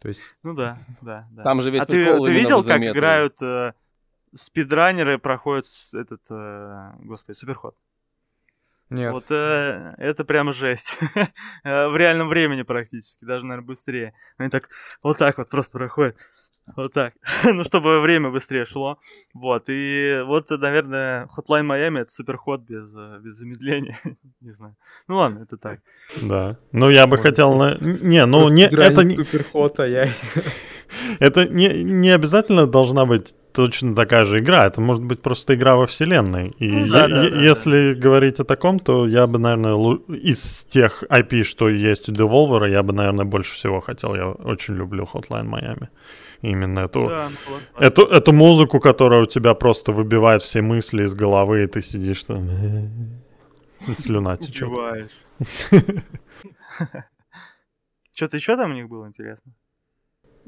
[0.00, 0.36] То есть...
[0.42, 1.42] Ну да, да, да.
[1.44, 3.72] Там же весь а ты, ты видел, как играют э,
[4.34, 7.76] спидранеры, проходят этот, э, господи, Суперход?
[8.88, 9.12] Нет.
[9.12, 10.96] Вот э, это прямо жесть.
[11.64, 14.14] в реальном времени практически, даже, наверное, быстрее.
[14.38, 14.68] Они так,
[15.02, 16.16] вот так вот просто проходят.
[16.74, 17.14] Вот так.
[17.44, 18.98] ну, чтобы время быстрее шло.
[19.34, 19.64] Вот.
[19.68, 23.96] И вот, наверное, Hotline Miami это суперход без, э, без замедления.
[24.40, 24.76] не знаю.
[25.06, 25.80] Ну ладно, это так.
[26.22, 26.58] Да.
[26.72, 27.76] Ну, я бы хотел на...
[27.80, 29.14] Не, ну, не, это не...
[29.14, 30.08] Суперход, а я...
[31.20, 34.66] это не, не обязательно должна быть точно такая же игра.
[34.66, 36.50] Это может быть просто игра во вселенной.
[36.58, 38.00] И ну, да, да, да, если да.
[38.00, 42.82] говорить о таком, то я бы, наверное, из тех IP, что есть у Devolver, я
[42.82, 44.14] бы, наверное, больше всего хотел.
[44.14, 45.88] Я очень люблю Hotline Miami
[46.42, 47.30] именно эту, да,
[47.78, 52.24] эту, эту музыку, которая у тебя просто выбивает все мысли из головы, и ты сидишь
[52.24, 52.48] там
[53.88, 54.68] и слюна течет.
[58.14, 59.52] Что-то еще там у них было интересно?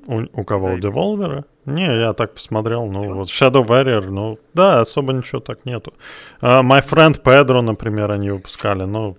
[0.06, 0.68] У, у кого?
[0.68, 1.44] У Devolver?
[1.66, 5.92] Не, я так посмотрел, ну вот Shadow Warrior, ну да, особо ничего так нету.
[6.40, 9.16] Uh, My Friend Pedro, например, они выпускали, ну...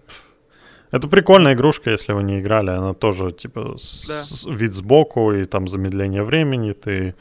[0.92, 2.72] Это прикольная игрушка, если вы не играли.
[2.72, 4.24] Она тоже, типа, с, да.
[4.24, 6.72] с, вид сбоку и там замедление времени.
[6.72, 7.14] Ты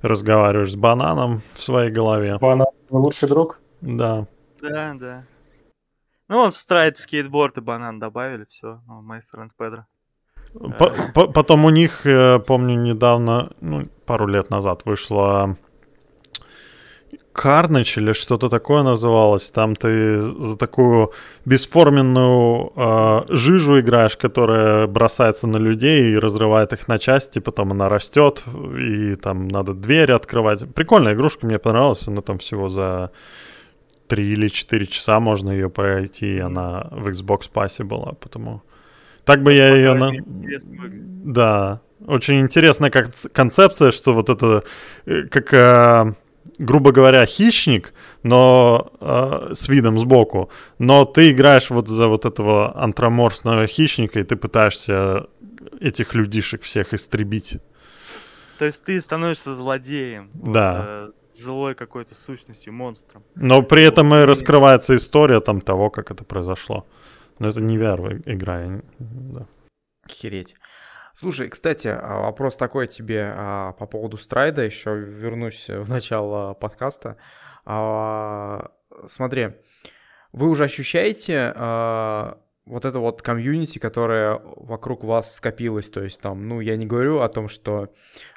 [0.00, 2.38] разговариваешь с бананом в своей голове.
[2.38, 3.58] Банан лучший друг?
[3.80, 4.26] Да.
[4.62, 5.24] Да, да.
[6.28, 8.80] Ну, вот в страйт скейтборд и банан добавили, все.
[8.88, 9.82] Oh, my friend Pedro.
[11.14, 15.56] Потом у них, э, помню, недавно, ну, пару лет назад вышла
[17.34, 19.50] Carnage или что-то такое называлось.
[19.50, 21.12] Там ты за такую
[21.44, 27.88] бесформенную э, жижу играешь, которая бросается на людей и разрывает их на части, потом она
[27.88, 28.44] растет,
[28.78, 30.74] и там надо двери открывать.
[30.74, 32.08] Прикольная игрушка, мне понравилась.
[32.08, 33.10] Она там всего за
[34.08, 38.62] 3 или 4 часа можно ее пройти, она в Xbox Pass была, потому...
[39.24, 39.94] Так бы я ее...
[39.94, 40.12] На...
[41.24, 44.64] Да, очень интересная как концепция, что вот это
[45.06, 46.14] э, как э,
[46.58, 52.76] грубо говоря, хищник, но э, с видом сбоку, но ты играешь вот за вот этого
[52.76, 55.26] антроморфного хищника, и ты пытаешься
[55.80, 57.56] этих людишек всех истребить.
[58.58, 60.30] То есть ты становишься злодеем.
[60.34, 60.76] Да.
[60.76, 63.22] Вот, э, злой какой-то сущностью, монстром.
[63.34, 66.86] Но при этом и раскрывается история там того, как это произошло.
[67.40, 68.82] Но это не VR игра.
[68.98, 69.46] Да.
[70.04, 70.54] Охереть.
[71.14, 77.16] Слушай, кстати, а, вопрос такой тебе а, по поводу страйда, еще вернусь в начало подкаста.
[77.64, 78.70] А,
[79.08, 79.56] смотри,
[80.32, 81.52] вы уже ощущаете
[82.70, 87.18] вот это вот комьюнити, которое вокруг вас скопилось, то есть там, ну, я не говорю
[87.18, 87.92] о том, что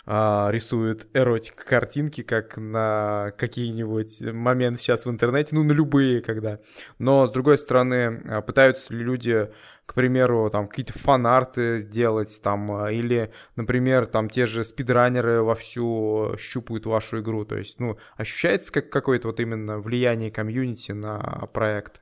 [0.08, 6.60] а, рисуют эротик картинки, как на какие-нибудь моменты сейчас в интернете, ну, на любые, когда,
[6.98, 9.52] но, с другой стороны, а, пытаются люди,
[9.86, 16.36] к примеру, там, какие-то фан-арты сделать, там, а, или, например, там, те же спидранеры вовсю
[16.40, 22.02] щупают вашу игру, то есть, ну, ощущается как какое-то вот именно влияние комьюнити на проект?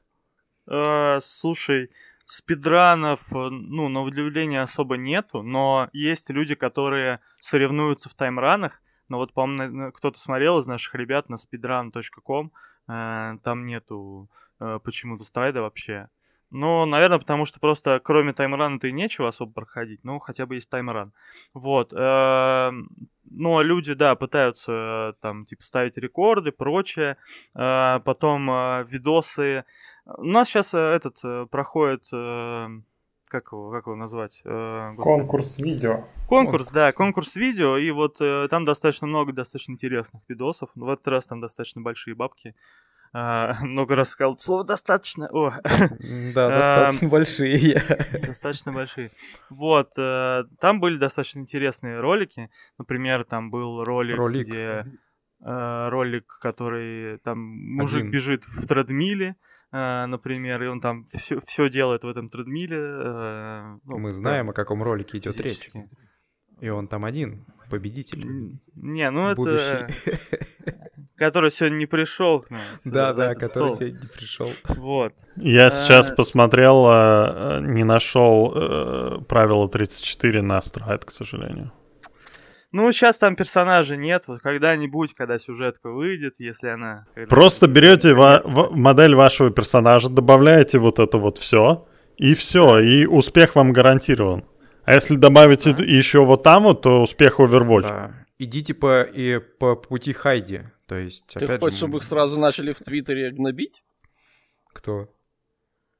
[0.69, 1.89] Uh, слушай,
[2.26, 9.18] спидранов, э, ну, на удивление особо нету, но есть люди, которые соревнуются в таймранах, но
[9.18, 12.52] вот, по-моему, кто-то смотрел из наших ребят на speedrun.com,
[12.88, 14.30] э, там нету
[14.60, 16.07] э, почему-то страйда вообще.
[16.52, 20.03] Ну, наверное, потому что просто кроме таймрана-то и нечего особо проходить.
[20.03, 21.14] Ну, хотя бы есть таймран.
[21.53, 21.94] Вот.
[21.94, 22.90] Эм,
[23.34, 27.18] а люди, да, пытаются там, типа, ставить рекорды, прочее.
[27.56, 29.64] Э, потом э, видосы.
[30.06, 32.07] У нас сейчас э, этот проходит
[33.32, 34.41] как его, как его назвать?
[34.44, 36.03] Э, конкурс видео.
[36.28, 40.69] Конкурс, да, конкурс видео, и вот э, там достаточно много достаточно интересных видосов.
[40.76, 42.56] В этот раз там достаточно большие бабки
[43.13, 45.27] а, много раз сказал слово достаточно.
[45.31, 45.51] О.
[46.33, 46.47] Да,
[46.85, 47.81] достаточно большие.
[48.25, 49.11] Достаточно большие.
[49.49, 52.49] Вот, э, там были достаточно интересные ролики.
[52.77, 54.47] Например, там был ролик, ролик.
[54.47, 54.85] где
[55.43, 58.11] э, ролик, который там мужик Один.
[58.11, 59.35] бежит в тредмиле,
[59.71, 63.79] э, например, и он там все, все делает в этом тредмиле.
[63.83, 65.69] Ну, Мы знаем, о каком ролике идет речь.
[66.61, 68.23] И он там один, победитель.
[68.75, 69.89] Не, ну это...
[71.17, 72.61] Который сегодня не пришел к нам.
[72.85, 74.49] Да, да, который сегодня не пришел.
[74.69, 75.13] Вот.
[75.38, 81.71] Я а, сейчас посмотрел, а, не нашел э, правило 34 на страйт, к сожалению.
[82.71, 84.23] Ну, сейчас там персонажей нет.
[84.27, 87.05] Вот когда-нибудь, когда сюжетка выйдет, если она...
[87.29, 91.85] Просто берете ва- модель вашего персонажа, добавляете вот это вот все,
[92.17, 94.45] и все, и успех вам гарантирован.
[94.91, 95.84] А если добавить да.
[95.85, 97.88] еще вот там вот, то успех Overwatch.
[97.88, 98.11] Да.
[98.39, 100.63] Идите по, и по пути Хайди.
[100.85, 101.85] То есть, Ты опять хочешь, же...
[101.85, 103.85] чтобы их сразу начали в Твиттере гнобить?
[104.73, 105.07] Кто?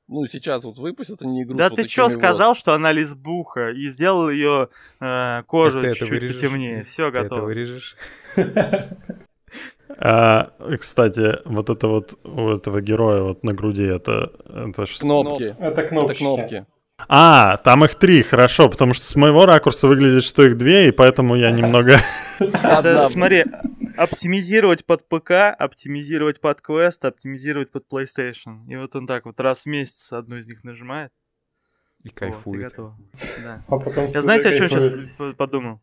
[0.10, 1.56] Ну, сейчас вот выпустят они игру.
[1.56, 4.68] Да ты что сказал, что она лесбуха, и сделал ее
[5.00, 6.84] э, кожу чуть-чуть потемнее.
[6.84, 7.30] Все, готово.
[7.30, 7.96] Ты это вырежешь?
[9.98, 15.02] А, кстати, вот это вот у этого героя вот на груди, это, это что?
[15.02, 15.56] Кнопки.
[15.60, 16.12] Это кнопки.
[16.12, 16.66] Это кнопки.
[17.08, 20.92] А, там их три, хорошо, потому что с моего ракурса выглядит, что их две, и
[20.92, 21.98] поэтому я немного...
[22.40, 23.46] Это, смотри,
[23.98, 28.66] оптимизировать под ПК, оптимизировать под Quest, оптимизировать под PlayStation.
[28.68, 31.12] И вот он так вот раз в месяц одну из них нажимает.
[32.04, 32.78] И кайфует.
[32.78, 33.64] Вот, и да.
[33.68, 35.82] а я знаете, о чем сейчас подумал?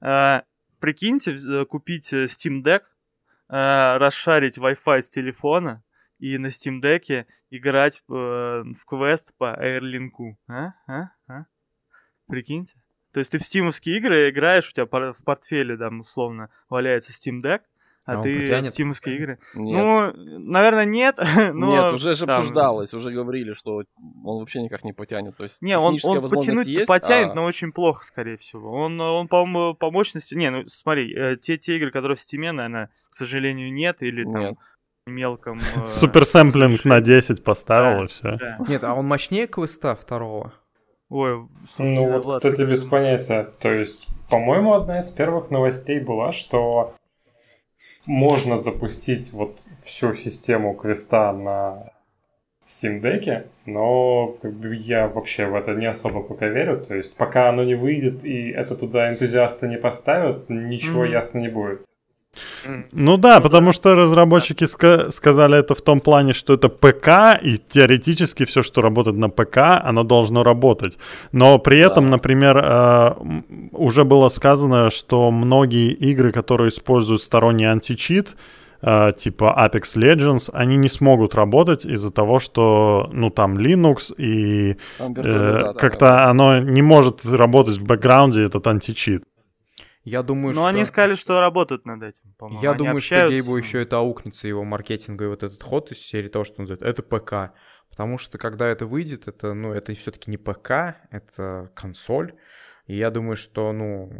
[0.00, 0.42] А,
[0.80, 2.82] прикиньте, э, купить э, Steam Deck,
[3.48, 5.84] а, расшарить Wi-Fi с телефона,
[6.22, 10.36] и на Steam Deck играть э, в квест по Airlink.
[10.46, 10.74] А?
[10.86, 11.10] А?
[11.26, 11.46] А?
[12.28, 12.80] Прикиньте.
[13.12, 17.42] То есть ты в стимовские игры играешь, у тебя в портфеле там условно валяется Steam
[17.42, 17.62] Deck,
[18.04, 18.70] а, а ты потянет?
[18.70, 19.38] стимовские игры?
[19.56, 19.84] Нет.
[19.84, 21.18] Ну, наверное, нет.
[21.54, 22.38] Но нет, уже же там...
[22.38, 23.82] обсуждалось, уже говорили, что
[24.24, 25.36] он вообще никак не потянет.
[25.36, 27.34] То есть не, он, он потянуть есть, потянет, а...
[27.34, 28.72] но очень плохо, скорее всего.
[28.72, 30.36] Он, он по, по мощности...
[30.36, 34.22] Не, ну смотри, э, те, те игры, которые в Steam, наверное, к сожалению, нет, или
[34.22, 34.58] там нет
[35.06, 35.58] мелком...
[35.58, 38.36] Э, Суперсэмплинг на 10 поставил да, и все.
[38.36, 38.58] Да.
[38.68, 40.52] Нет, а он мощнее квеста второго?
[41.08, 43.50] Ой, слушай, Ну вот, кстати, без понятия.
[43.60, 46.94] То есть, по-моему, одна из первых новостей была, что
[48.06, 51.92] можно запустить вот всю систему квеста на
[52.66, 56.78] Steam Deck, но как бы я вообще в это не особо пока верю.
[56.78, 61.10] То есть пока оно не выйдет и это туда энтузиасты не поставят, ничего mm-hmm.
[61.10, 61.84] ясно не будет.
[62.92, 67.58] Ну да, потому что разработчики ска- сказали это в том плане, что это ПК, и
[67.58, 70.98] теоретически все, что работает на ПК, оно должно работать.
[71.32, 72.12] Но при этом, да.
[72.12, 73.14] например, э,
[73.72, 78.36] уже было сказано, что многие игры, которые используют сторонний античит,
[78.80, 84.76] э, типа Apex Legends, они не смогут работать из-за того, что, ну, там Linux и
[84.98, 89.24] э, как-то оно не может работать в бэкграунде, этот античит.
[90.04, 90.66] Я думаю, Но что...
[90.66, 92.62] они сказали, что работают над этим, по-моему.
[92.62, 96.28] Я они думаю, что Гейбу еще это аукнется, его маркетинговый вот этот ход из серии
[96.28, 97.54] того, что он называет, это ПК.
[97.88, 102.34] Потому что когда это выйдет, это, ну, это все-таки не ПК, это консоль.
[102.86, 104.10] И я думаю, что, ну,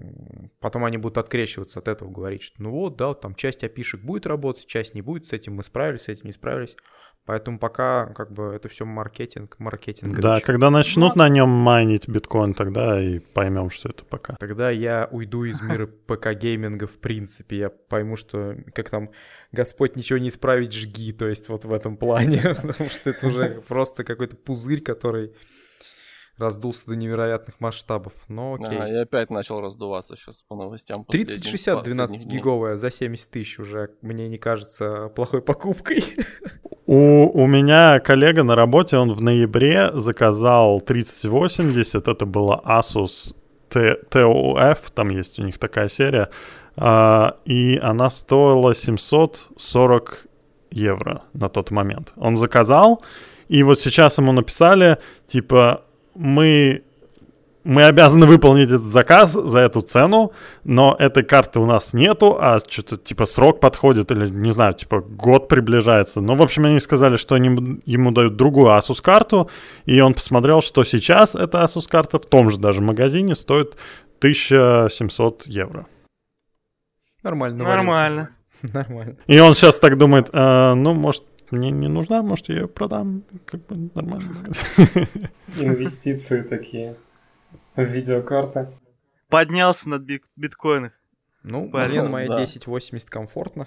[0.61, 4.27] потом они будут открещиваться от этого, говорить, что ну вот, да, там часть опишек будет
[4.27, 6.77] работать, часть не будет, с этим мы справились, с этим не справились.
[7.25, 10.19] Поэтому пока как бы это все маркетинг, маркетинг.
[10.19, 14.35] Да, когда начнут на нем майнить биткоин, тогда и поймем, что это пока.
[14.41, 19.11] Тогда я уйду из мира ПК гейминга в принципе, я пойму, что как там
[19.53, 23.63] Господь ничего не исправить, жги, то есть вот в этом плане, потому что это уже
[23.69, 25.33] просто какой-то пузырь, который
[26.39, 28.79] раздулся до невероятных масштабов, но окей.
[28.79, 31.05] А, я опять начал раздуваться сейчас по новостям.
[31.05, 36.03] 3060 12 гиговая за 70 тысяч уже мне не кажется плохой покупкой.
[36.93, 43.35] У, у меня коллега на работе, он в ноябре заказал 3080, это была Asus
[43.71, 46.29] TOF, там есть у них такая серия,
[46.77, 50.27] а, и она стоила 740
[50.71, 52.13] евро на тот момент.
[52.17, 53.03] Он заказал,
[53.49, 56.83] и вот сейчас ему написали, типа, мы
[57.65, 60.33] мы обязаны выполнить этот заказ за эту цену,
[60.65, 65.01] но этой карты у нас нету, а что-то типа срок подходит или, не знаю, типа
[65.01, 66.21] год приближается.
[66.21, 69.51] Ну, в общем, они сказали, что они ему дают другую Asus карту,
[69.85, 73.77] и он посмотрел, что сейчас эта Asus карта в том же даже магазине стоит
[74.19, 75.87] 1700 евро.
[77.23, 77.65] Нормально.
[77.65, 78.31] Нормально.
[78.63, 79.17] Нормально.
[79.27, 83.23] И он сейчас так думает, э, ну, может, мне не нужна, может, я ее продам,
[83.47, 84.49] как бы нормально.
[85.59, 86.97] Инвестиции такие
[87.77, 88.69] в видеокарты.
[89.29, 90.93] Поднялся над бит биткоинах.
[91.43, 92.35] Ну, блин, моя да.
[92.35, 93.67] 1080 комфортно.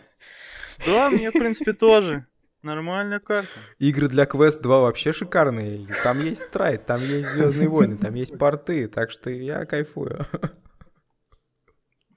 [0.86, 2.26] Да, мне, в принципе, тоже.
[2.62, 3.50] Нормальная карта.
[3.78, 5.88] Игры для Quest 2 вообще шикарные.
[6.04, 10.26] Там есть страйт, там есть Звездные войны, там есть порты, так что я кайфую.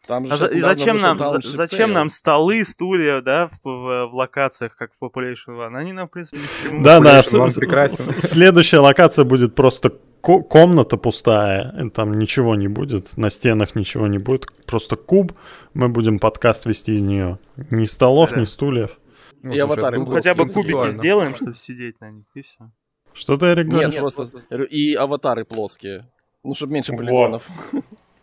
[0.08, 4.14] Там а за, и зачем нам, за, зачем нам столы, стулья, да, в, в, в
[4.14, 5.76] локациях, как в Population One?
[5.76, 6.38] Они нам, в принципе,
[6.72, 13.74] ни Да, да, следующая локация будет просто комната пустая, там ничего не будет, на стенах
[13.74, 15.32] ничего не будет, просто куб,
[15.74, 17.38] мы будем подкаст вести из нее.
[17.70, 18.40] Ни столов, да.
[18.40, 18.98] ни стульев.
[19.42, 19.98] Ну, и аватары.
[19.98, 22.70] Ну, хотя бы кубики сделаем, чтобы сидеть на них, и все.
[23.12, 23.92] Что ты, Эрик, говоришь?
[23.92, 24.24] Нет, просто...
[24.70, 26.08] И аватары плоские.
[26.42, 27.46] Ну, чтобы меньше полигонов.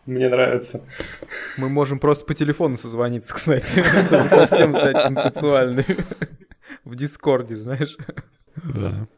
[0.06, 0.84] Мне нравится.
[1.58, 5.96] Мы можем просто по телефону созвониться, кстати, чтобы совсем стать концептуальными.
[6.84, 7.96] В Дискорде, знаешь.
[8.54, 9.08] Да.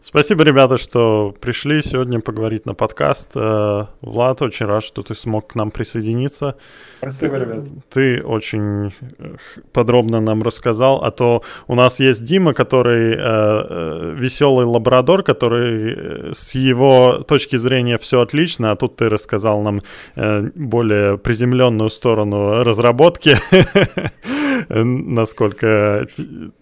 [0.00, 3.30] Спасибо, ребята, что пришли сегодня поговорить на подкаст.
[3.34, 6.56] Э, Влад, очень рад, что ты смог к нам присоединиться.
[6.98, 7.64] Спасибо, ребят.
[7.88, 9.36] Ты очень э,
[9.72, 16.34] подробно нам рассказал, а то у нас есть Дима, который э, э веселый лабрадор, который
[16.34, 19.80] с его точки зрения все отлично, а тут ты рассказал нам
[20.16, 23.36] э, более приземленную сторону разработки,
[24.68, 26.06] насколько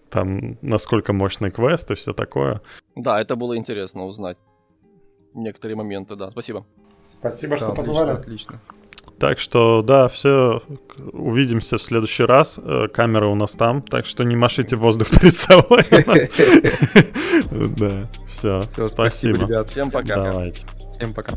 [0.09, 2.61] там, насколько мощный квест и все такое.
[2.95, 4.37] Да, это было интересно узнать.
[5.33, 6.31] Некоторые моменты, да.
[6.31, 6.65] Спасибо.
[7.03, 8.11] Спасибо, да, что позвали.
[8.11, 8.61] Отлично.
[9.19, 10.61] Так что, да, все,
[11.13, 12.59] увидимся в следующий раз.
[12.61, 15.83] Э, камера у нас там, так что не машите воздух перед собой.
[17.77, 19.45] Да, все, спасибо.
[19.45, 19.69] ребят.
[19.69, 20.23] Всем пока.
[20.23, 20.65] Давайте.
[20.97, 21.33] Всем пока.